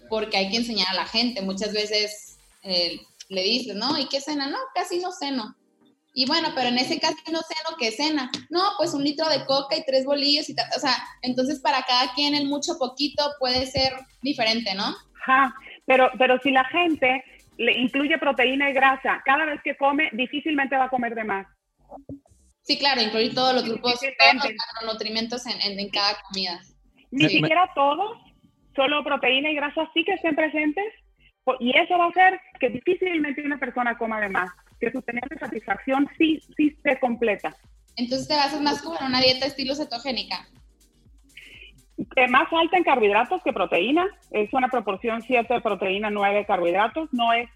porque 0.10 0.38
hay 0.38 0.50
que 0.50 0.58
enseñar 0.58 0.88
a 0.90 0.94
la 0.94 1.06
gente. 1.06 1.42
Muchas 1.42 1.74
veces 1.74 2.38
eh, 2.64 3.02
le 3.30 3.44
dices, 3.44 3.76
¿no? 3.76 3.98
¿Y 3.98 4.08
qué 4.08 4.22
cena? 4.22 4.48
No, 4.48 4.58
casi 4.74 5.00
no 5.00 5.12
ceno. 5.12 5.56
Y 6.14 6.28
bueno, 6.28 6.50
pero 6.56 6.70
en 6.70 6.78
ese 6.78 7.00
caso 7.00 7.16
no 7.32 7.40
ceno, 7.42 7.76
¿qué 7.80 7.92
cena? 7.92 8.30
No, 8.50 8.62
pues 8.78 8.94
un 8.94 9.04
litro 9.04 9.28
de 9.30 9.46
coca 9.46 9.76
y 9.76 9.84
tres 9.84 10.06
bolillos 10.06 10.48
y 10.50 10.56
tal. 10.56 10.68
O 10.76 10.80
sea, 10.80 10.96
entonces 11.22 11.60
para 11.60 11.82
cada 11.84 12.14
quien 12.14 12.36
el 12.36 12.48
mucho 12.48 12.78
poquito 12.78 13.24
puede 13.40 13.66
ser 13.66 13.94
diferente, 14.22 14.76
¿no? 14.76 14.96
Ajá, 15.22 15.56
pero, 15.86 16.12
pero 16.20 16.40
si 16.40 16.52
la 16.52 16.66
gente 16.66 17.24
le 17.58 17.74
incluye 17.74 18.18
proteína 18.18 18.70
y 18.70 18.74
grasa. 18.74 19.22
Cada 19.26 19.46
vez 19.46 19.62
que 19.64 19.76
come, 19.78 20.10
difícilmente 20.14 20.78
va 20.78 20.86
a 20.86 20.90
comer 20.90 21.16
de 21.16 21.24
más. 21.24 21.48
Sí, 22.62 22.78
claro, 22.78 23.02
incluir 23.02 23.34
todos 23.34 23.54
los 23.54 23.66
grupos, 23.66 24.00
de 24.00 24.14
nutrimentos 24.86 25.46
en, 25.46 25.80
en, 25.80 25.90
cada 25.90 26.18
comida. 26.22 26.60
Ni 27.12 27.28
siquiera 27.28 27.70
todos, 27.76 28.18
solo 28.76 29.04
proteína 29.04 29.52
y 29.52 29.56
grasa 29.56 29.90
sí 29.94 30.04
que 30.06 30.14
estén 30.14 30.36
presentes, 30.36 30.86
y 31.60 31.78
eso 31.78 31.98
va 31.98 32.06
a 32.06 32.10
hacer 32.10 32.40
que 32.60 32.70
difícilmente 32.70 33.44
una 33.44 33.60
persona 33.60 33.98
coma 33.98 34.22
de 34.22 34.30
más, 34.30 34.50
que 34.84 34.92
su 34.92 35.02
tener 35.02 35.24
de 35.30 35.38
satisfacción 35.38 36.08
sí, 36.18 36.40
sí 36.58 36.78
se 36.84 37.00
completa. 37.00 37.56
Entonces 37.96 38.28
te 38.28 38.36
basas 38.36 38.62
más 38.62 38.82
como 38.82 39.00
en 39.00 39.08
una 39.08 39.22
dieta 39.22 39.46
estilo 39.46 39.76
cetogénica. 39.76 40.48
Eh, 42.16 42.28
más 42.28 42.52
alta 42.52 42.78
en 42.78 42.84
carbohidratos 42.84 43.42
que 43.44 43.54
proteína, 43.54 44.06
es 44.32 44.52
una 44.54 44.68
proporción 44.68 45.22
7 45.22 45.54
de 45.54 45.62
proteína, 45.62 46.10
9 46.10 46.40
de 46.40 46.46
carbohidratos, 46.46 47.10
no 47.14 47.32
es, 47.34 47.50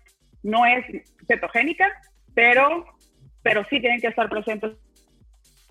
no 0.44 0.66
es 0.66 0.86
cetogénica, 1.28 1.86
pero, 2.34 2.86
pero 3.42 3.64
sí 3.70 3.80
tienen 3.82 4.00
que 4.00 4.08
estar 4.08 4.30
presentes 4.30 4.78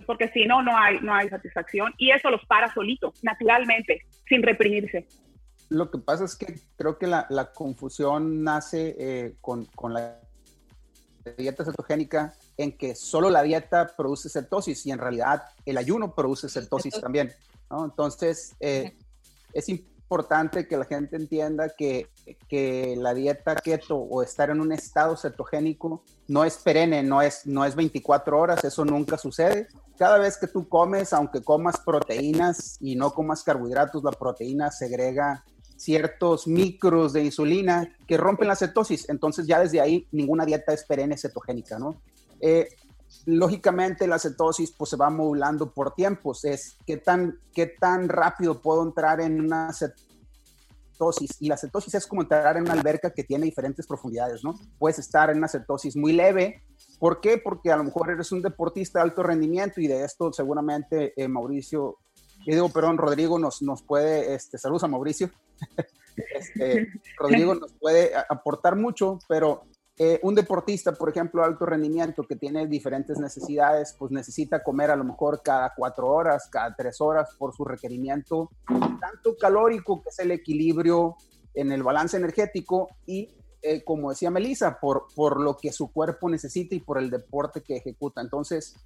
porque 0.04 0.28
si 0.28 0.44
no, 0.44 0.62
no 0.62 0.76
hay, 0.76 1.00
no 1.00 1.14
hay 1.14 1.28
satisfacción 1.28 1.94
y 1.96 2.10
eso 2.10 2.30
los 2.30 2.44
para 2.46 2.72
solito, 2.74 3.14
naturalmente, 3.22 4.02
sin 4.28 4.42
reprimirse. 4.42 5.06
Lo 5.68 5.90
que 5.90 5.98
pasa 5.98 6.24
es 6.24 6.36
que 6.36 6.60
creo 6.76 6.98
que 6.98 7.06
la, 7.06 7.26
la 7.30 7.52
confusión 7.52 8.44
nace 8.44 8.94
eh, 8.98 9.36
con, 9.40 9.64
con, 9.64 9.94
la 9.94 10.20
dieta 11.32 11.64
cetogénica 11.64 12.34
en 12.56 12.76
que 12.76 12.94
solo 12.94 13.30
la 13.30 13.42
dieta 13.42 13.94
produce 13.96 14.28
cetosis 14.28 14.86
y 14.86 14.90
en 14.90 14.98
realidad 14.98 15.42
el 15.64 15.78
ayuno 15.78 16.14
produce 16.14 16.48
cetosis 16.48 17.00
también. 17.00 17.32
¿no? 17.70 17.84
Entonces, 17.84 18.54
eh, 18.60 18.96
es 19.52 19.68
importante 19.68 20.68
que 20.68 20.76
la 20.76 20.84
gente 20.84 21.16
entienda 21.16 21.70
que, 21.76 22.08
que, 22.48 22.94
la 22.96 23.12
dieta 23.12 23.56
keto 23.56 23.96
o 23.96 24.22
estar 24.22 24.50
en 24.50 24.60
un 24.60 24.72
estado 24.72 25.16
cetogénico 25.16 26.04
no 26.28 26.44
es 26.44 26.58
perenne, 26.58 27.02
no 27.02 27.22
es, 27.22 27.46
no 27.46 27.64
es 27.64 27.74
24 27.74 28.38
horas, 28.38 28.64
eso 28.64 28.84
nunca 28.84 29.18
sucede. 29.18 29.66
Cada 29.98 30.18
vez 30.18 30.36
que 30.36 30.46
tú 30.46 30.68
comes, 30.68 31.12
aunque 31.12 31.42
comas 31.42 31.80
proteínas 31.80 32.76
y 32.80 32.94
no 32.94 33.12
comas 33.12 33.42
carbohidratos, 33.42 34.04
la 34.04 34.12
proteína 34.12 34.70
segrega 34.70 35.44
ciertos 35.76 36.46
micros 36.46 37.12
de 37.12 37.24
insulina 37.24 37.94
que 38.06 38.16
rompen 38.16 38.48
la 38.48 38.56
cetosis. 38.56 39.08
Entonces 39.08 39.46
ya 39.46 39.60
desde 39.60 39.80
ahí 39.80 40.06
ninguna 40.12 40.44
dieta 40.44 40.72
es 40.72 40.84
perenne 40.84 41.16
cetogénica, 41.16 41.78
¿no? 41.78 42.00
Eh, 42.40 42.68
lógicamente 43.26 44.06
la 44.06 44.18
cetosis 44.18 44.72
pues 44.72 44.90
se 44.90 44.96
va 44.96 45.10
modulando 45.10 45.72
por 45.72 45.94
tiempos. 45.94 46.44
Es 46.44 46.76
qué 46.86 46.96
tan, 46.96 47.38
qué 47.52 47.66
tan 47.66 48.08
rápido 48.08 48.60
puedo 48.60 48.82
entrar 48.82 49.20
en 49.20 49.40
una 49.40 49.72
cetosis. 49.72 51.36
Y 51.40 51.48
la 51.48 51.56
cetosis 51.56 51.94
es 51.94 52.06
como 52.06 52.22
entrar 52.22 52.56
en 52.56 52.62
una 52.62 52.72
alberca 52.72 53.10
que 53.10 53.24
tiene 53.24 53.44
diferentes 53.44 53.86
profundidades, 53.86 54.42
¿no? 54.42 54.58
Puedes 54.78 54.98
estar 54.98 55.30
en 55.30 55.38
una 55.38 55.48
cetosis 55.48 55.96
muy 55.96 56.12
leve. 56.12 56.62
¿Por 56.98 57.20
qué? 57.20 57.38
Porque 57.38 57.70
a 57.70 57.76
lo 57.76 57.84
mejor 57.84 58.10
eres 58.10 58.32
un 58.32 58.42
deportista 58.42 58.98
de 58.98 59.04
alto 59.04 59.22
rendimiento 59.22 59.80
y 59.80 59.86
de 59.86 60.04
esto 60.04 60.32
seguramente 60.32 61.12
eh, 61.16 61.28
Mauricio 61.28 61.98
y 62.46 62.52
digo, 62.52 62.68
perdón, 62.68 62.96
Rodrigo 62.96 63.38
nos, 63.38 63.60
nos 63.60 63.82
puede, 63.82 64.34
este, 64.34 64.56
saludos 64.56 64.84
a 64.84 64.88
Mauricio, 64.88 65.30
este, 66.16 66.88
Rodrigo 67.18 67.54
nos 67.56 67.72
puede 67.74 68.12
aportar 68.28 68.76
mucho, 68.76 69.18
pero 69.28 69.64
eh, 69.98 70.20
un 70.22 70.34
deportista, 70.34 70.92
por 70.92 71.08
ejemplo, 71.08 71.42
alto 71.42 71.66
rendimiento, 71.66 72.22
que 72.22 72.36
tiene 72.36 72.66
diferentes 72.66 73.18
necesidades, 73.18 73.96
pues 73.98 74.12
necesita 74.12 74.62
comer 74.62 74.90
a 74.90 74.96
lo 74.96 75.04
mejor 75.04 75.42
cada 75.42 75.72
cuatro 75.74 76.08
horas, 76.08 76.48
cada 76.50 76.76
tres 76.76 77.00
horas 77.00 77.30
por 77.38 77.54
su 77.54 77.64
requerimiento, 77.64 78.50
tanto 78.66 79.36
calórico, 79.40 80.02
que 80.02 80.10
es 80.10 80.18
el 80.18 80.30
equilibrio 80.30 81.16
en 81.54 81.72
el 81.72 81.82
balance 81.82 82.16
energético, 82.16 82.88
y 83.06 83.34
eh, 83.62 83.82
como 83.82 84.10
decía 84.10 84.30
Melissa, 84.30 84.78
por, 84.78 85.06
por 85.14 85.40
lo 85.40 85.56
que 85.56 85.72
su 85.72 85.90
cuerpo 85.90 86.28
necesita 86.28 86.74
y 86.74 86.80
por 86.80 86.98
el 86.98 87.10
deporte 87.10 87.62
que 87.62 87.78
ejecuta. 87.78 88.20
Entonces, 88.20 88.76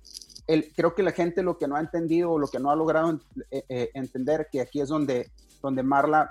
creo 0.74 0.94
que 0.94 1.02
la 1.02 1.12
gente 1.12 1.42
lo 1.42 1.58
que 1.58 1.68
no 1.68 1.76
ha 1.76 1.80
entendido 1.80 2.32
o 2.32 2.38
lo 2.38 2.48
que 2.48 2.58
no 2.58 2.70
ha 2.70 2.76
logrado 2.76 3.20
eh, 3.50 3.64
eh, 3.68 3.90
entender, 3.94 4.48
que 4.50 4.60
aquí 4.60 4.80
es 4.80 4.88
donde, 4.88 5.30
donde 5.62 5.82
Marla 5.82 6.30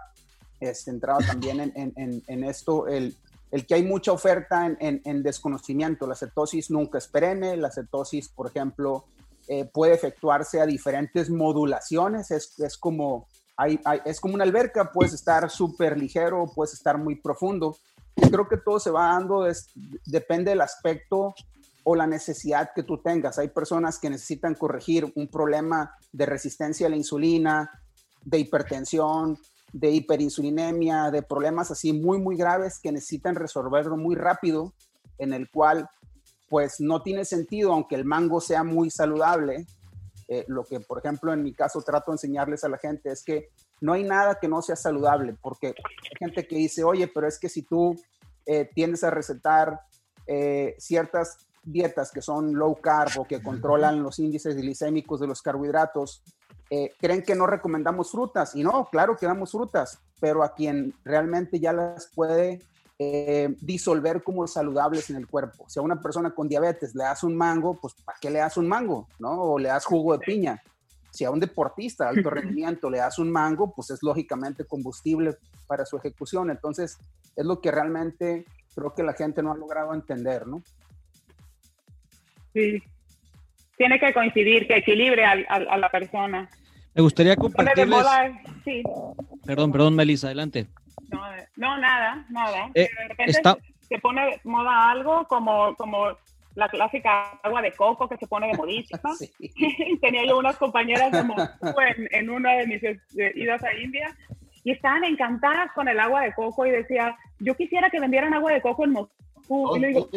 es 0.59 0.83
centrado 0.83 1.19
también 1.25 1.59
en, 1.59 1.93
en, 1.95 2.23
en, 2.27 2.43
esto, 2.43 2.87
el, 2.87 3.15
el, 3.51 3.65
que 3.65 3.75
hay 3.75 3.83
mucha 3.83 4.11
oferta 4.11 4.67
en, 4.79 5.23
desconocimiento. 5.23 6.05
La 6.05 6.15
cetosis 6.15 6.69
nunca 6.69 6.97
es 6.97 7.07
perenne, 7.07 7.55
la 7.55 7.71
cetosis, 7.71 8.27
por 8.27 8.47
ejemplo, 8.47 9.05
eh, 9.47 9.65
puede 9.65 9.93
efectuarse 9.93 10.59
a 10.59 10.65
diferentes 10.65 11.29
modulaciones, 11.29 12.31
es, 12.31 12.59
es 12.59 12.77
como... 12.77 13.27
Hay, 13.61 13.77
es 14.05 14.21
como 14.21 14.35
una 14.35 14.45
alberca, 14.45 14.89
puedes 14.89 15.11
estar 15.11 15.49
súper 15.49 15.97
ligero, 15.97 16.45
puedes 16.55 16.73
estar 16.73 16.97
muy 16.97 17.15
profundo. 17.15 17.75
Creo 18.15 18.47
que 18.47 18.55
todo 18.55 18.79
se 18.79 18.89
va 18.89 19.07
dando, 19.07 19.45
depende 20.05 20.51
del 20.51 20.61
aspecto 20.61 21.35
o 21.83 21.95
la 21.95 22.07
necesidad 22.07 22.71
que 22.75 22.83
tú 22.83 23.01
tengas. 23.01 23.39
Hay 23.39 23.49
personas 23.49 23.99
que 23.99 24.09
necesitan 24.09 24.55
corregir 24.55 25.11
un 25.15 25.27
problema 25.27 25.95
de 26.11 26.25
resistencia 26.25 26.87
a 26.87 26.89
la 26.89 26.97
insulina, 26.97 27.71
de 28.23 28.39
hipertensión, 28.39 29.37
de 29.71 29.91
hiperinsulinemia, 29.91 31.11
de 31.11 31.21
problemas 31.21 31.71
así 31.71 31.93
muy, 31.93 32.19
muy 32.19 32.35
graves 32.35 32.79
que 32.79 32.91
necesitan 32.91 33.35
resolverlo 33.35 33.97
muy 33.97 34.15
rápido, 34.15 34.73
en 35.17 35.33
el 35.33 35.49
cual 35.49 35.89
pues 36.49 36.79
no 36.79 37.01
tiene 37.01 37.25
sentido, 37.25 37.71
aunque 37.71 37.95
el 37.95 38.05
mango 38.05 38.41
sea 38.41 38.63
muy 38.63 38.89
saludable. 38.89 39.67
Eh, 40.27 40.45
lo 40.47 40.63
que, 40.63 40.79
por 40.79 40.99
ejemplo, 40.99 41.31
en 41.33 41.43
mi 41.43 41.53
caso 41.53 41.81
trato 41.81 42.11
de 42.11 42.15
enseñarles 42.15 42.63
a 42.63 42.69
la 42.69 42.77
gente 42.77 43.11
es 43.11 43.23
que 43.23 43.49
no 43.81 43.93
hay 43.93 44.03
nada 44.03 44.39
que 44.39 44.47
no 44.47 44.61
sea 44.61 44.75
saludable, 44.75 45.35
porque 45.41 45.67
hay 45.67 46.17
gente 46.17 46.47
que 46.47 46.55
dice, 46.55 46.83
oye, 46.83 47.07
pero 47.07 47.27
es 47.27 47.39
que 47.39 47.49
si 47.49 47.63
tú 47.63 47.95
eh, 48.45 48.69
tiendes 48.73 49.03
a 49.03 49.11
recetar 49.11 49.79
eh, 50.27 50.75
ciertas 50.77 51.47
dietas 51.63 52.11
que 52.11 52.21
son 52.21 52.53
low 52.53 52.75
carb 52.75 53.19
o 53.19 53.25
que 53.25 53.41
controlan 53.41 54.03
los 54.03 54.19
índices 54.19 54.55
glicémicos 54.55 55.19
de 55.19 55.27
los 55.27 55.41
carbohidratos, 55.41 56.23
eh, 56.69 56.93
creen 56.99 57.23
que 57.23 57.35
no 57.35 57.47
recomendamos 57.47 58.11
frutas. 58.11 58.55
Y 58.55 58.63
no, 58.63 58.87
claro 58.91 59.15
que 59.17 59.25
damos 59.25 59.51
frutas, 59.51 59.99
pero 60.19 60.43
a 60.43 60.53
quien 60.53 60.93
realmente 61.03 61.59
ya 61.59 61.73
las 61.73 62.07
puede 62.13 62.61
eh, 62.99 63.55
disolver 63.61 64.23
como 64.23 64.45
saludables 64.47 65.09
en 65.09 65.15
el 65.15 65.27
cuerpo. 65.27 65.65
Si 65.67 65.79
a 65.79 65.81
una 65.81 66.01
persona 66.01 66.31
con 66.35 66.47
diabetes 66.47 66.93
le 66.95 67.03
das 67.03 67.23
un 67.23 67.35
mango, 67.35 67.79
pues 67.79 67.93
¿para 68.03 68.17
qué 68.19 68.29
le 68.29 68.39
das 68.39 68.57
un 68.57 68.67
mango? 68.67 69.07
¿No? 69.19 69.41
O 69.41 69.59
le 69.59 69.69
das 69.69 69.85
jugo 69.85 70.13
de 70.13 70.19
piña. 70.19 70.61
Si 71.09 71.25
a 71.25 71.31
un 71.31 71.39
deportista 71.39 72.03
de 72.03 72.17
alto 72.17 72.29
rendimiento 72.29 72.89
le 72.89 72.99
das 72.99 73.17
un 73.17 73.31
mango, 73.31 73.73
pues 73.73 73.89
es 73.89 74.03
lógicamente 74.03 74.65
combustible 74.65 75.37
para 75.65 75.85
su 75.85 75.97
ejecución. 75.97 76.51
Entonces, 76.51 76.97
es 77.35 77.45
lo 77.45 77.61
que 77.61 77.71
realmente 77.71 78.45
creo 78.75 78.93
que 78.93 79.03
la 79.03 79.13
gente 79.13 79.41
no 79.41 79.51
ha 79.51 79.57
logrado 79.57 79.93
entender, 79.93 80.45
¿no? 80.45 80.61
Sí. 82.59 82.83
Tiene 83.77 83.99
que 83.99 84.13
coincidir, 84.13 84.67
que 84.67 84.77
equilibre 84.77 85.23
a, 85.23 85.77
la 85.77 85.89
persona. 85.89 86.49
Me 86.93 87.01
gustaría 87.01 87.35
compartirles... 87.35 88.05
sí. 88.65 88.83
Perdón, 89.45 89.71
perdón, 89.71 89.95
Melissa, 89.95 90.27
adelante. 90.27 90.67
No, 91.55 91.77
nada, 91.77 92.25
nada. 92.29 92.69
Eh, 92.73 92.89
de 92.97 93.07
repente 93.07 93.41
se 93.87 93.99
pone 93.99 94.39
moda 94.43 94.91
algo 94.91 95.25
como, 95.27 95.75
como 95.75 96.09
la 96.55 96.67
clásica 96.67 97.39
agua 97.41 97.61
de 97.61 97.71
coco 97.71 98.07
que 98.09 98.17
se 98.17 98.27
pone 98.27 98.47
de 98.47 98.57
modista. 98.57 98.99
Tenía 100.01 100.25
yo 100.25 100.37
unas 100.37 100.57
compañeras 100.57 101.11
de 101.11 101.19
en, 101.19 102.07
en, 102.11 102.29
una 102.29 102.53
de 102.53 102.67
mis 102.67 102.81
idas 103.35 103.63
a 103.63 103.73
India 103.73 104.15
y 104.63 104.71
estaban 104.71 105.05
encantadas 105.05 105.71
con 105.73 105.87
el 105.87 105.99
agua 105.99 106.21
de 106.21 106.33
coco 106.33 106.65
y 106.65 106.71
decía, 106.71 107.15
yo 107.39 107.55
quisiera 107.55 107.89
que 107.89 107.99
vendieran 107.99 108.33
agua 108.33 108.51
de 108.51 108.61
coco 108.61 108.83
en 108.83 108.91
Moscú 108.91 109.13
y 109.49 109.79
le 109.79 109.87
digo, 109.87 110.09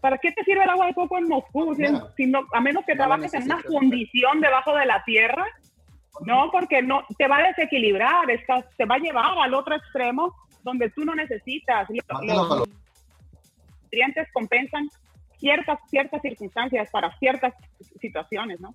¿para 0.00 0.18
qué 0.18 0.30
te 0.32 0.44
sirve 0.44 0.62
el 0.62 0.70
agua 0.70 0.86
de 0.86 0.94
coco 0.94 1.18
en 1.18 1.28
Moscú? 1.28 1.74
a 2.52 2.60
menos 2.60 2.84
que 2.84 2.94
trabajes 2.94 3.34
en 3.34 3.44
una 3.44 3.58
fundición 3.60 4.40
debajo 4.40 4.74
de 4.76 4.86
la 4.86 5.02
tierra, 5.04 5.44
no, 6.24 6.50
porque 6.50 6.82
no 6.82 7.02
te 7.18 7.26
va 7.28 7.38
a 7.38 7.48
desequilibrar, 7.48 8.30
estás, 8.30 8.64
te 8.76 8.84
va 8.84 8.94
a 8.94 8.98
llevar 8.98 9.38
al 9.38 9.54
otro 9.54 9.74
extremo 9.74 10.34
donde 10.62 10.90
tú 10.90 11.04
no 11.04 11.14
necesitas. 11.14 11.88
Los 11.90 12.68
nutrientes 13.82 14.28
compensan 14.32 14.88
ciertas, 15.38 15.78
ciertas 15.90 16.22
circunstancias 16.22 16.88
para 16.90 17.16
ciertas 17.18 17.54
situaciones, 18.00 18.60
¿no? 18.60 18.74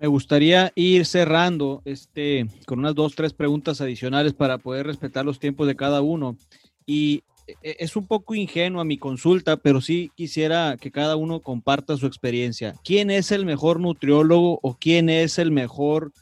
Me 0.00 0.08
gustaría 0.08 0.72
ir 0.74 1.06
cerrando 1.06 1.80
este 1.84 2.46
con 2.66 2.80
unas 2.80 2.94
dos, 2.94 3.14
tres 3.14 3.32
preguntas 3.32 3.80
adicionales 3.80 4.34
para 4.34 4.58
poder 4.58 4.86
respetar 4.86 5.24
los 5.24 5.38
tiempos 5.38 5.68
de 5.68 5.76
cada 5.76 6.02
uno. 6.02 6.36
Y 6.84 7.22
es 7.62 7.96
un 7.96 8.06
poco 8.06 8.34
ingenua 8.34 8.84
mi 8.84 8.98
consulta, 8.98 9.56
pero 9.56 9.80
sí 9.80 10.10
quisiera 10.14 10.76
que 10.80 10.90
cada 10.90 11.16
uno 11.16 11.40
comparta 11.40 11.96
su 11.96 12.06
experiencia. 12.06 12.74
¿Quién 12.84 13.10
es 13.10 13.32
el 13.32 13.44
mejor 13.44 13.80
nutriólogo 13.80 14.58
o 14.62 14.76
quién 14.78 15.08
es 15.08 15.38
el 15.38 15.50
mejor, 15.50 16.12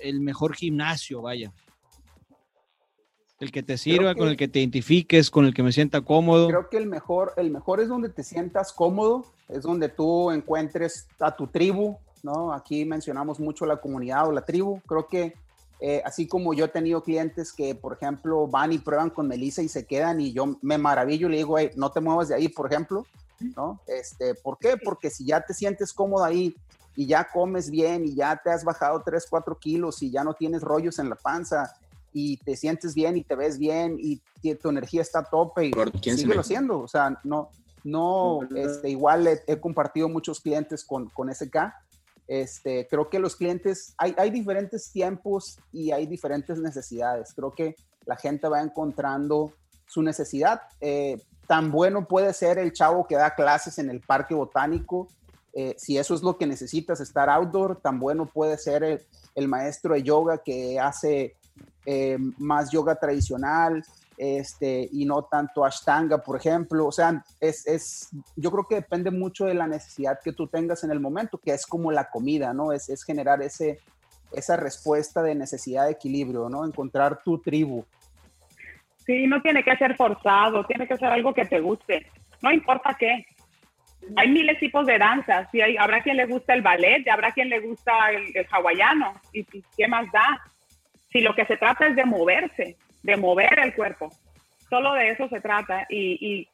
el 0.00 0.20
mejor 0.20 0.54
gimnasio, 0.54 1.22
vaya? 1.22 1.52
El 3.38 3.52
que 3.52 3.62
te 3.62 3.76
sirva, 3.76 4.14
con 4.14 4.28
el 4.28 4.36
que 4.36 4.48
te 4.48 4.60
identifiques, 4.60 5.30
con 5.30 5.44
el 5.44 5.52
que 5.52 5.62
me 5.62 5.72
sienta 5.72 6.00
cómodo. 6.00 6.48
Creo 6.48 6.70
que 6.70 6.78
el 6.78 6.86
mejor, 6.86 7.34
el 7.36 7.50
mejor 7.50 7.80
es 7.80 7.88
donde 7.88 8.08
te 8.08 8.24
sientas 8.24 8.72
cómodo, 8.72 9.26
es 9.48 9.62
donde 9.62 9.90
tú 9.90 10.30
encuentres 10.30 11.06
a 11.20 11.36
tu 11.36 11.46
tribu, 11.46 11.98
¿no? 12.22 12.52
Aquí 12.52 12.84
mencionamos 12.86 13.38
mucho 13.38 13.66
la 13.66 13.76
comunidad 13.76 14.28
o 14.28 14.32
la 14.32 14.42
tribu. 14.42 14.80
Creo 14.86 15.06
que 15.06 15.34
Eh, 15.80 16.02
así 16.04 16.26
como 16.26 16.54
yo 16.54 16.64
he 16.64 16.68
tenido 16.68 17.02
clientes 17.02 17.52
que, 17.52 17.74
por 17.74 17.92
ejemplo, 17.92 18.46
van 18.46 18.72
y 18.72 18.78
prueban 18.78 19.10
con 19.10 19.28
Melissa 19.28 19.62
y 19.62 19.68
se 19.68 19.86
quedan 19.86 20.20
y 20.20 20.32
yo 20.32 20.58
me 20.62 20.78
maravillo 20.78 21.28
y 21.28 21.32
le 21.32 21.36
digo, 21.38 21.56
no 21.76 21.90
te 21.90 22.00
muevas 22.00 22.28
de 22.28 22.34
ahí, 22.34 22.48
por 22.48 22.72
ejemplo, 22.72 23.04
¿no? 23.54 23.80
Este, 23.86 24.34
¿Por 24.34 24.58
qué? 24.58 24.76
Porque 24.82 25.10
si 25.10 25.26
ya 25.26 25.42
te 25.42 25.52
sientes 25.52 25.92
cómodo 25.92 26.24
ahí 26.24 26.56
y 26.94 27.06
ya 27.06 27.28
comes 27.30 27.70
bien 27.70 28.06
y 28.06 28.14
ya 28.14 28.40
te 28.42 28.50
has 28.50 28.64
bajado 28.64 29.02
3, 29.04 29.26
4 29.28 29.58
kilos 29.58 30.02
y 30.02 30.10
ya 30.10 30.24
no 30.24 30.32
tienes 30.32 30.62
rollos 30.62 30.98
en 30.98 31.10
la 31.10 31.16
panza 31.16 31.74
y 32.12 32.38
te 32.38 32.56
sientes 32.56 32.94
bien 32.94 33.18
y 33.18 33.24
te 33.24 33.34
ves 33.34 33.58
bien 33.58 33.98
y 34.00 34.22
tu 34.54 34.68
energía 34.70 35.02
está 35.02 35.18
a 35.18 35.24
tope 35.24 35.66
y 35.66 35.72
síguelo 36.16 36.40
haciendo. 36.40 36.80
O 36.80 36.88
sea, 36.88 37.20
no, 37.24 37.50
no, 37.86 38.40
este, 38.54 38.90
igual 38.90 39.26
he, 39.26 39.60
compartido 39.60 40.08
muchos 40.08 40.40
clientes 40.40 40.84
con, 40.84 41.08
con 41.10 41.32
SK. 41.32 41.56
Este, 42.28 42.86
creo 42.88 43.08
que 43.08 43.18
los 43.18 43.36
clientes, 43.36 43.94
hay, 43.98 44.30
diferentes 44.30 44.90
tiempos 44.90 45.58
y 45.72 45.92
hay 45.92 46.06
diferentes 46.06 46.58
necesidades. 46.58 47.32
Creo 47.34 47.52
que 47.52 47.76
la 48.04 48.16
gente 48.16 48.48
va 48.48 48.60
encontrando 48.60 49.52
su 49.86 50.02
necesidad. 50.02 50.62
Eh, 50.80 51.22
tan 51.46 51.70
bueno 51.70 52.08
puede 52.08 52.32
ser 52.32 52.58
el 52.58 52.72
chavo 52.72 53.06
que 53.06 53.16
da 53.16 53.34
clases 53.34 53.78
en 53.78 53.90
el 53.90 54.00
parque 54.00 54.34
botánico 54.34 55.08
eh, 55.58 55.74
si 55.78 55.96
eso 55.96 56.14
es 56.14 56.22
lo 56.22 56.36
que 56.36 56.46
necesitas, 56.46 57.00
estar 57.00 57.30
outdoor, 57.30 57.80
tan 57.80 57.98
bueno 57.98 58.26
puede 58.26 58.58
ser 58.58 59.06
el, 59.34 59.48
maestro 59.48 59.94
de 59.94 60.02
yoga 60.02 60.36
que 60.36 60.78
hace 60.78 61.34
eh, 61.86 62.18
más 62.36 62.70
yoga 62.70 62.96
tradicional 62.96 63.82
este, 64.16 64.88
y 64.92 65.04
no 65.04 65.24
tanto 65.24 65.64
ashtanga, 65.64 66.18
por 66.18 66.36
ejemplo. 66.36 66.86
O 66.86 66.92
sea, 66.92 67.22
es, 67.40 67.66
es, 67.66 68.10
yo 68.36 68.50
creo 68.50 68.66
que 68.66 68.76
depende 68.76 69.10
mucho 69.10 69.46
de 69.46 69.54
la 69.54 69.66
necesidad 69.66 70.18
que 70.22 70.32
tú 70.32 70.46
tengas 70.46 70.84
en 70.84 70.90
el 70.90 71.00
momento, 71.00 71.38
que 71.38 71.52
es 71.52 71.66
como 71.66 71.92
la 71.92 72.08
comida, 72.10 72.52
¿no? 72.52 72.72
Es, 72.72 72.88
es 72.88 73.04
generar 73.04 73.42
ese, 73.42 73.78
esa 74.32 74.56
respuesta 74.56 75.22
de 75.22 75.34
necesidad 75.34 75.86
de 75.86 75.92
equilibrio, 75.92 76.48
¿no? 76.48 76.64
Encontrar 76.64 77.22
tu 77.22 77.40
tribu. 77.40 77.84
Sí, 79.04 79.26
no 79.26 79.40
tiene 79.40 79.62
que 79.62 79.76
ser 79.76 79.96
forzado, 79.96 80.64
tiene 80.64 80.88
que 80.88 80.96
ser 80.96 81.08
algo 81.08 81.32
que 81.32 81.44
te 81.44 81.60
guste, 81.60 82.10
no 82.42 82.50
importa 82.50 82.96
qué 82.98 83.24
hay 84.14 84.28
miles 84.28 84.58
tipos 84.60 84.86
de 84.86 84.98
danzas, 84.98 85.48
y 85.52 85.60
hay, 85.60 85.76
habrá 85.76 86.02
quien 86.02 86.16
le 86.16 86.26
gusta 86.26 86.54
el 86.54 86.62
ballet, 86.62 87.02
y 87.04 87.10
habrá 87.10 87.32
quien 87.32 87.48
le 87.48 87.60
gusta 87.60 87.92
el, 88.10 88.46
hawaiano, 88.50 89.14
y, 89.32 89.44
qué 89.76 89.88
más 89.88 90.10
da. 90.12 90.42
Si 91.10 91.20
lo 91.20 91.34
que 91.34 91.46
se 91.46 91.56
trata 91.56 91.86
es 91.86 91.96
de 91.96 92.04
moverse, 92.04 92.76
de 93.06 93.16
mover 93.16 93.58
el 93.58 93.74
cuerpo, 93.74 94.10
solo 94.68 94.92
de 94.94 95.10
eso 95.10 95.28
se 95.28 95.40
trata. 95.40 95.86
Y, 95.88 96.48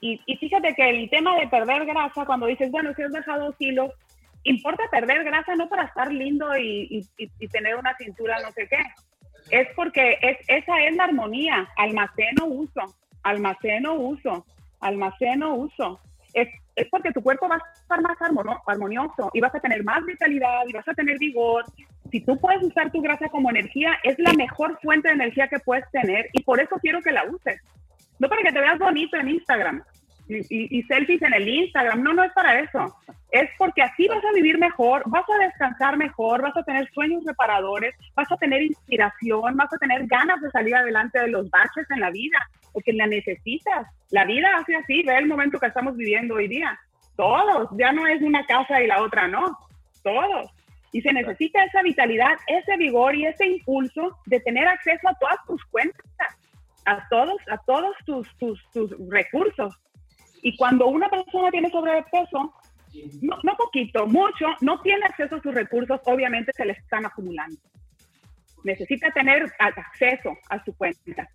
y, 0.00 0.20
y, 0.26 0.36
fíjate 0.36 0.74
que 0.74 0.88
el 0.88 1.10
tema 1.10 1.36
de 1.36 1.48
perder 1.48 1.86
grasa, 1.86 2.26
cuando 2.26 2.46
dices, 2.46 2.70
bueno, 2.70 2.92
si 2.94 3.02
has 3.02 3.12
dejado 3.12 3.52
kilos, 3.56 3.90
importa 4.44 4.82
perder 4.90 5.24
grasa 5.24 5.54
no 5.56 5.68
para 5.68 5.84
estar 5.84 6.12
lindo 6.12 6.56
y, 6.58 7.08
tener 7.50 7.76
una 7.76 7.96
cintura 7.96 8.38
no 8.40 8.52
sé 8.52 8.68
qué, 8.68 8.82
es 9.50 9.68
porque 9.74 10.18
es, 10.20 10.38
esa 10.48 10.82
es 10.84 10.96
la 10.96 11.04
armonía, 11.04 11.68
almaceno 11.76 12.46
uso, 12.46 12.82
almaceno 13.22 13.94
uso, 13.94 14.44
almaceno 14.80 15.54
uso 15.54 16.00
es, 16.34 16.48
es 16.76 16.88
porque 16.90 17.12
tu 17.12 17.22
cuerpo 17.22 17.48
va 17.48 17.56
a 17.56 17.80
estar 17.80 18.00
más 18.00 18.16
armonioso 18.66 19.30
y 19.32 19.40
vas 19.40 19.54
a 19.54 19.60
tener 19.60 19.84
más 19.84 20.04
vitalidad 20.04 20.62
y 20.66 20.72
vas 20.72 20.88
a 20.88 20.94
tener 20.94 21.18
vigor. 21.18 21.64
Si 22.12 22.20
tú 22.20 22.38
puedes 22.38 22.62
usar 22.62 22.92
tu 22.92 23.00
grasa 23.00 23.28
como 23.30 23.50
energía, 23.50 23.98
es 24.04 24.16
la 24.18 24.32
mejor 24.34 24.78
fuente 24.80 25.08
de 25.08 25.14
energía 25.14 25.48
que 25.48 25.58
puedes 25.58 25.90
tener 25.90 26.28
y 26.32 26.42
por 26.42 26.60
eso 26.60 26.76
quiero 26.80 27.00
que 27.00 27.10
la 27.10 27.24
uses. 27.24 27.60
No 28.18 28.28
para 28.28 28.42
que 28.42 28.52
te 28.52 28.60
veas 28.60 28.78
bonito 28.78 29.16
en 29.16 29.30
Instagram, 29.30 29.82
y, 30.28 30.82
selfies 30.84 31.22
en 31.22 31.34
el 31.34 31.48
Instagram. 31.48 32.02
No, 32.02 32.12
no 32.12 32.24
es 32.24 32.32
para 32.32 32.60
eso. 32.60 32.96
Es 33.30 33.48
porque 33.58 33.82
así 33.82 34.06
vas 34.08 34.24
a 34.24 34.32
vivir 34.32 34.58
mejor, 34.58 35.02
vas 35.06 35.24
a 35.28 35.44
descansar 35.44 35.96
mejor, 35.96 36.42
vas 36.42 36.56
a 36.56 36.62
tener 36.62 36.88
sueños 36.92 37.24
reparadores, 37.24 37.94
vas 38.14 38.30
a 38.30 38.36
tener 38.36 38.62
inspiración, 38.62 39.56
vas 39.56 39.72
a 39.72 39.78
tener 39.78 40.06
ganas 40.06 40.40
de 40.40 40.50
salir 40.50 40.76
adelante 40.76 41.18
de 41.18 41.28
los 41.28 41.48
baches 41.50 41.90
en 41.90 42.00
la 42.00 42.10
vida, 42.10 42.38
porque 42.72 42.92
la 42.92 43.06
necesitas. 43.06 43.86
La 44.10 44.24
vida 44.24 44.48
hace 44.56 44.76
así, 44.76 45.02
ve 45.02 45.16
el 45.16 45.26
momento 45.26 45.58
que 45.58 45.66
estamos 45.66 45.96
viviendo 45.96 46.34
hoy 46.34 46.48
día. 46.48 46.78
Todos, 47.16 47.68
ya 47.78 47.92
no 47.92 48.06
es 48.06 48.20
una 48.22 48.44
casa 48.46 48.82
y 48.82 48.86
la 48.86 49.02
otra 49.02 49.28
no, 49.28 49.58
todos. 50.02 50.50
Y 50.92 51.00
se 51.00 51.12
necesita 51.12 51.64
esa 51.64 51.82
vitalidad, 51.82 52.36
ese 52.46 52.76
vigor 52.76 53.14
y 53.14 53.26
ese 53.26 53.46
impulso 53.46 54.18
de 54.26 54.40
tener 54.40 54.66
acceso 54.68 55.08
a 55.08 55.14
todas 55.18 55.38
tus 55.46 55.64
cuentas, 55.66 56.02
a 56.84 57.08
todos, 57.08 57.40
a 57.50 57.56
todos 57.66 57.96
tus, 58.04 58.28
tus, 58.38 58.62
tus 58.72 58.94
recursos. 59.08 59.74
Y 60.42 60.56
cuando 60.56 60.88
una 60.88 61.08
persona 61.08 61.50
tiene 61.50 61.70
sobrepeso, 61.70 62.54
no, 63.22 63.38
no 63.42 63.56
poquito, 63.56 64.06
mucho, 64.06 64.46
no 64.60 64.80
tiene 64.82 65.06
acceso 65.06 65.36
a 65.36 65.42
sus 65.42 65.54
recursos, 65.54 66.00
obviamente 66.04 66.52
se 66.54 66.66
le 66.66 66.72
están 66.72 67.06
acumulando. 67.06 67.58
Necesita 68.64 69.10
tener 69.12 69.50
acceso 69.58 70.36
a 70.50 70.62
su 70.64 70.76
cuenta 70.76 71.28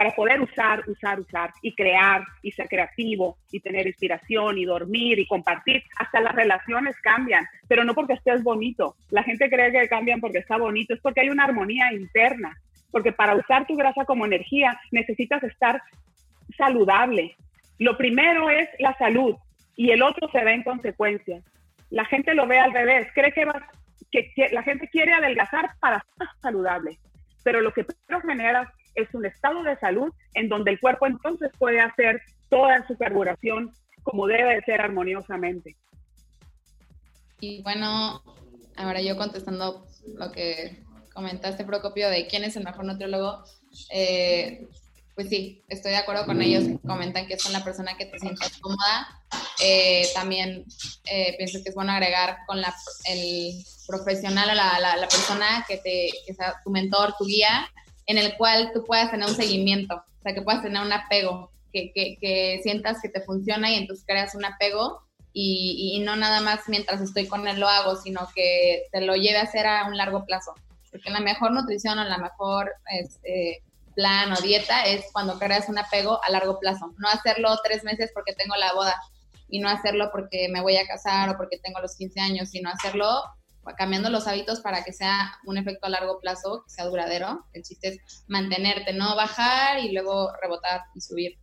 para 0.00 0.12
poder 0.12 0.40
usar, 0.40 0.82
usar, 0.88 1.20
usar 1.20 1.52
y 1.60 1.74
crear 1.74 2.24
y 2.40 2.52
ser 2.52 2.68
creativo 2.68 3.36
y 3.52 3.60
tener 3.60 3.86
inspiración 3.86 4.56
y 4.56 4.64
dormir 4.64 5.18
y 5.18 5.26
compartir. 5.26 5.82
Hasta 5.98 6.22
las 6.22 6.34
relaciones 6.34 6.96
cambian, 7.02 7.44
pero 7.68 7.84
no 7.84 7.94
porque 7.94 8.14
estés 8.14 8.42
bonito. 8.42 8.96
La 9.10 9.22
gente 9.22 9.50
cree 9.50 9.70
que 9.70 9.90
cambian 9.90 10.18
porque 10.18 10.38
está 10.38 10.56
bonito, 10.56 10.94
es 10.94 11.00
porque 11.02 11.20
hay 11.20 11.28
una 11.28 11.44
armonía 11.44 11.92
interna. 11.92 12.56
Porque 12.90 13.12
para 13.12 13.36
usar 13.36 13.66
tu 13.66 13.76
grasa 13.76 14.06
como 14.06 14.24
energía 14.24 14.80
necesitas 14.90 15.42
estar 15.42 15.82
saludable. 16.56 17.36
Lo 17.78 17.98
primero 17.98 18.48
es 18.48 18.70
la 18.78 18.96
salud 18.96 19.36
y 19.76 19.90
el 19.90 20.00
otro 20.02 20.30
se 20.30 20.42
ve 20.42 20.54
en 20.54 20.62
consecuencia. 20.62 21.42
La 21.90 22.06
gente 22.06 22.32
lo 22.32 22.46
ve 22.46 22.58
al 22.58 22.72
revés, 22.72 23.06
cree 23.14 23.32
que, 23.32 23.44
la 24.50 24.62
gente 24.62 24.88
quiere 24.88 25.12
adelgazar 25.12 25.72
para 25.78 25.98
estar 25.98 26.28
saludable, 26.40 26.98
pero 27.44 27.60
lo 27.60 27.74
que 27.74 27.84
primero 27.84 28.26
genera 28.26 28.72
es 28.94 29.12
un 29.14 29.26
estado 29.26 29.62
de 29.62 29.76
salud 29.78 30.12
en 30.34 30.48
donde 30.48 30.72
el 30.72 30.80
cuerpo 30.80 31.06
entonces 31.06 31.50
puede 31.58 31.80
hacer 31.80 32.20
toda 32.48 32.86
su 32.86 32.96
carburación 32.96 33.72
como 34.02 34.26
debe 34.26 34.56
de 34.56 34.62
ser 34.62 34.80
armoniosamente. 34.80 35.76
Y 37.40 37.62
bueno, 37.62 38.22
ahora 38.76 39.00
yo 39.00 39.16
contestando 39.16 39.86
lo 40.16 40.32
que 40.32 40.82
comentaste, 41.14 41.64
Procopio, 41.64 42.08
de 42.08 42.26
quién 42.26 42.44
es 42.44 42.56
el 42.56 42.64
mejor 42.64 42.84
nutriólogo, 42.84 43.44
eh, 43.90 44.68
pues 45.14 45.28
sí, 45.28 45.62
estoy 45.68 45.92
de 45.92 45.98
acuerdo 45.98 46.24
con 46.24 46.40
ellos. 46.40 46.64
Comentan 46.86 47.26
que 47.26 47.34
es 47.34 47.44
una 47.44 47.62
persona 47.62 47.96
que 47.96 48.06
te 48.06 48.18
sientas 48.18 48.58
cómoda. 48.58 49.22
Eh, 49.62 50.08
también 50.14 50.64
eh, 51.04 51.34
pienso 51.36 51.62
que 51.62 51.68
es 51.68 51.74
bueno 51.74 51.92
agregar 51.92 52.38
con 52.46 52.60
la, 52.60 52.74
el 53.06 53.52
profesional 53.86 54.50
o 54.50 54.54
la, 54.54 54.78
la, 54.78 55.08
persona 55.08 55.64
que, 55.68 55.76
te, 55.76 56.10
que 56.26 56.34
sea 56.34 56.54
tu 56.64 56.70
mentor, 56.70 57.14
tu 57.18 57.26
guía, 57.26 57.68
en 58.10 58.18
el 58.18 58.36
cual 58.36 58.70
tú 58.74 58.84
puedas 58.84 59.10
tener 59.10 59.28
un 59.28 59.34
seguimiento, 59.34 59.94
o 59.94 60.22
sea, 60.22 60.34
que 60.34 60.42
puedas 60.42 60.62
tener 60.62 60.82
un 60.82 60.92
apego, 60.92 61.50
que, 61.72 61.92
que, 61.94 62.60
sientas 62.62 63.00
que 63.00 63.08
te 63.08 63.20
funciona 63.20 63.70
y 63.70 63.76
entonces 63.76 64.04
creas 64.06 64.34
un 64.34 64.44
apego 64.44 65.02
y, 65.32 65.94
y, 65.94 66.00
no 66.00 66.16
nada 66.16 66.40
más 66.40 66.68
mientras 66.68 67.00
estoy 67.00 67.26
con 67.28 67.46
él 67.46 67.60
lo 67.60 67.68
hago, 67.68 67.94
sino 67.94 68.28
que 68.34 68.86
te 68.90 69.00
lo 69.00 69.14
lleve 69.14 69.38
a 69.38 69.42
hacer 69.42 69.66
a 69.66 69.86
un 69.86 69.96
largo 69.96 70.24
plazo. 70.26 70.54
Porque 70.90 71.10
la 71.10 71.20
mejor 71.20 71.52
nutrición 71.52 72.00
o 72.00 72.04
la 72.04 72.18
mejor 72.18 72.72
este, 72.90 73.62
plan 73.94 74.32
o 74.32 74.40
dieta 74.40 74.84
es 74.86 75.04
cuando 75.12 75.38
creas 75.38 75.68
un 75.68 75.78
apego 75.78 76.20
a 76.24 76.30
largo 76.30 76.58
plazo. 76.58 76.92
No 76.98 77.08
hacerlo 77.08 77.56
tres 77.62 77.84
meses 77.84 78.10
porque 78.12 78.32
tengo 78.32 78.56
la 78.56 78.72
boda 78.72 78.96
y 79.48 79.60
no 79.60 79.68
hacerlo 79.68 80.10
porque 80.10 80.48
me 80.48 80.60
voy 80.60 80.76
a 80.76 80.86
casar 80.86 81.28
o 81.28 81.36
porque 81.36 81.58
tengo 81.58 81.80
los 81.80 81.96
15 81.96 82.20
años, 82.20 82.50
sino 82.50 82.70
hacerlo 82.70 83.22
cambiando 83.76 84.10
los 84.10 84.26
hábitos 84.26 84.60
para 84.60 84.84
que 84.84 84.92
sea 84.92 85.38
un 85.44 85.58
efecto 85.58 85.86
a 85.86 85.90
largo 85.90 86.18
plazo, 86.20 86.64
que 86.64 86.70
sea 86.70 86.86
duradero. 86.86 87.46
El 87.52 87.62
chiste 87.62 87.88
es 87.88 88.24
mantenerte, 88.26 88.92
no 88.92 89.14
bajar 89.16 89.78
y 89.80 89.92
luego 89.92 90.32
rebotar 90.40 90.82
y 90.94 91.00
subir. 91.00 91.38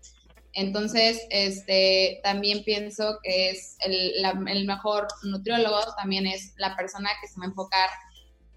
Entonces, 0.54 1.22
este, 1.30 2.20
también 2.24 2.64
pienso 2.64 3.20
que 3.22 3.52
es 3.52 3.78
el, 3.82 4.26
el 4.48 4.66
mejor 4.66 5.08
nutriólogo, 5.24 5.80
también 5.96 6.26
es 6.26 6.54
la 6.58 6.76
persona 6.76 7.10
que 7.22 7.28
se 7.28 7.40
va 7.40 7.46
a 7.46 7.50
enfocar 7.50 7.90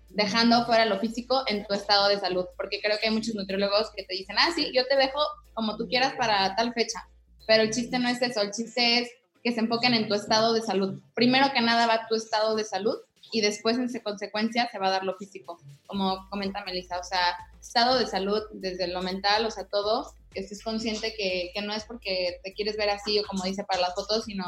dejando 0.08 0.64
fuera 0.64 0.86
lo 0.86 0.98
físico 0.98 1.42
en 1.46 1.64
tu 1.66 1.74
estado 1.74 2.08
de 2.08 2.18
salud, 2.18 2.46
porque 2.56 2.80
creo 2.80 2.98
que 2.98 3.08
hay 3.08 3.14
muchos 3.14 3.34
nutriólogos 3.34 3.90
que 3.94 4.04
te 4.04 4.14
dicen, 4.14 4.36
ah, 4.38 4.50
sí, 4.54 4.72
yo 4.74 4.86
te 4.86 4.96
dejo 4.96 5.20
como 5.54 5.76
tú 5.76 5.86
quieras 5.88 6.14
para 6.14 6.56
tal 6.56 6.72
fecha, 6.72 7.06
pero 7.46 7.62
el 7.62 7.70
chiste 7.70 7.98
no 7.98 8.08
es 8.08 8.20
eso, 8.22 8.40
el 8.40 8.50
chiste 8.50 9.00
es 9.00 9.10
que 9.44 9.52
se 9.52 9.60
enfoquen 9.60 9.94
en 9.94 10.08
tu 10.08 10.14
estado 10.14 10.52
de 10.52 10.62
salud. 10.62 11.00
Primero 11.14 11.52
que 11.52 11.60
nada 11.60 11.86
va 11.86 12.06
tu 12.08 12.14
estado 12.14 12.56
de 12.56 12.64
salud 12.64 12.96
y 13.32 13.40
después 13.40 13.78
en 13.78 13.88
consecuencia 14.02 14.68
se 14.70 14.78
va 14.78 14.88
a 14.88 14.90
dar 14.90 15.04
lo 15.04 15.16
físico, 15.16 15.58
como 15.86 16.28
comenta 16.30 16.64
Melissa, 16.64 16.98
o 16.98 17.04
sea, 17.04 17.36
estado 17.60 17.98
de 17.98 18.06
salud 18.06 18.42
desde 18.52 18.88
lo 18.88 19.02
mental, 19.02 19.46
o 19.46 19.50
sea, 19.50 19.64
todo, 19.64 20.12
que 20.32 20.40
estés 20.40 20.62
consciente 20.62 21.14
que, 21.16 21.50
que 21.54 21.62
no 21.62 21.72
es 21.72 21.84
porque 21.84 22.40
te 22.42 22.52
quieres 22.52 22.76
ver 22.76 22.90
así 22.90 23.18
o 23.18 23.24
como 23.24 23.44
dice 23.44 23.64
para 23.64 23.80
las 23.80 23.94
fotos, 23.94 24.24
sino 24.24 24.44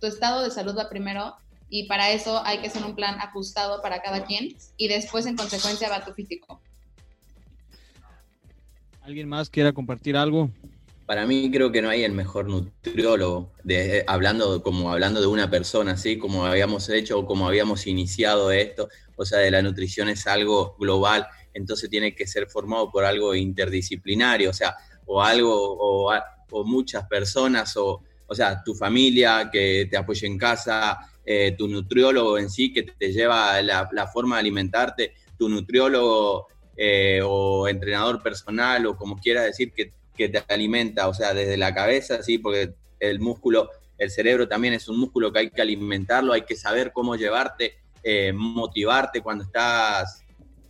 tu 0.00 0.06
estado 0.06 0.42
de 0.42 0.50
salud 0.50 0.76
va 0.76 0.88
primero 0.88 1.34
y 1.68 1.88
para 1.88 2.10
eso 2.10 2.42
hay 2.44 2.58
que 2.58 2.68
hacer 2.68 2.84
un 2.84 2.94
plan 2.94 3.18
ajustado 3.20 3.82
para 3.82 4.00
cada 4.02 4.24
quien 4.24 4.56
y 4.76 4.88
después 4.88 5.26
en 5.26 5.36
consecuencia 5.36 5.88
va 5.88 6.04
tu 6.04 6.12
físico. 6.12 6.60
¿Alguien 9.02 9.28
más 9.28 9.48
quiera 9.48 9.72
compartir 9.72 10.16
algo? 10.16 10.50
Para 11.06 11.24
mí 11.24 11.50
creo 11.52 11.70
que 11.70 11.82
no 11.82 11.88
hay 11.88 12.02
el 12.02 12.12
mejor 12.12 12.48
nutriólogo, 12.48 13.52
de, 13.62 14.04
hablando 14.06 14.62
como 14.62 14.92
hablando 14.92 15.20
de 15.20 15.28
una 15.28 15.48
persona, 15.48 15.92
así 15.92 16.18
como 16.18 16.44
habíamos 16.44 16.88
hecho 16.88 17.20
o 17.20 17.26
como 17.26 17.46
habíamos 17.46 17.86
iniciado 17.86 18.50
esto, 18.50 18.88
o 19.16 19.24
sea, 19.24 19.38
de 19.38 19.50
la 19.50 19.62
nutrición 19.62 20.08
es 20.08 20.26
algo 20.26 20.76
global 20.78 21.28
entonces 21.56 21.88
tiene 21.88 22.14
que 22.14 22.26
ser 22.26 22.48
formado 22.48 22.90
por 22.90 23.04
algo 23.04 23.34
interdisciplinario, 23.34 24.50
o 24.50 24.52
sea, 24.52 24.76
o 25.06 25.22
algo, 25.22 25.52
o, 25.52 26.12
muchas 26.64 27.06
personas, 27.06 27.76
o, 27.76 28.02
o 28.26 28.34
sea, 28.34 28.62
tu 28.62 28.74
familia 28.74 29.50
que 29.50 29.88
te 29.90 29.96
apoye 29.96 30.26
en 30.26 30.38
casa, 30.38 30.98
eh, 31.24 31.54
tu 31.56 31.66
nutriólogo 31.66 32.38
en 32.38 32.48
sí 32.50 32.72
que 32.72 32.82
te 32.82 33.12
lleva 33.12 33.60
la, 33.62 34.06
forma 34.12 34.36
de 34.36 34.40
alimentarte, 34.40 35.12
tu 35.38 35.48
nutriólogo 35.48 36.46
eh, 36.76 37.20
o 37.24 37.68
entrenador 37.68 38.22
personal 38.22 38.86
o 38.86 38.96
como 38.96 39.16
quiera 39.18 39.42
decir 39.42 39.72
que, 39.72 39.92
que, 40.16 40.28
te 40.28 40.42
alimenta, 40.48 41.08
o 41.08 41.14
sea, 41.14 41.34
desde 41.34 41.56
la 41.56 41.74
cabeza, 41.74 42.22
sí, 42.22 42.38
porque 42.38 42.74
el 42.98 43.20
músculo, 43.20 43.70
el 43.98 44.10
cerebro 44.10 44.48
también 44.48 44.74
es 44.74 44.88
un 44.88 44.98
músculo 44.98 45.32
que 45.32 45.40
hay 45.40 45.50
que 45.50 45.62
alimentarlo, 45.62 46.32
hay 46.32 46.42
que 46.42 46.56
saber 46.56 46.92
cómo 46.92 47.16
llevarte, 47.16 47.74
eh, 48.02 48.32
motivarte 48.32 49.20
cuando 49.20 49.44
estás 49.44 50.22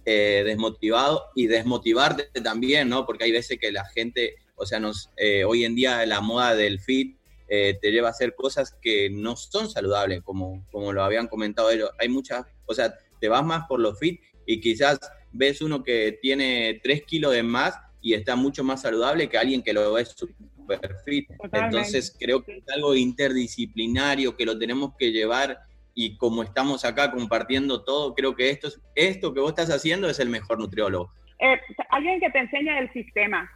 desmotivado 0.05 1.25
y 1.35 1.49
desmotivarte 1.49 2.41
también, 2.41 2.89
¿no? 2.89 3.05
Porque 3.05 3.25
hay 3.25 3.33
veces 3.33 3.59
que 3.59 3.73
la 3.73 3.85
gente, 3.87 4.37
o 4.55 4.65
sea, 4.65 4.79
nos, 4.79 5.11
hoy 5.49 5.65
en 5.65 5.75
día 5.75 6.07
la 6.07 6.21
moda 6.21 6.55
del 6.55 6.79
fit 6.79 7.17
eh, 7.49 7.79
te 7.81 7.93
lleva 7.93 8.09
a 8.09 8.11
hacer 8.11 8.35
cosas 8.35 8.77
que 8.83 9.09
no 9.09 9.37
son 9.37 9.71
saludables, 9.71 10.23
como, 10.23 10.67
como 10.71 10.93
lo 10.93 11.03
habían 11.03 11.29
comentado 11.29 11.71
ellos. 11.71 11.91
Hay 11.99 12.09
muchas, 12.09 12.45
o 12.67 12.75
sea, 12.75 12.95
te 13.21 13.29
vas 13.29 13.45
más 13.45 13.67
por 13.69 13.79
los 13.79 13.99
fit 13.99 14.21
y 14.47 14.61
quizás 14.61 14.99
ves 15.33 15.61
uno 15.61 15.83
que 15.83 16.19
tiene 16.21 16.81
3 16.83 17.03
kilos 17.05 17.33
de 17.33 17.43
más 17.43 17.75
y 18.07 18.15
está 18.15 18.37
mucho 18.37 18.63
más 18.63 18.83
saludable 18.83 19.29
que 19.29 19.37
alguien 19.37 19.65
que 19.65 19.73
lo 19.73 19.93
ve 19.95 20.05
super 20.05 20.95
fit. 21.05 21.29
Entonces 21.53 22.17
creo 22.17 22.41
que 22.41 22.59
es 22.59 22.69
algo 22.69 22.95
interdisciplinario 22.95 24.37
que 24.37 24.47
lo 24.47 24.57
tenemos 24.57 24.95
que 24.97 25.11
llevar 25.11 25.59
y 25.93 26.17
como 26.17 26.45
estamos 26.45 26.85
acá 26.85 27.11
compartiendo 27.11 27.83
todo, 27.83 28.15
creo 28.15 28.37
que 28.37 28.51
esto, 28.51 28.69
es, 28.69 28.81
esto 28.95 29.35
que 29.35 29.41
vos 29.41 29.51
estás 29.51 29.71
haciendo 29.75 30.09
es 30.09 30.21
el 30.21 30.29
mejor 30.29 30.61
nutriólogo. 30.61 31.11
Eh, 31.41 31.61
alguien 31.91 32.21
que 32.21 32.31
te 32.31 32.39
enseña 32.39 32.79
el 32.79 32.93
sistema, 32.93 33.51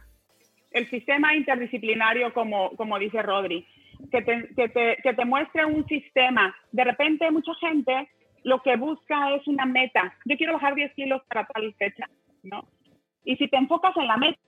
el 0.71 0.89
sistema 0.89 1.33
interdisciplinario, 1.33 2.33
como, 2.33 2.71
como 2.75 2.99
dice 2.99 3.21
Rodri 3.21 3.65
que 4.11 4.21
te, 4.21 4.49
que, 4.53 4.67
te, 4.67 4.97
que 5.01 5.13
te 5.13 5.23
muestre 5.23 5.65
un 5.65 5.87
sistema. 5.87 6.53
De 6.73 6.83
repente 6.83 7.31
mucha 7.31 7.53
gente 7.55 8.09
lo 8.43 8.61
que 8.63 8.75
busca 8.75 9.33
es 9.33 9.47
una 9.47 9.65
meta. 9.65 10.13
Yo 10.25 10.35
quiero 10.35 10.55
bajar 10.55 10.75
10 10.75 10.93
kilos 10.93 11.21
para 11.29 11.45
tal 11.45 11.73
fecha, 11.75 12.09
¿no? 12.43 12.67
Y 13.23 13.35
si 13.37 13.47
te 13.47 13.57
enfocas 13.57 13.95
en 13.97 14.07
la 14.07 14.17
meta, 14.17 14.39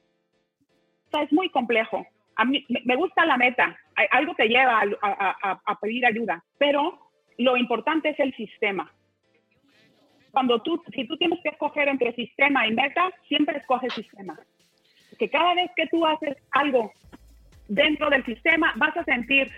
es 1.21 1.31
muy 1.31 1.49
complejo. 1.49 2.05
A 2.35 2.45
mí 2.45 2.65
me 2.85 2.95
gusta 2.95 3.25
la 3.25 3.37
meta, 3.37 3.77
algo 4.11 4.33
te 4.33 4.47
lleva 4.47 4.81
a, 5.01 5.59
a, 5.65 5.79
pedir 5.79 6.05
ayuda, 6.05 6.43
pero 6.57 6.99
lo 7.37 7.57
importante 7.57 8.09
es 8.09 8.19
el 8.19 8.35
sistema. 8.35 8.91
Cuando 10.31 10.59
tú, 10.63 10.81
si 10.95 11.05
tú 11.05 11.15
tienes 11.17 11.39
que 11.43 11.49
escoger 11.49 11.87
entre 11.87 12.13
sistema 12.13 12.67
y 12.67 12.73
meta, 12.73 13.11
siempre 13.27 13.59
escoge 13.59 13.87
sistema. 13.91 14.39
Que 15.19 15.29
cada 15.29 15.53
vez 15.53 15.69
que 15.75 15.85
tú 15.87 16.03
haces 16.07 16.35
algo 16.51 16.91
dentro 17.67 18.09
del 18.09 18.25
sistema 18.25 18.73
vas 18.77 18.97
a 18.97 19.03
sentir 19.03 19.51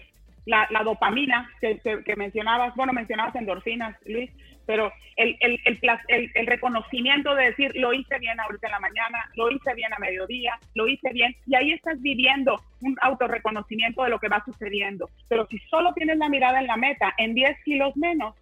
la, 0.46 0.68
dopamina 0.84 1.50
que, 1.60 2.16
mencionabas, 2.16 2.76
bueno, 2.76 2.94
mencionabas 2.94 3.36
endorfinas, 3.36 3.96
Luis, 4.06 4.30
pero 4.66 4.92
el, 5.16 5.38
el, 5.40 5.60
el, 5.66 6.32
el, 6.34 6.48
reconocimiento 6.48 7.36
de 7.36 7.46
decir, 7.46 7.72
lo 7.76 7.94
hice 7.94 8.18
bien 8.20 8.40
ahorita 8.40 8.68
en 8.68 8.72
la 8.72 8.80
mañana, 8.80 9.30
lo 9.36 9.50
hice 9.52 9.74
bien 9.76 9.94
a 9.94 10.00
mediodía, 10.00 10.58
lo 10.74 10.88
hice 10.88 11.12
bien, 11.14 11.36
y 11.46 11.56
ahí 11.56 11.72
estás 11.72 12.02
viviendo 12.02 12.62
un 12.82 12.96
autorreconocimiento 13.02 14.04
de 14.04 14.10
lo 14.10 14.20
que 14.20 14.28
va 14.28 14.44
sucediendo. 14.46 15.10
Pero 15.30 15.48
si 15.48 15.58
solo 15.70 15.94
tienes 15.94 16.18
la 16.18 16.30
mirada 16.30 16.60
en 16.60 16.68
la 16.68 16.78
meta, 16.78 17.14
en 17.18 17.34
10 17.34 17.64
kilos 17.64 17.96
menos, 17.98 18.36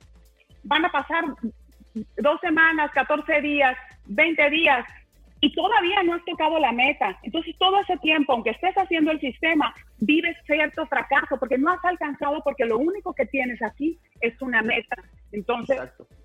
van 0.63 0.85
a 0.85 0.91
pasar 0.91 1.25
dos 1.93 2.39
semanas, 2.41 2.91
14 2.91 3.41
días, 3.41 3.77
20 4.05 4.49
días, 4.49 4.85
y 5.43 5.51
todavía 5.51 6.01
no 6.03 6.13
has 6.13 6.23
tocado 6.23 6.57
la 6.57 6.71
meta. 6.71 7.19
Entonces, 7.21 7.53
todo 7.59 7.77
ese 7.81 7.97
tiempo, 7.97 8.31
aunque 8.31 8.51
estés 8.51 8.73
haciendo 8.75 9.11
el 9.11 9.19
sistema, 9.19 9.75
vives 9.99 10.37
cierto 10.45 10.87
fracaso 10.87 11.37
porque 11.37 11.57
no 11.57 11.69
has 11.69 11.83
alcanzado, 11.83 12.41
porque 12.45 12.63
lo 12.63 12.77
único 12.77 13.13
que 13.13 13.25
tienes 13.25 13.61
aquí 13.61 13.99
es 14.21 14.41
una 14.41 14.61
meta. 14.61 14.95
Entonces, 15.33 15.81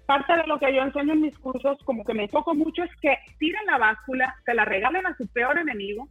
parte 0.06 0.36
de 0.36 0.46
lo 0.46 0.60
que 0.60 0.72
yo 0.72 0.82
enseño 0.82 1.14
en 1.14 1.22
mis 1.22 1.36
cursos, 1.36 1.78
como 1.84 2.04
que 2.04 2.14
me 2.14 2.22
enfoco 2.22 2.54
mucho, 2.54 2.84
es 2.84 2.94
que 3.02 3.18
tiren 3.40 3.66
la 3.66 3.78
báscula, 3.78 4.36
se 4.46 4.54
la 4.54 4.64
regalen 4.64 5.04
a 5.04 5.16
su 5.16 5.26
peor 5.32 5.58
enemigo. 5.58 6.06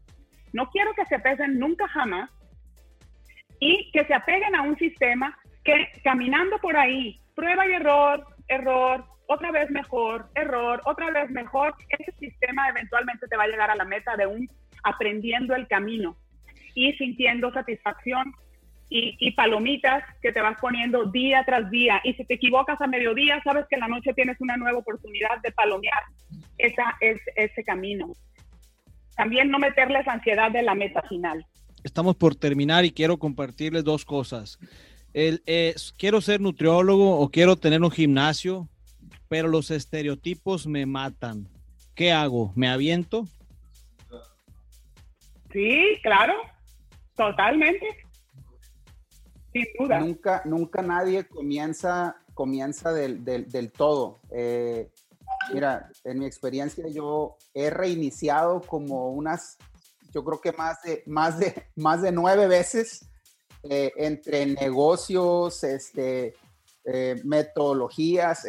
No 0.51 0.69
quiero 0.69 0.91
que 0.93 1.05
se 1.05 1.19
pesen 1.19 1.57
nunca 1.57 1.87
jamás 1.87 2.29
y 3.61 3.89
que 3.91 4.03
se 4.03 4.15
apeguen 4.15 4.53
a 4.53 4.63
un 4.63 4.77
sistema 4.77 5.33
que 5.63 5.93
caminando 6.03 6.57
por 6.57 6.75
ahí, 6.75 7.21
prueba 7.35 7.65
y 7.69 7.71
error, 7.71 8.27
error, 8.49 9.05
otra 9.27 9.51
vez 9.51 9.69
mejor, 9.69 10.29
error, 10.35 10.81
otra 10.85 11.11
vez 11.11 11.29
mejor, 11.29 11.75
ese 11.89 12.11
sistema 12.17 12.69
eventualmente 12.69 13.27
te 13.27 13.37
va 13.37 13.43
a 13.43 13.47
llegar 13.47 13.69
a 13.69 13.75
la 13.75 13.85
meta 13.85 14.15
de 14.15 14.25
un 14.25 14.49
aprendiendo 14.83 15.53
el 15.55 15.67
camino 15.67 16.17
y 16.73 16.93
sintiendo 16.93 17.51
satisfacción 17.51 18.33
y, 18.89 19.31
palomitas 19.31 20.01
que 20.21 20.31
te 20.31 20.39
vas 20.39 20.57
poniendo 20.61 21.05
día 21.05 21.43
tras 21.45 21.69
día. 21.69 21.99
Y 22.05 22.13
si 22.13 22.23
te 22.23 22.35
equivocas 22.35 22.79
a 22.79 22.87
mediodía, 22.87 23.41
sabes 23.43 23.65
que 23.69 23.75
en 23.75 23.81
la 23.81 23.89
noche 23.89 24.13
tienes 24.13 24.39
una 24.39 24.55
nueva 24.55 24.79
oportunidad 24.79 25.41
de 25.43 25.51
palomear 25.51 26.03
esa, 26.57 26.95
es, 27.01 27.19
ese 27.35 27.65
camino. 27.65 28.13
También 29.17 29.49
no 29.49 29.59
meterles 29.59 30.07
ansiedad 30.07 30.51
de 30.51 30.61
la 30.61 30.73
meta 30.73 31.01
final. 31.01 31.45
Estamos 31.83 32.15
por 32.15 32.35
terminar 32.35 32.85
y 32.85 32.91
quiero 32.91 33.17
compartirles 33.17 33.83
dos 33.83 34.05
cosas. 34.05 34.57
El, 35.13 35.41
quiero 35.97 36.21
ser 36.21 36.39
nutriólogo 36.39 37.19
o 37.19 37.29
quiero 37.29 37.57
tener 37.57 37.81
un 37.81 37.91
gimnasio 37.91 38.69
pero 39.29 39.47
los 39.47 39.71
estereotipos 39.71 40.67
me 40.67 40.85
matan. 40.85 41.47
¿Qué 41.95 42.11
hago? 42.11 42.53
¿Me 42.55 42.69
aviento? 42.69 43.27
Sí, 45.51 45.97
claro, 46.03 46.33
totalmente. 47.15 47.87
Sin 49.51 49.65
duda. 49.79 49.99
Nunca, 49.99 50.41
nunca 50.45 50.81
nadie 50.81 51.27
comienza, 51.27 52.17
comienza 52.33 52.93
del, 52.93 53.23
del, 53.23 53.71
todo. 53.71 54.19
Eh, 54.31 54.91
mira, 55.53 55.89
en 56.03 56.19
mi 56.19 56.25
experiencia 56.25 56.87
yo 56.89 57.37
he 57.53 57.69
reiniciado 57.69 58.61
como 58.61 59.09
unas, 59.09 59.57
yo 60.13 60.23
creo 60.23 60.39
que 60.39 60.51
más 60.51 60.81
de, 60.83 61.03
más 61.07 61.39
de, 61.39 61.63
más 61.75 62.01
de 62.01 62.11
nueve 62.11 62.47
veces 62.47 63.09
eh, 63.63 63.91
entre 63.97 64.45
negocios, 64.45 65.63
este, 65.63 66.35
eh, 66.85 67.19
metodologías 67.23 68.45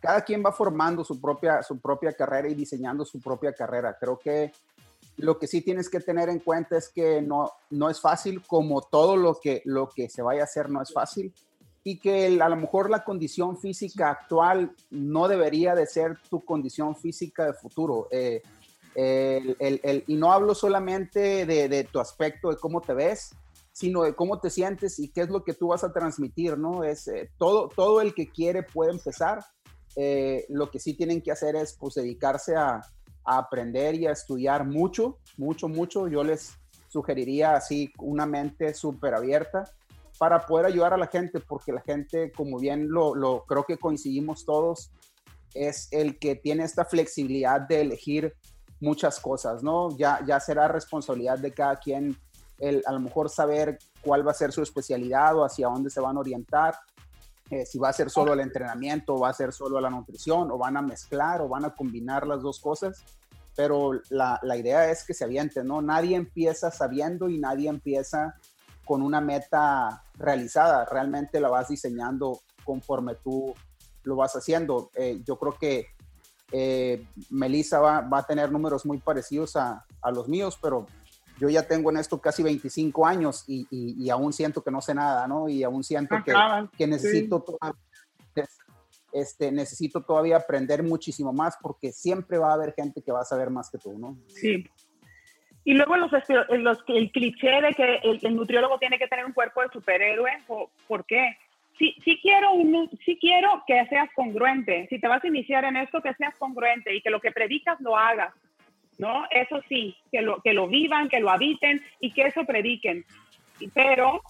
cada 0.00 0.22
quien 0.22 0.42
va 0.44 0.52
formando 0.52 1.04
su 1.04 1.20
propia, 1.20 1.62
su 1.62 1.78
propia 1.78 2.12
carrera 2.12 2.48
y 2.48 2.54
diseñando 2.54 3.04
su 3.04 3.20
propia 3.20 3.52
carrera. 3.52 3.96
Creo 4.00 4.18
que 4.18 4.52
lo 5.18 5.38
que 5.38 5.46
sí 5.46 5.60
tienes 5.60 5.88
que 5.88 6.00
tener 6.00 6.28
en 6.28 6.38
cuenta 6.38 6.76
es 6.76 6.88
que 6.88 7.20
no, 7.20 7.52
no 7.70 7.90
es 7.90 8.00
fácil, 8.00 8.42
como 8.46 8.80
todo 8.82 9.16
lo 9.16 9.38
que, 9.38 9.62
lo 9.66 9.88
que 9.88 10.08
se 10.08 10.22
vaya 10.22 10.42
a 10.42 10.44
hacer 10.44 10.70
no 10.70 10.82
es 10.82 10.92
fácil, 10.92 11.32
y 11.84 11.98
que 11.98 12.40
a 12.40 12.48
lo 12.48 12.56
mejor 12.56 12.90
la 12.90 13.04
condición 13.04 13.58
física 13.58 14.10
actual 14.10 14.72
no 14.90 15.28
debería 15.28 15.74
de 15.74 15.86
ser 15.86 16.18
tu 16.28 16.44
condición 16.44 16.96
física 16.96 17.46
de 17.46 17.52
futuro. 17.54 18.08
Eh, 18.10 18.42
y 20.06 20.16
no 20.16 20.32
hablo 20.32 20.54
solamente 20.54 21.46
de, 21.46 21.84
tu 21.84 22.00
aspecto, 22.00 22.50
de 22.50 22.56
cómo 22.56 22.80
te 22.80 22.92
ves, 22.92 23.34
sino 23.72 24.02
de 24.02 24.14
cómo 24.14 24.40
te 24.40 24.50
sientes 24.50 24.98
y 24.98 25.08
qué 25.08 25.22
es 25.22 25.30
lo 25.30 25.44
que 25.44 25.54
tú 25.54 25.68
vas 25.68 25.84
a 25.84 25.92
transmitir, 25.92 26.58
¿no? 26.58 26.84
Es 26.84 27.08
eh, 27.08 27.30
todo, 27.38 27.68
todo 27.68 28.00
el 28.00 28.14
que 28.14 28.28
quiere 28.28 28.62
puede 28.62 28.90
empezar 28.90 29.42
eh, 29.96 30.46
lo 30.48 30.70
que 30.70 30.78
sí 30.78 30.94
tienen 30.94 31.20
que 31.20 31.32
hacer 31.32 31.56
es 31.56 31.74
pues 31.74 31.94
dedicarse 31.94 32.56
a, 32.56 32.80
aprender 33.22 33.94
y 33.94 34.06
a 34.06 34.12
estudiar 34.12 34.66
mucho, 34.66 35.18
mucho, 35.36 35.68
mucho. 35.68 36.08
Yo 36.08 36.24
les 36.24 36.58
sugeriría 36.88 37.54
así 37.54 37.92
una 37.98 38.26
mente 38.26 38.74
súper 38.74 39.14
abierta 39.14 39.70
para 40.18 40.40
poder 40.46 40.66
ayudar 40.66 40.94
a 40.94 40.96
la 40.96 41.06
gente, 41.06 41.38
porque 41.38 41.70
la 41.72 41.82
gente, 41.82 42.32
como 42.32 42.58
bien 42.58 42.90
lo, 42.90 43.44
creo 43.46 43.64
que 43.64 43.76
coincidimos 43.76 44.44
todos, 44.44 44.90
es 45.54 45.88
el 45.92 46.18
que 46.18 46.34
tiene 46.34 46.64
esta 46.64 46.84
flexibilidad 46.84 47.60
de 47.60 47.82
elegir 47.82 48.34
muchas 48.80 49.20
cosas, 49.20 49.62
¿no? 49.62 49.96
Ya, 49.96 50.20
ya 50.26 50.40
será 50.40 50.66
responsabilidad 50.66 51.38
de 51.38 51.52
cada 51.52 51.76
quien 51.76 52.16
el 52.58 52.82
a 52.86 52.92
lo 52.92 53.00
mejor 53.00 53.28
saber 53.30 53.78
cuál 54.02 54.26
va 54.26 54.32
a 54.32 54.34
ser 54.34 54.52
su 54.52 54.62
especialidad 54.62 55.36
o 55.36 55.44
hacia 55.44 55.68
dónde 55.68 55.90
se 55.90 56.00
van 56.00 56.16
a 56.16 56.20
orientar 56.20 56.74
eh, 57.50 57.66
si 57.66 57.78
va 57.78 57.88
a 57.88 57.92
ser 57.92 58.10
solo 58.10 58.32
el 58.32 58.40
entrenamiento, 58.40 59.18
va 59.18 59.30
a 59.30 59.34
ser 59.34 59.52
solo 59.52 59.80
la 59.80 59.90
nutrición, 59.90 60.50
o 60.50 60.58
van 60.58 60.76
a 60.76 60.82
mezclar, 60.82 61.42
o 61.42 61.48
van 61.48 61.64
a 61.64 61.74
combinar 61.74 62.26
las 62.26 62.42
dos 62.42 62.60
cosas. 62.60 63.04
Pero 63.56 64.00
la, 64.08 64.38
la 64.42 64.56
idea 64.56 64.90
es 64.90 65.04
que 65.04 65.14
se 65.14 65.24
aviente, 65.24 65.64
¿no? 65.64 65.82
Nadie 65.82 66.16
empieza 66.16 66.70
sabiendo 66.70 67.28
y 67.28 67.38
nadie 67.38 67.68
empieza 67.68 68.36
con 68.84 69.02
una 69.02 69.20
meta 69.20 70.04
realizada. 70.14 70.84
Realmente 70.84 71.40
la 71.40 71.48
vas 71.48 71.68
diseñando 71.68 72.40
conforme 72.64 73.16
tú 73.16 73.54
lo 74.04 74.16
vas 74.16 74.34
haciendo. 74.36 74.90
Eh, 74.94 75.20
yo 75.24 75.38
creo 75.38 75.52
que 75.58 75.86
eh, 76.52 77.06
Melissa 77.30 77.80
va, 77.80 78.00
va, 78.00 78.18
a 78.18 78.26
tener 78.26 78.50
números 78.50 78.84
muy 78.86 78.98
parecidos 78.98 79.56
a, 79.56 79.84
a, 80.02 80.10
los 80.10 80.28
míos, 80.28 80.58
pero 80.60 80.86
yo 81.40 81.48
ya 81.48 81.66
tengo 81.66 81.90
en 81.90 81.96
esto 81.96 82.20
casi 82.20 82.42
25 82.42 83.06
años 83.06 83.44
y, 83.48 83.66
y, 83.70 84.10
aún 84.10 84.32
siento 84.32 84.62
que 84.62 84.70
no 84.70 84.82
sé 84.82 84.94
nada, 84.94 85.26
¿no? 85.26 85.48
Y 85.48 85.64
aún 85.64 85.82
siento 85.82 86.16
que, 86.22 86.34
que, 86.76 86.86
necesito 86.86 87.42
este, 89.12 89.50
necesito 89.50 90.02
todavía 90.02 90.36
aprender 90.36 90.82
muchísimo 90.82 91.32
más 91.32 91.56
porque 91.60 91.92
siempre 91.92 92.36
va 92.36 92.50
a 92.50 92.54
haber 92.54 92.74
gente 92.74 93.02
que 93.02 93.10
va 93.10 93.22
a 93.22 93.24
saber 93.24 93.48
más 93.48 93.70
que 93.70 93.78
tú, 93.78 93.98
¿no? 93.98 94.18
Sí. 94.28 94.68
Y 95.64 95.74
luego 95.74 95.96
los, 95.96 96.10
los, 96.50 96.78
el 96.88 97.10
cliché 97.10 97.48
de 97.48 97.74
que 97.74 98.00
el, 98.02 98.36
nutriólogo 98.36 98.78
tiene 98.78 98.98
que 98.98 99.08
tener 99.08 99.24
un 99.24 99.32
cuerpo 99.32 99.62
de 99.62 99.68
superhéroe, 99.72 100.30
¿por 100.86 101.06
qué? 101.06 101.38
Sí, 101.78 101.96
sí, 102.04 102.18
quiero 102.20 102.52
un, 102.52 102.90
sí 103.06 103.16
quiero 103.18 103.62
que 103.66 103.86
seas 103.86 104.10
congruente. 104.14 104.86
Si 104.90 104.98
te 105.00 105.08
vas 105.08 105.24
a 105.24 105.28
iniciar 105.28 105.64
en 105.64 105.76
esto, 105.76 106.02
que 106.02 106.12
seas 106.14 106.34
congruente 106.36 106.94
y 106.94 107.00
que 107.00 107.08
lo 107.08 107.20
que 107.20 107.32
predicas 107.32 107.80
lo 107.80 107.96
hagas. 107.96 108.34
¿No? 109.00 109.24
Eso 109.30 109.60
sí, 109.66 109.96
que 110.12 110.20
lo, 110.20 110.42
que 110.42 110.52
lo 110.52 110.68
vivan, 110.68 111.08
que 111.08 111.20
lo 111.20 111.30
habiten 111.30 111.82
y 112.00 112.12
que 112.12 112.26
eso 112.26 112.44
prediquen. 112.44 113.04
Pero 113.72 114.22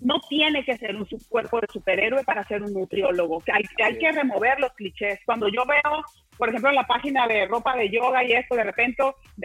no 0.00 0.20
tiene 0.28 0.62
que 0.66 0.76
ser 0.76 0.94
un 0.94 1.06
cuerpo 1.30 1.60
de 1.60 1.68
superhéroe 1.72 2.22
para 2.22 2.46
ser 2.46 2.62
un 2.62 2.74
nutriólogo. 2.74 3.42
Hay, 3.50 3.96
que 3.96 4.12
remover 4.12 4.60
los 4.60 4.72
clichés. 4.74 5.18
Cuando 5.24 5.48
yo 5.48 5.64
veo, 5.64 6.04
por 6.36 6.50
ejemplo, 6.50 6.70
la 6.72 6.86
página 6.86 7.26
de 7.26 7.46
ropa 7.46 7.74
de 7.74 7.88
yoga 7.88 8.22
y 8.22 8.32
esto, 8.32 8.54
de 8.54 8.64
repente, 8.64 9.02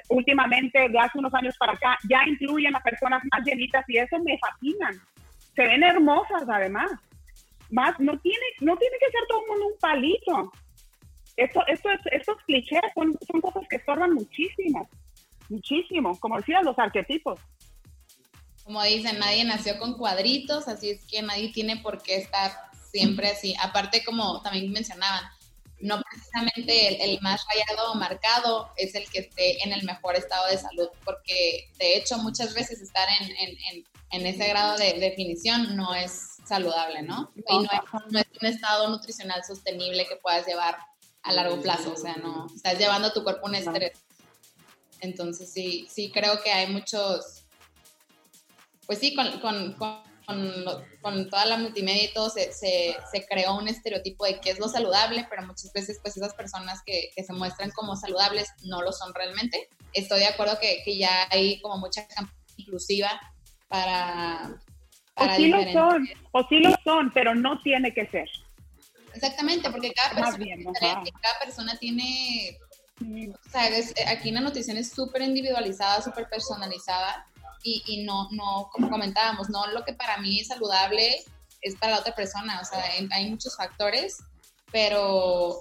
últimamente, 0.09 0.89
de 0.89 0.99
hace 0.99 1.17
unos 1.17 1.33
años 1.33 1.55
para 1.57 1.71
acá, 1.71 1.97
ya 2.09 2.21
incluyen 2.27 2.75
a 2.75 2.81
personas 2.81 3.23
más 3.31 3.45
llenitas 3.45 3.85
y 3.87 3.99
eso 3.99 4.19
me 4.19 4.37
fascinan. 4.37 4.95
Se 5.55 5.63
ven 5.63 5.83
hermosas 5.83 6.43
además. 6.45 6.91
Más, 7.69 7.97
no 8.01 8.19
tiene, 8.19 8.45
no 8.59 8.75
tiene 8.75 8.97
que 8.99 9.11
ser 9.11 9.21
todo 9.29 9.43
el 9.43 9.47
mundo 9.47 9.67
un 9.67 9.79
palito. 9.79 10.51
Esto, 11.37 11.61
esto, 11.67 11.89
estos 12.11 12.37
clichés 12.45 12.81
son, 12.93 13.17
son 13.25 13.41
cosas 13.41 13.63
que 13.69 13.77
estorban 13.77 14.13
muchísimo, 14.13 14.87
muchísimo, 15.49 16.19
como 16.19 16.37
decían 16.37 16.65
los 16.65 16.77
arquetipos 16.77 17.39
como 18.63 18.83
dicen, 18.83 19.19
nadie 19.19 19.43
nació 19.43 19.77
con 19.79 19.97
cuadritos, 19.97 20.67
así 20.67 20.91
es 20.91 21.05
que 21.05 21.21
nadie 21.21 21.51
tiene 21.51 21.77
por 21.77 22.01
qué 22.01 22.17
estar 22.17 22.51
siempre 22.91 23.29
así. 23.29 23.55
Aparte, 23.61 24.03
como 24.03 24.41
también 24.41 24.71
mencionaban, 24.71 25.23
no 25.79 26.01
precisamente 26.01 27.03
el, 27.03 27.19
más 27.21 27.43
rayado 27.49 27.91
o 27.91 27.95
marcado 27.95 28.71
es 28.77 28.93
el 28.93 29.09
que 29.09 29.19
esté 29.19 29.63
en 29.63 29.73
el 29.73 29.83
mejor 29.83 30.15
estado 30.15 30.47
de 30.47 30.57
salud, 30.57 30.87
porque 31.03 31.69
de 31.79 31.97
hecho 31.97 32.17
muchas 32.19 32.53
veces 32.53 32.81
estar 32.81 33.07
en, 33.19 33.85
en, 34.11 34.25
ese 34.25 34.47
grado 34.47 34.77
de 34.77 34.93
definición 34.99 35.75
no 35.75 35.95
es 35.95 36.37
saludable, 36.45 37.01
¿no? 37.01 37.31
Y 37.35 37.57
no 37.57 37.63
es, 37.63 38.27
un 38.41 38.47
estado 38.47 38.89
nutricional 38.89 39.43
sostenible 39.43 40.05
que 40.05 40.17
puedas 40.17 40.45
llevar 40.45 40.77
a 41.23 41.33
largo 41.33 41.61
plazo, 41.61 41.93
o 41.93 41.97
sea, 41.97 42.15
no, 42.15 42.47
estás 42.53 42.77
llevando 42.77 43.09
a 43.09 43.13
tu 43.13 43.23
cuerpo 43.23 43.47
un 43.47 43.55
estrés. 43.55 43.97
Entonces 44.99 45.51
sí, 45.51 45.87
sí 45.89 46.11
creo 46.11 46.41
que 46.43 46.51
hay 46.51 46.71
muchos 46.71 47.41
pues 48.91 48.99
sí, 48.99 49.15
con, 49.15 49.39
con, 49.39 49.73
con, 51.01 51.29
toda 51.29 51.45
la 51.45 51.57
multimedia 51.57 52.03
y 52.03 52.13
todo 52.13 52.29
se, 52.29 52.51
se, 52.51 52.93
se, 53.09 53.25
creó 53.25 53.55
un 53.55 53.69
estereotipo 53.69 54.25
de 54.25 54.41
qué 54.41 54.49
es 54.49 54.59
lo 54.59 54.67
saludable, 54.67 55.25
pero 55.29 55.43
muchas 55.43 55.71
veces 55.71 55.99
pues 56.01 56.17
esas 56.17 56.33
personas 56.33 56.81
que, 56.85 57.09
que, 57.15 57.23
se 57.23 57.31
muestran 57.31 57.71
como 57.71 57.95
saludables 57.95 58.49
no 58.65 58.81
lo 58.81 58.91
son 58.91 59.13
realmente. 59.13 59.69
Estoy 59.93 60.19
de 60.19 60.27
acuerdo 60.27 60.57
que, 60.59 60.81
que 60.83 60.97
ya 60.97 61.25
hay 61.29 61.61
como 61.61 61.77
mucha 61.77 62.05
campaña 62.07 62.37
inclusiva 62.57 63.09
para... 63.69 64.59
para 65.15 65.33
o 65.33 65.37
sí 65.37 65.47
lo 65.47 65.71
son, 65.71 66.09
o 66.33 66.43
sí 66.49 66.59
lo 66.59 66.75
son, 66.83 67.11
pero 67.13 67.33
no 67.33 67.61
tiene 67.61 67.93
que 67.93 68.07
ser. 68.07 68.27
Exactamente, 69.13 69.69
porque 69.69 69.91
cada 69.93 70.15
persona, 70.15 70.45
cada 71.21 71.39
persona 71.39 71.77
tiene 71.77 72.57
o 73.01 73.49
sea, 73.49 73.63
aquí 74.11 74.29
en 74.29 74.35
la 74.35 74.41
nutrición 74.41 74.77
es 74.77 74.91
súper 74.91 75.23
individualizada, 75.23 76.01
súper 76.01 76.29
personalizada 76.29 77.27
y, 77.63 77.83
y, 77.87 78.03
no, 78.03 78.29
no, 78.31 78.69
como 78.71 78.89
comentábamos, 78.89 79.49
no 79.49 79.67
lo 79.67 79.83
que 79.83 79.93
para 79.93 80.17
mí 80.17 80.39
es 80.39 80.47
saludable 80.47 81.23
es 81.61 81.75
para 81.75 81.93
la 81.93 81.99
otra 81.99 82.15
persona, 82.15 82.59
o 82.59 82.65
sea, 82.65 82.83
hay 83.11 83.29
muchos 83.29 83.55
factores, 83.55 84.17
pero, 84.71 85.59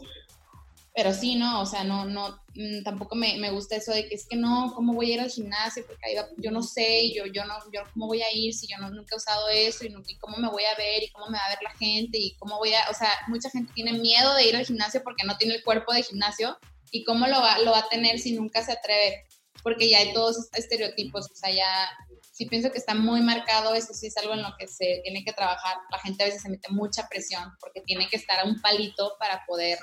pero 0.95 1.15
sí, 1.15 1.37
no, 1.37 1.63
o 1.63 1.67
sea, 1.67 1.85
no, 1.85 2.05
no, 2.05 2.43
mm, 2.55 2.83
tampoco 2.83 3.15
me, 3.15 3.37
me, 3.39 3.51
gusta 3.51 3.77
eso 3.77 3.93
de 3.93 4.09
que 4.09 4.15
es 4.17 4.27
que 4.27 4.37
no, 4.37 4.73
¿cómo 4.75 4.95
voy 4.95 5.11
a 5.11 5.15
ir 5.15 5.21
al 5.21 5.31
gimnasio? 5.31 5.87
Porque 5.87 6.07
ahí 6.07 6.17
yo 6.39 6.51
no 6.51 6.63
sé, 6.63 7.13
yo, 7.15 7.27
yo 7.27 7.45
no, 7.45 7.55
yo 7.73 7.83
cómo 7.93 8.09
voy 8.09 8.23
a 8.23 8.33
ir 8.33 8.53
si 8.55 8.67
yo 8.67 8.77
no, 8.79 8.91
nunca 8.91 9.15
he 9.15 9.17
usado 9.17 9.49
eso 9.49 9.85
y, 9.85 9.95
y, 10.07 10.19
cómo 10.19 10.37
me 10.37 10.49
voy 10.49 10.65
a 10.65 10.77
ver 10.77 11.03
y 11.03 11.11
cómo 11.11 11.27
me 11.29 11.39
va 11.39 11.45
a 11.45 11.51
ver 11.51 11.63
la 11.63 11.71
gente 11.77 12.19
y 12.19 12.35
cómo 12.39 12.59
voy 12.59 12.75
a, 12.75 12.91
o 12.91 12.95
sea, 12.95 13.11
mucha 13.29 13.51
gente 13.51 13.73
tiene 13.73 13.93
miedo 13.93 14.35
de 14.35 14.49
ir 14.49 14.57
al 14.57 14.67
gimnasio 14.67 15.03
porque 15.05 15.25
no 15.27 15.37
tiene 15.37 15.55
el 15.55 15.63
cuerpo 15.63 15.93
de 15.93 16.03
gimnasio 16.03 16.59
y 16.91 17.05
cómo 17.05 17.27
lo 17.29 17.41
va, 17.41 17.59
lo 17.61 17.71
va 17.71 17.81
a 17.81 17.89
tener 17.89 18.19
si 18.19 18.33
nunca 18.33 18.65
se 18.65 18.73
atreve 18.73 19.25
porque 19.63 19.89
ya 19.89 19.99
hay 19.99 20.13
todos 20.13 20.39
estos 20.39 20.59
estereotipos, 20.59 21.31
o 21.31 21.35
sea, 21.35 21.53
ya 21.53 21.89
sí 22.33 22.47
pienso 22.47 22.71
que 22.71 22.79
está 22.79 22.95
muy 22.95 23.21
marcado, 23.21 23.75
eso 23.75 23.93
sí 23.93 24.07
es 24.07 24.17
algo 24.17 24.35
en 24.35 24.43
lo 24.43 24.55
que 24.59 24.67
se 24.67 25.01
tiene 25.03 25.25
que 25.25 25.33
trabajar. 25.33 25.77
La 25.91 25.99
gente 25.99 26.23
a 26.23 26.27
veces 26.27 26.43
se 26.43 26.49
mete 26.49 26.71
mucha 26.71 27.07
presión 27.09 27.53
porque 27.61 27.83
tiene 27.83 28.09
que 28.09 28.17
estar 28.17 28.41
a 28.41 28.45
un 28.45 28.61
palito 28.61 29.15
para 29.19 29.45
poder, 29.47 29.79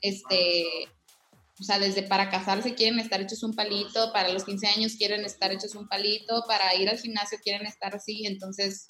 este, 0.00 0.64
o 1.60 1.62
sea, 1.62 1.78
desde 1.78 2.02
para 2.02 2.30
casarse 2.30 2.74
quieren 2.74 2.98
estar 2.98 3.20
hechos 3.20 3.42
un 3.42 3.54
palito, 3.54 4.12
para 4.12 4.32
los 4.32 4.44
15 4.44 4.66
años 4.68 4.96
quieren 4.96 5.24
estar 5.24 5.52
hechos 5.52 5.74
un 5.74 5.88
palito, 5.88 6.44
para 6.46 6.74
ir 6.74 6.88
al 6.88 6.98
gimnasio 6.98 7.38
quieren 7.42 7.66
estar 7.66 7.94
así, 7.94 8.26
entonces 8.26 8.88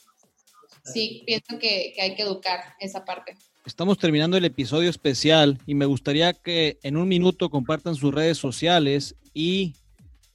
sí, 0.85 1.23
pienso 1.27 1.59
que, 1.59 1.93
que 1.95 2.03
hay 2.03 2.15
que 2.15 2.23
educar 2.23 2.75
esa 2.81 3.05
parte. 3.05 3.37
Estamos 3.67 3.99
terminando 3.99 4.37
el 4.37 4.45
episodio 4.45 4.89
especial 4.89 5.59
y 5.67 5.75
me 5.75 5.85
gustaría 5.85 6.33
que 6.33 6.79
en 6.83 6.97
un 6.97 7.07
minuto 7.07 7.51
compartan 7.51 7.95
sus 7.95 8.15
redes 8.15 8.39
sociales 8.39 9.15
y 9.35 9.75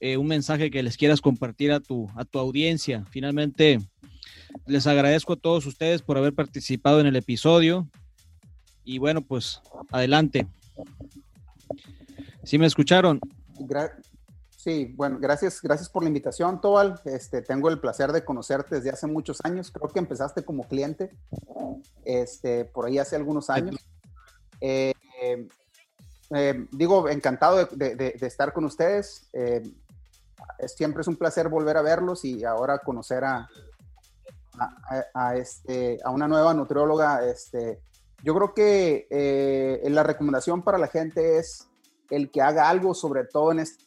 eh, 0.00 0.18
un 0.18 0.26
mensaje 0.26 0.70
que 0.70 0.82
les 0.82 0.96
quieras 0.98 1.20
compartir 1.20 1.72
a 1.72 1.80
tu, 1.80 2.10
a 2.14 2.26
tu 2.26 2.38
audiencia. 2.38 3.06
Finalmente, 3.10 3.78
les 4.66 4.86
agradezco 4.86 5.32
a 5.32 5.36
todos 5.36 5.64
ustedes 5.64 6.02
por 6.02 6.18
haber 6.18 6.34
participado 6.34 7.00
en 7.00 7.06
el 7.06 7.16
episodio. 7.16 7.88
Y 8.84 8.98
bueno, 8.98 9.22
pues 9.22 9.62
adelante. 9.90 10.46
¿Sí 12.42 12.58
me 12.58 12.66
escucharon? 12.66 13.20
sí, 14.56 14.92
bueno, 14.96 15.18
gracias, 15.20 15.60
gracias 15.62 15.88
por 15.88 16.02
la 16.02 16.08
invitación, 16.08 16.60
Tobal. 16.60 17.00
Este, 17.04 17.42
tengo 17.42 17.68
el 17.68 17.80
placer 17.80 18.12
de 18.12 18.24
conocerte 18.24 18.76
desde 18.76 18.90
hace 18.90 19.06
muchos 19.06 19.38
años. 19.44 19.70
Creo 19.70 19.88
que 19.88 19.98
empezaste 19.98 20.44
como 20.44 20.66
cliente, 20.66 21.10
este, 22.04 22.64
por 22.64 22.86
ahí 22.86 22.98
hace 22.98 23.16
algunos 23.16 23.50
años. 23.50 23.76
Eh, 24.60 24.94
eh, 26.30 26.66
digo, 26.72 27.08
encantado 27.08 27.66
de, 27.66 28.16
estar 28.20 28.52
con 28.52 28.64
ustedes 28.64 29.28
siempre 30.66 31.02
es 31.02 31.08
un 31.08 31.16
placer 31.16 31.48
volver 31.48 31.76
a 31.76 31.82
verlos 31.82 32.24
y 32.24 32.44
ahora 32.44 32.78
conocer 32.78 33.24
a, 33.24 33.48
a, 35.14 35.36
este, 35.36 35.98
a 36.04 36.10
una 36.10 36.28
nueva 36.28 36.54
nutrióloga. 36.54 37.24
Este, 37.26 37.80
yo 38.24 38.34
creo 38.34 38.54
que 38.54 39.06
eh, 39.10 39.82
la 39.90 40.02
recomendación 40.02 40.62
para 40.62 40.78
la 40.78 40.88
gente 40.88 41.38
es 41.38 41.68
el 42.08 42.30
que 42.30 42.40
haga 42.40 42.70
algo, 42.70 42.94
sobre 42.94 43.24
todo 43.24 43.52
en, 43.52 43.58
este, 43.58 43.84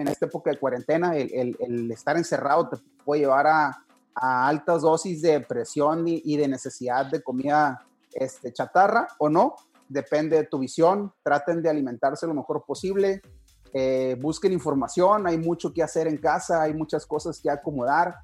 en 0.00 0.08
esta 0.08 0.26
época 0.26 0.50
de 0.50 0.58
cuarentena, 0.58 1.16
el, 1.16 1.56
el, 1.60 1.90
estar 1.92 2.16
encerrado 2.16 2.68
te 2.68 2.76
puede 3.04 3.22
llevar 3.22 3.46
a, 3.46 3.84
a 4.16 4.48
altas 4.48 4.82
dosis 4.82 5.22
de 5.22 5.40
presión 5.40 6.08
y, 6.08 6.20
y, 6.24 6.36
de 6.36 6.48
necesidad 6.48 7.06
de 7.06 7.22
comida 7.22 7.86
este, 8.12 8.52
chatarra 8.52 9.06
o 9.18 9.28
no, 9.28 9.54
depende 9.88 10.36
de 10.36 10.44
tu 10.44 10.58
visión, 10.58 11.12
traten 11.22 11.62
de 11.62 11.70
alimentarse 11.70 12.26
lo 12.26 12.34
mejor 12.34 12.64
posible, 12.66 13.22
eh, 13.72 14.16
busquen 14.20 14.52
información, 14.52 15.28
hay 15.28 15.38
mucho 15.38 15.72
que 15.72 15.84
hacer 15.84 16.08
en 16.08 16.16
casa, 16.16 16.62
hay 16.62 16.74
muchas 16.74 17.06
cosas 17.06 17.38
que 17.40 17.48
acomodar 17.48 18.16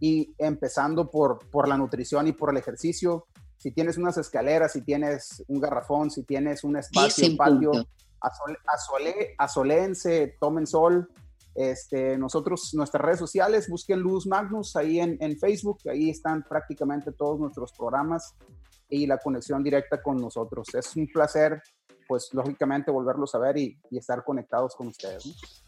y 0.00 0.34
empezando 0.38 1.10
por, 1.10 1.38
por 1.50 1.68
la 1.68 1.76
nutrición 1.76 2.26
y 2.28 2.32
por 2.32 2.50
el 2.50 2.56
ejercicio. 2.56 3.26
Si 3.62 3.70
tienes 3.70 3.96
unas 3.96 4.18
escaleras, 4.18 4.72
si 4.72 4.82
tienes 4.82 5.44
un 5.46 5.60
garrafón, 5.60 6.10
si 6.10 6.24
tienes 6.24 6.64
un 6.64 6.76
espacio, 6.76 7.28
un 7.28 7.36
patio, 7.36 7.70
asolense, 9.38 10.36
tomen 10.40 10.66
sol. 10.66 11.08
Este, 11.54 12.18
nosotros, 12.18 12.74
nuestras 12.74 13.00
redes 13.04 13.20
sociales, 13.20 13.68
busquen 13.68 14.00
Luz 14.00 14.26
Magnus 14.26 14.74
ahí 14.74 14.98
en, 14.98 15.16
en 15.20 15.38
Facebook, 15.38 15.78
ahí 15.88 16.10
están 16.10 16.42
prácticamente 16.42 17.12
todos 17.12 17.38
nuestros 17.38 17.72
programas 17.74 18.34
y 18.88 19.06
la 19.06 19.18
conexión 19.18 19.62
directa 19.62 20.02
con 20.02 20.16
nosotros. 20.16 20.74
Es 20.74 20.96
un 20.96 21.06
placer 21.06 21.62
pues 22.08 22.30
lógicamente 22.34 22.90
volverlos 22.90 23.32
a 23.36 23.38
ver 23.38 23.58
y, 23.58 23.78
estar 23.92 24.24
conectados 24.24 24.74
con 24.74 24.88
ustedes. 24.88 25.62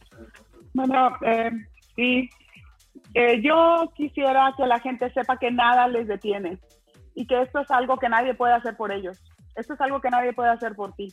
Bueno, 0.73 1.11
eh, 1.25 1.53
sí, 1.95 2.29
eh, 3.15 3.41
yo 3.41 3.93
quisiera 3.95 4.53
que 4.57 4.67
la 4.67 4.81
gente 4.81 5.13
sepa 5.13 5.39
que 5.39 5.53
nada 5.53 5.87
les 5.87 6.09
detiene 6.09 6.59
y 7.15 7.27
que 7.27 7.43
esto 7.43 7.61
es 7.61 7.71
algo 7.71 7.97
que 7.99 8.09
nadie 8.09 8.35
puede 8.35 8.55
hacer 8.55 8.77
por 8.77 8.93
ellos. 8.93 9.23
Esto 9.55 9.75
es 9.75 9.81
algo 9.81 10.01
que 10.01 10.11
nadie 10.11 10.33
puede 10.33 10.51
hacer 10.51 10.75
por 10.75 10.93
ti 10.95 11.12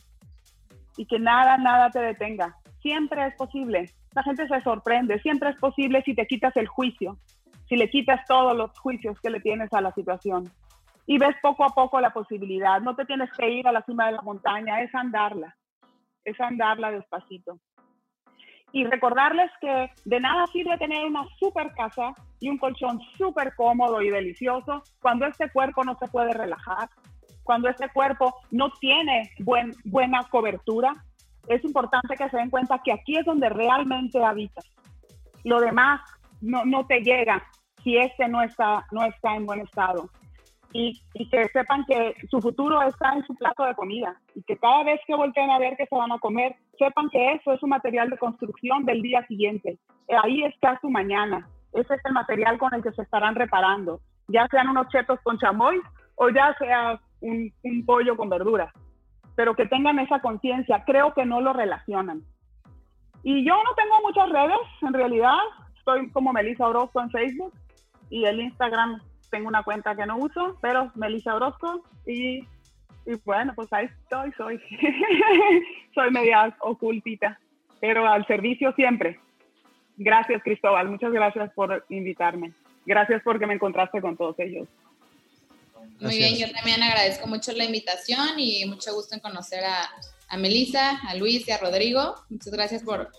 y 0.96 1.06
que 1.06 1.18
nada, 1.18 1.56
nada 1.58 1.90
te 1.90 2.00
detenga. 2.00 2.56
Siempre 2.80 3.26
es 3.26 3.34
posible. 3.36 3.90
La 4.14 4.22
gente 4.22 4.46
se 4.48 4.60
sorprende. 4.62 5.20
Siempre 5.20 5.50
es 5.50 5.56
posible 5.56 6.02
si 6.04 6.14
te 6.14 6.26
quitas 6.26 6.56
el 6.56 6.66
juicio, 6.66 7.18
si 7.68 7.76
le 7.76 7.88
quitas 7.88 8.20
todos 8.26 8.56
los 8.56 8.76
juicios 8.78 9.18
que 9.20 9.30
le 9.30 9.40
tienes 9.40 9.72
a 9.72 9.80
la 9.80 9.92
situación 9.92 10.50
y 11.06 11.18
ves 11.18 11.34
poco 11.42 11.64
a 11.64 11.70
poco 11.70 12.00
la 12.00 12.12
posibilidad. 12.12 12.80
No 12.80 12.94
te 12.94 13.04
tienes 13.04 13.30
que 13.32 13.50
ir 13.50 13.66
a 13.66 13.72
la 13.72 13.82
cima 13.82 14.06
de 14.06 14.12
la 14.12 14.22
montaña, 14.22 14.80
es 14.82 14.94
andarla, 14.94 15.56
es 16.24 16.40
andarla 16.40 16.90
despacito. 16.90 17.58
Y 18.72 18.84
recordarles 18.84 19.50
que 19.60 19.90
de 20.04 20.20
nada 20.20 20.46
sirve 20.46 20.78
tener 20.78 21.04
una 21.04 21.26
super 21.38 21.72
casa 21.74 22.14
y 22.40 22.48
un 22.48 22.58
colchón 22.58 23.00
súper 23.18 23.54
cómodo 23.54 24.00
y 24.00 24.10
delicioso 24.10 24.82
cuando 25.00 25.26
este 25.26 25.50
cuerpo 25.50 25.84
no 25.84 25.96
se 25.98 26.08
puede 26.08 26.32
relajar, 26.32 26.88
cuando 27.42 27.68
este 27.68 27.88
cuerpo 27.90 28.34
no 28.50 28.70
tiene 28.80 29.30
buen, 29.40 29.72
buena 29.84 30.22
cobertura, 30.30 31.04
es 31.48 31.64
importante 31.64 32.16
que 32.16 32.28
se 32.30 32.36
den 32.36 32.50
cuenta 32.50 32.80
que 32.82 32.92
aquí 32.92 33.16
es 33.16 33.24
donde 33.24 33.48
realmente 33.48 34.22
habitas. 34.24 34.64
Lo 35.44 35.60
demás 35.60 36.00
no, 36.40 36.64
no 36.64 36.86
te 36.86 37.00
llega 37.00 37.42
si 37.82 37.96
este 37.96 38.28
no 38.28 38.42
está, 38.42 38.86
no 38.92 39.04
está 39.04 39.34
en 39.34 39.46
buen 39.46 39.60
estado. 39.60 40.08
Y, 40.74 41.02
y, 41.14 41.28
que 41.28 41.48
sepan 41.48 41.84
que 41.84 42.14
su 42.30 42.40
futuro 42.40 42.80
está 42.82 43.12
en 43.12 43.26
su 43.26 43.34
plato 43.34 43.64
de 43.64 43.74
comida 43.74 44.16
y 44.34 44.42
que 44.42 44.56
cada 44.56 44.84
vez 44.84 45.00
que 45.06 45.14
volteen 45.14 45.50
a 45.50 45.58
ver 45.58 45.76
que 45.76 45.86
se 45.86 45.94
van 45.94 46.12
a 46.12 46.18
comer, 46.18 46.56
sepan 46.78 47.10
que 47.10 47.32
eso 47.34 47.52
es 47.52 47.62
un 47.62 47.70
material 47.70 48.08
de 48.08 48.16
construcción 48.16 48.84
del 48.86 49.02
día 49.02 49.26
siguiente. 49.26 49.78
Ahí 50.22 50.42
está 50.44 50.78
su 50.80 50.88
mañana. 50.88 51.46
Ese 51.74 51.94
es 51.94 52.00
el 52.04 52.12
material 52.12 52.58
con 52.58 52.72
el 52.74 52.82
que 52.82 52.92
se 52.92 53.02
estarán 53.02 53.34
reparando, 53.34 54.00
ya 54.28 54.46
sean 54.50 54.68
unos 54.68 54.88
chetos 54.88 55.18
con 55.22 55.38
chamoy 55.38 55.80
o 56.16 56.28
ya 56.28 56.54
sea 56.58 57.00
un, 57.20 57.52
un 57.62 57.84
pollo 57.84 58.16
con 58.16 58.28
verduras. 58.28 58.72
Pero 59.36 59.54
que 59.54 59.66
tengan 59.66 59.98
esa 59.98 60.20
conciencia, 60.20 60.84
creo 60.84 61.14
que 61.14 61.24
no 61.24 61.40
lo 61.40 61.52
relacionan. 61.52 62.22
Y 63.22 63.46
yo 63.46 63.54
no 63.54 63.74
tengo 63.74 64.00
muchas 64.02 64.28
redes, 64.30 64.58
en 64.82 64.92
realidad. 64.92 65.38
Estoy 65.78 66.10
como 66.10 66.32
Melissa 66.32 66.66
Orozco 66.66 67.00
en 67.00 67.10
Facebook 67.10 67.52
y 68.10 68.24
el 68.24 68.40
Instagram 68.40 69.00
tengo 69.32 69.48
una 69.48 69.64
cuenta 69.64 69.96
que 69.96 70.06
no 70.06 70.18
uso, 70.18 70.58
pero 70.60 70.92
Melissa 70.94 71.34
Orozco 71.34 71.82
y, 72.06 72.46
y 73.06 73.14
bueno, 73.24 73.54
pues 73.56 73.72
ahí 73.72 73.86
estoy, 73.86 74.30
soy, 74.36 74.60
soy 75.94 76.10
media 76.10 76.54
ocultita, 76.60 77.40
pero 77.80 78.06
al 78.06 78.26
servicio 78.26 78.72
siempre. 78.74 79.18
Gracias 79.96 80.42
Cristóbal, 80.42 80.88
muchas 80.88 81.12
gracias 81.12 81.50
por 81.54 81.84
invitarme. 81.88 82.52
Gracias 82.84 83.22
porque 83.24 83.46
me 83.46 83.54
encontraste 83.54 84.00
con 84.00 84.16
todos 84.16 84.38
ellos. 84.38 84.68
Muy 86.00 86.18
bien, 86.18 86.36
yo 86.36 86.52
también 86.52 86.82
agradezco 86.82 87.26
mucho 87.26 87.52
la 87.52 87.64
invitación 87.64 88.38
y 88.38 88.64
mucho 88.66 88.92
gusto 88.92 89.14
en 89.14 89.20
conocer 89.20 89.64
a, 89.64 89.88
a 90.28 90.36
Melissa, 90.36 91.00
a 91.08 91.14
Luis 91.14 91.48
y 91.48 91.52
a 91.52 91.58
Rodrigo. 91.58 92.14
Muchas 92.28 92.52
gracias 92.52 92.82
por 92.82 93.10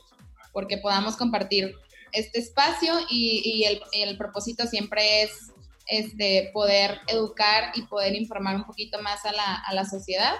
porque 0.52 0.78
podamos 0.78 1.18
compartir 1.18 1.74
este 2.12 2.40
espacio 2.40 2.94
y, 3.10 3.42
y 3.44 3.64
el, 3.66 3.82
el, 3.94 4.18
propósito 4.18 4.68
siempre 4.68 5.24
es 5.24 5.53
este, 5.88 6.50
poder 6.54 7.00
educar 7.08 7.72
y 7.76 7.84
poder 7.84 8.16
informar 8.16 8.56
un 8.56 8.66
poquito 8.66 9.02
más 9.02 9.26
a 9.26 9.32
la, 9.32 9.56
a 9.56 9.74
la 9.74 9.86
sociedad, 9.86 10.36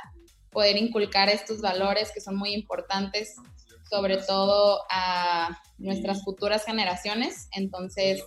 poder 0.52 0.78
inculcar 0.78 1.30
estos 1.30 1.62
valores 1.62 2.12
que 2.14 2.22
son 2.22 2.36
muy 2.36 2.54
importantes, 2.54 3.36
sobre 3.90 4.18
todo 4.18 4.84
a 4.90 5.60
nuestras 5.78 6.24
futuras 6.24 6.66
generaciones. 6.66 7.48
Entonces, 7.52 8.24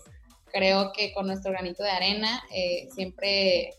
creo 0.53 0.93
que 0.93 1.13
con 1.13 1.27
nuestro 1.27 1.53
granito 1.53 1.83
de 1.83 1.91
arena 1.91 2.43
eh, 2.53 2.89
siempre 2.95 3.75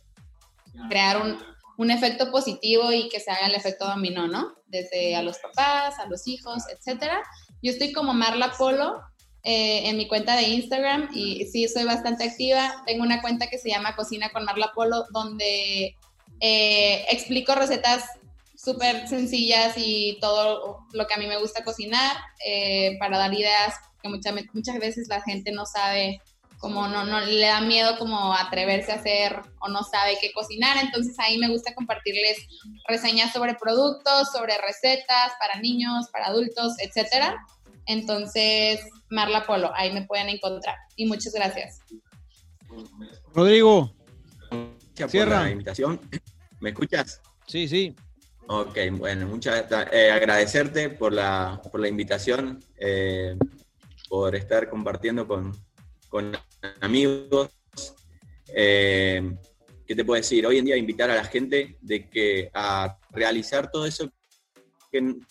crear 0.89 1.21
un, 1.21 1.37
un, 1.77 1.91
efecto 1.91 2.31
positivo 2.31 2.91
y 2.91 3.09
que 3.09 3.19
se 3.19 3.31
haga 3.31 3.47
el 3.47 3.55
efecto 3.55 3.87
dominó, 3.87 4.27
¿no? 4.27 4.55
Desde 4.67 5.15
a 5.15 5.23
los 5.23 5.37
papás, 5.39 5.97
a 5.99 6.07
los 6.07 6.27
hijos, 6.27 6.63
etcétera. 6.69 7.23
Yo 7.61 7.71
estoy 7.71 7.91
como 7.93 8.13
Marla 8.13 8.53
Polo 8.57 9.01
eh, 9.49 9.87
en 9.87 9.95
mi 9.95 10.09
cuenta 10.09 10.35
de 10.35 10.43
Instagram 10.43 11.07
y 11.13 11.45
sí, 11.45 11.69
soy 11.69 11.85
bastante 11.85 12.25
activa. 12.25 12.83
Tengo 12.85 13.03
una 13.03 13.21
cuenta 13.21 13.47
que 13.47 13.57
se 13.57 13.69
llama 13.69 13.95
Cocina 13.95 14.29
con 14.33 14.43
Marla 14.43 14.73
Polo, 14.75 15.05
donde 15.11 15.95
eh, 16.41 17.05
explico 17.09 17.55
recetas 17.55 18.03
súper 18.57 19.07
sencillas 19.07 19.75
y 19.77 20.17
todo 20.19 20.85
lo 20.91 21.07
que 21.07 21.13
a 21.13 21.17
mí 21.17 21.27
me 21.27 21.39
gusta 21.39 21.63
cocinar 21.63 22.17
eh, 22.45 22.97
para 22.99 23.17
dar 23.17 23.33
ideas 23.33 23.75
que 24.01 24.09
muchas, 24.09 24.35
muchas 24.51 24.79
veces 24.79 25.07
la 25.07 25.21
gente 25.21 25.53
no 25.53 25.65
sabe 25.65 26.21
como 26.59 26.89
no, 26.89 27.05
no 27.05 27.21
le 27.21 27.47
da 27.47 27.61
miedo 27.61 27.97
como 27.97 28.33
atreverse 28.33 28.91
a 28.91 28.95
hacer 28.95 29.39
o 29.61 29.69
no 29.69 29.83
sabe 29.83 30.17
qué 30.19 30.33
cocinar, 30.33 30.75
entonces 30.83 31.17
ahí 31.19 31.37
me 31.37 31.47
gusta 31.47 31.73
compartirles 31.73 32.37
reseñas 32.85 33.31
sobre 33.31 33.55
productos, 33.55 34.29
sobre 34.33 34.57
recetas 34.57 35.31
para 35.39 35.61
niños, 35.61 36.07
para 36.11 36.25
adultos, 36.25 36.73
etcétera. 36.79 37.37
Entonces, 37.87 38.81
Marla 39.09 39.45
Polo, 39.45 39.71
ahí 39.75 39.93
me 39.93 40.05
pueden 40.05 40.29
encontrar. 40.29 40.75
Y 40.95 41.05
muchas 41.05 41.33
gracias. 41.33 41.79
Rodrigo. 43.33 43.93
Gracias 44.95 45.25
por 45.25 45.33
la 45.33 45.49
invitación. 45.49 46.01
¿Me 46.59 46.69
escuchas? 46.69 47.21
Sí, 47.47 47.67
sí. 47.67 47.95
Ok, 48.47 48.77
bueno, 48.91 49.27
muchas 49.27 49.65
eh, 49.91 50.09
agradecerte 50.09 50.89
por 50.89 51.11
la, 51.11 51.61
por 51.69 51.81
la 51.81 51.89
invitación, 51.89 52.63
eh, 52.77 53.35
por 54.07 54.35
estar 54.35 54.69
compartiendo 54.69 55.27
con, 55.27 55.51
con 56.07 56.31
amigos. 56.79 57.49
Eh, 58.47 59.35
¿Qué 59.85 59.95
te 59.95 60.05
puedo 60.05 60.19
decir? 60.19 60.45
Hoy 60.45 60.57
en 60.57 60.65
día 60.65 60.77
invitar 60.77 61.09
a 61.09 61.15
la 61.15 61.25
gente 61.25 61.77
de 61.81 62.09
que 62.09 62.49
a 62.53 62.97
realizar 63.11 63.69
todo 63.69 63.85
eso 63.85 64.09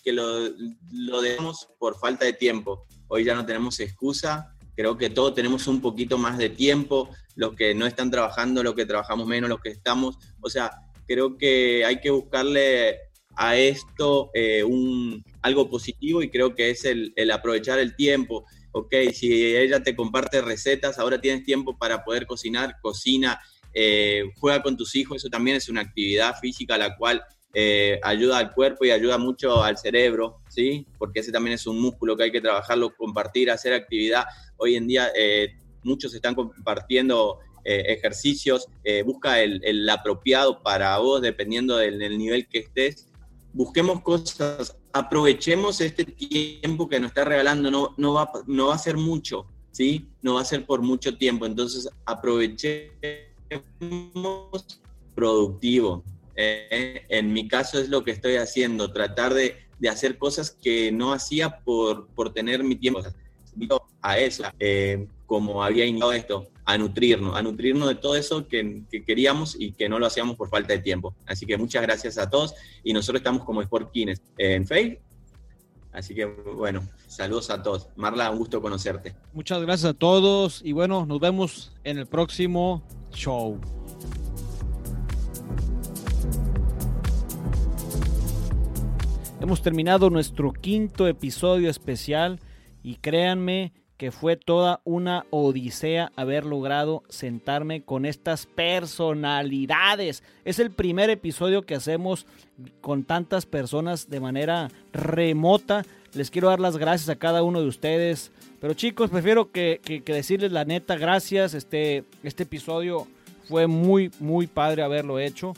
que, 0.02 0.12
lo, 0.12 0.48
lo 0.92 1.20
dejamos 1.20 1.68
por 1.78 1.98
falta 1.98 2.24
de 2.24 2.32
tiempo. 2.32 2.86
Hoy 3.08 3.24
ya 3.24 3.34
no 3.34 3.46
tenemos 3.46 3.80
excusa, 3.80 4.56
creo 4.74 4.96
que 4.96 5.10
todos 5.10 5.34
tenemos 5.34 5.66
un 5.66 5.80
poquito 5.80 6.18
más 6.18 6.38
de 6.38 6.50
tiempo, 6.50 7.10
los 7.34 7.54
que 7.54 7.74
no 7.74 7.86
están 7.86 8.10
trabajando, 8.10 8.62
los 8.62 8.74
que 8.74 8.86
trabajamos 8.86 9.26
menos, 9.26 9.48
los 9.48 9.60
que 9.60 9.70
estamos, 9.70 10.18
o 10.40 10.50
sea, 10.50 10.70
creo 11.06 11.36
que 11.38 11.84
hay 11.84 12.00
que 12.00 12.10
buscarle 12.10 12.98
a 13.36 13.56
esto 13.56 14.30
eh, 14.34 14.64
un, 14.64 15.22
algo 15.42 15.68
positivo 15.68 16.22
y 16.22 16.30
creo 16.30 16.54
que 16.54 16.70
es 16.70 16.84
el, 16.84 17.12
aprovechar 17.30 17.78
el 17.78 17.94
tiempo. 17.94 18.44
Ok, 18.72 18.94
si 19.12 19.56
ella 19.56 19.82
te 19.82 19.96
comparte 19.96 20.42
recetas, 20.42 20.98
ahora 20.98 21.20
tienes 21.20 21.44
tiempo 21.44 21.78
para 21.78 22.04
poder 22.04 22.26
cocinar, 22.26 22.76
cocina, 22.82 23.40
eh, 23.72 24.24
juega 24.38 24.62
con 24.62 24.76
tus 24.76 24.94
hijos, 24.96 25.18
eso 25.18 25.28
también 25.28 25.56
es 25.56 25.68
una 25.68 25.82
actividad 25.82 26.38
física 26.40 26.78
la 26.78 26.96
cual 26.96 27.22
eh, 27.58 27.98
ayuda 28.02 28.36
al 28.36 28.52
cuerpo 28.52 28.84
y 28.84 28.90
ayuda 28.90 29.16
mucho 29.16 29.62
al 29.62 29.78
cerebro, 29.78 30.42
¿sí? 30.46 30.86
Porque 30.98 31.20
ese 31.20 31.32
también 31.32 31.54
es 31.54 31.66
un 31.66 31.80
músculo 31.80 32.14
que 32.14 32.24
hay 32.24 32.30
que 32.30 32.42
trabajarlo, 32.42 32.94
compartir, 32.94 33.50
hacer 33.50 33.72
actividad. 33.72 34.26
Hoy 34.58 34.76
en 34.76 34.86
día 34.86 35.08
eh, 35.16 35.56
muchos 35.82 36.12
están 36.12 36.34
compartiendo 36.34 37.38
eh, 37.64 37.84
ejercicios, 37.86 38.68
busca 39.06 39.40
el, 39.40 39.62
el, 39.64 39.88
apropiado 39.88 40.62
para 40.62 40.98
vos, 40.98 41.22
dependiendo 41.22 41.78
del, 41.78 41.98
del, 41.98 42.18
nivel 42.18 42.46
que 42.46 42.58
estés. 42.58 43.08
Busquemos 43.54 44.02
cosas, 44.02 44.76
aprovechemos 44.92 45.80
este 45.80 46.04
tiempo 46.04 46.86
que 46.86 47.00
nos 47.00 47.08
está 47.08 47.24
regalando, 47.24 47.70
no, 47.70 47.94
no, 47.96 48.12
va, 48.12 48.30
no 48.46 48.66
va 48.66 48.74
a 48.74 48.78
ser 48.78 48.98
mucho, 48.98 49.46
¿sí? 49.70 50.06
No 50.20 50.34
va 50.34 50.42
a 50.42 50.44
ser 50.44 50.66
por 50.66 50.82
mucho 50.82 51.16
tiempo, 51.16 51.46
entonces 51.46 51.88
aprovechemos 52.04 52.82
productivo, 55.14 56.04
eh, 56.36 57.04
en 57.08 57.32
mi 57.32 57.48
caso 57.48 57.78
es 57.78 57.88
lo 57.88 58.04
que 58.04 58.10
estoy 58.10 58.36
haciendo, 58.36 58.92
tratar 58.92 59.34
de, 59.34 59.56
de 59.78 59.88
hacer 59.88 60.18
cosas 60.18 60.50
que 60.50 60.92
no 60.92 61.12
hacía 61.12 61.60
por, 61.60 62.08
por 62.08 62.32
tener 62.32 62.62
mi 62.62 62.76
tiempo. 62.76 63.02
A 64.02 64.18
eso, 64.18 64.44
eh, 64.58 65.06
como 65.24 65.64
había 65.64 65.86
indicado 65.86 66.12
esto, 66.12 66.48
a 66.66 66.76
nutrirnos, 66.76 67.36
a 67.36 67.42
nutrirnos 67.42 67.88
de 67.88 67.94
todo 67.94 68.16
eso 68.16 68.46
que, 68.46 68.82
que, 68.90 69.02
queríamos 69.02 69.56
y 69.58 69.72
que 69.72 69.88
no 69.88 69.98
lo 69.98 70.06
hacíamos 70.06 70.36
por 70.36 70.50
falta 70.50 70.74
de 70.74 70.80
tiempo. 70.80 71.14
Así 71.26 71.46
que 71.46 71.56
muchas 71.56 71.80
gracias 71.82 72.18
a 72.18 72.28
todos 72.28 72.54
y 72.84 72.92
nosotros 72.92 73.20
estamos 73.20 73.44
como 73.44 73.62
Sport 73.62 73.92
Kines 73.92 74.20
en 74.36 74.66
Facebook. 74.66 75.00
Así 75.92 76.14
que 76.14 76.26
bueno, 76.26 76.86
saludos 77.06 77.48
a 77.48 77.62
todos. 77.62 77.88
Marla, 77.96 78.30
un 78.30 78.38
gusto 78.38 78.60
conocerte. 78.60 79.14
Muchas 79.32 79.62
gracias 79.62 79.90
a 79.90 79.94
todos 79.94 80.60
y 80.62 80.72
bueno, 80.72 81.06
nos 81.06 81.18
vemos 81.18 81.72
en 81.84 81.96
el 81.96 82.06
próximo 82.06 82.82
show. 83.12 83.58
Hemos 89.46 89.62
terminado 89.62 90.10
nuestro 90.10 90.52
quinto 90.52 91.06
episodio 91.06 91.70
especial 91.70 92.40
y 92.82 92.96
créanme 92.96 93.72
que 93.96 94.10
fue 94.10 94.34
toda 94.34 94.80
una 94.82 95.24
odisea 95.30 96.10
haber 96.16 96.44
logrado 96.44 97.04
sentarme 97.08 97.84
con 97.84 98.06
estas 98.06 98.46
personalidades. 98.46 100.24
Es 100.44 100.58
el 100.58 100.72
primer 100.72 101.10
episodio 101.10 101.62
que 101.62 101.76
hacemos 101.76 102.26
con 102.80 103.04
tantas 103.04 103.46
personas 103.46 104.10
de 104.10 104.18
manera 104.18 104.68
remota. 104.92 105.84
Les 106.12 106.32
quiero 106.32 106.48
dar 106.48 106.58
las 106.58 106.76
gracias 106.76 107.08
a 107.08 107.14
cada 107.14 107.44
uno 107.44 107.60
de 107.60 107.68
ustedes. 107.68 108.32
Pero 108.60 108.74
chicos, 108.74 109.10
prefiero 109.10 109.52
que, 109.52 109.80
decirles 110.04 110.50
la 110.50 110.64
neta 110.64 110.96
gracias. 110.96 111.54
Este, 111.54 112.02
este 112.24 112.42
episodio 112.42 113.06
fue 113.44 113.68
muy, 113.68 114.10
muy 114.18 114.48
padre 114.48 114.82
haberlo 114.82 115.20
hecho. 115.20 115.54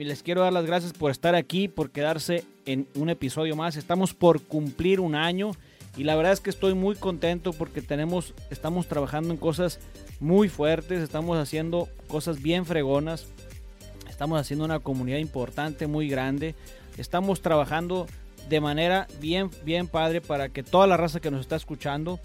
Y 0.00 0.02
les 0.02 0.24
quiero 0.24 0.40
dar 0.40 0.52
las 0.52 0.66
gracias 0.66 0.92
por 0.92 1.12
estar 1.12 1.36
aquí, 1.36 1.68
por 1.68 1.92
quedarse 1.92 2.42
en 2.66 2.86
un 2.94 3.10
episodio 3.10 3.56
más. 3.56 3.76
Estamos 3.76 4.14
por 4.14 4.42
cumplir 4.42 5.00
un 5.00 5.14
año 5.14 5.52
y 5.96 6.04
la 6.04 6.16
verdad 6.16 6.32
es 6.32 6.40
que 6.40 6.50
estoy 6.50 6.74
muy 6.74 6.96
contento 6.96 7.52
porque 7.52 7.80
tenemos, 7.80 8.34
estamos 8.50 8.88
trabajando 8.88 9.30
en 9.30 9.36
cosas 9.36 9.78
muy 10.20 10.48
fuertes, 10.48 11.02
estamos 11.02 11.38
haciendo 11.38 11.88
cosas 12.08 12.42
bien 12.42 12.66
fregonas, 12.66 13.26
estamos 14.08 14.40
haciendo 14.40 14.64
una 14.64 14.80
comunidad 14.80 15.18
importante, 15.18 15.86
muy 15.86 16.08
grande, 16.08 16.54
estamos 16.98 17.42
trabajando 17.42 18.06
de 18.48 18.60
manera 18.60 19.06
bien, 19.20 19.50
bien 19.64 19.86
padre 19.86 20.20
para 20.20 20.48
que 20.48 20.62
toda 20.62 20.86
la 20.86 20.96
raza 20.96 21.20
que 21.20 21.30
nos 21.30 21.40
está 21.40 21.56
escuchando 21.56 22.18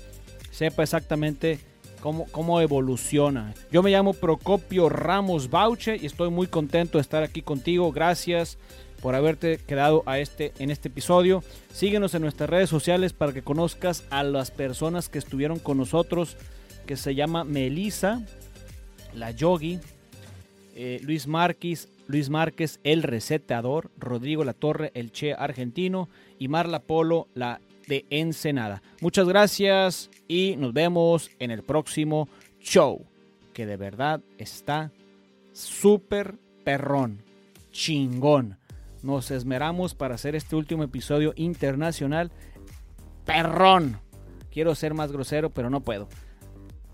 sepa 0.51 0.83
exactamente 0.83 1.59
cómo, 2.01 2.25
cómo 2.31 2.61
evoluciona. 2.61 3.53
Yo 3.71 3.83
me 3.83 3.91
llamo 3.91 4.13
Procopio 4.13 4.89
Ramos 4.89 5.49
Bauche 5.49 5.95
y 5.95 6.07
estoy 6.07 6.29
muy 6.31 6.47
contento 6.47 6.97
de 6.97 7.03
estar 7.03 7.21
aquí 7.21 7.43
contigo. 7.43 7.91
Gracias 7.91 8.57
por 9.01 9.15
haberte 9.15 9.57
quedado 9.57 10.03
a 10.05 10.19
este, 10.19 10.53
en 10.59 10.71
este 10.71 10.89
episodio. 10.89 11.43
Síguenos 11.73 12.13
en 12.15 12.21
nuestras 12.21 12.49
redes 12.49 12.69
sociales 12.69 13.13
para 13.13 13.33
que 13.33 13.41
conozcas 13.41 14.03
a 14.09 14.23
las 14.23 14.51
personas 14.51 15.09
que 15.09 15.19
estuvieron 15.19 15.59
con 15.59 15.77
nosotros, 15.77 16.37
que 16.85 16.97
se 16.97 17.15
llama 17.15 17.43
Melisa, 17.43 18.25
la 19.13 19.31
Yogi, 19.31 19.79
eh, 20.75 20.99
Luis 21.03 21.27
Márquez, 21.27 21.89
Luis 22.07 22.29
Márquez, 22.29 22.79
el 22.83 23.03
resetador, 23.03 23.91
Rodrigo 23.97 24.43
La 24.43 24.53
Torre, 24.53 24.91
el 24.95 25.11
Che 25.11 25.33
argentino 25.33 26.09
y 26.39 26.47
Marla 26.47 26.79
Polo, 26.79 27.27
la 27.35 27.61
de 27.87 28.05
Ensenada. 28.09 28.81
Muchas 29.01 29.27
gracias 29.27 30.09
y 30.27 30.55
nos 30.57 30.73
vemos 30.73 31.31
en 31.39 31.51
el 31.51 31.63
próximo 31.63 32.29
show, 32.61 33.05
que 33.53 33.65
de 33.65 33.77
verdad 33.77 34.21
está 34.37 34.91
súper 35.53 36.35
perrón, 36.63 37.21
chingón. 37.71 38.57
Nos 39.01 39.31
esmeramos 39.31 39.95
para 39.95 40.15
hacer 40.15 40.35
este 40.35 40.55
último 40.55 40.83
episodio 40.83 41.33
internacional. 41.35 42.31
Perrón. 43.25 43.99
Quiero 44.51 44.75
ser 44.75 44.93
más 44.93 45.11
grosero, 45.11 45.51
pero 45.51 45.69
no 45.69 45.81
puedo. 45.81 46.07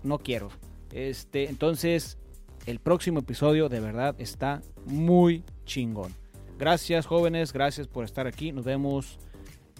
No 0.02 0.18
quiero. 0.18 0.50
Este, 0.92 1.48
entonces, 1.48 2.18
el 2.66 2.78
próximo 2.78 3.20
episodio 3.20 3.68
de 3.68 3.80
verdad 3.80 4.14
está 4.18 4.62
muy 4.84 5.44
chingón. 5.64 6.12
Gracias 6.58 7.06
jóvenes, 7.06 7.52
gracias 7.52 7.86
por 7.86 8.04
estar 8.04 8.26
aquí. 8.26 8.52
Nos 8.52 8.64
vemos 8.64 9.18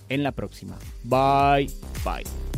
en 0.09 0.23
la 0.23 0.33
próxima. 0.33 0.79
Bye, 1.05 1.71
bye. 2.05 2.56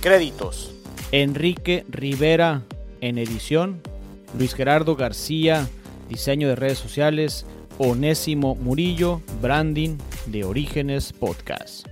Créditos. 0.00 0.72
Enrique 1.12 1.84
Rivera 1.90 2.62
en 3.02 3.18
edición. 3.18 3.82
Luis 4.38 4.54
Gerardo 4.54 4.96
García, 4.96 5.68
diseño 6.08 6.48
de 6.48 6.56
redes 6.56 6.78
sociales. 6.78 7.44
Onésimo 7.76 8.54
Murillo, 8.54 9.20
branding 9.42 9.98
de 10.26 10.44
Orígenes 10.44 11.12
Podcast. 11.12 11.89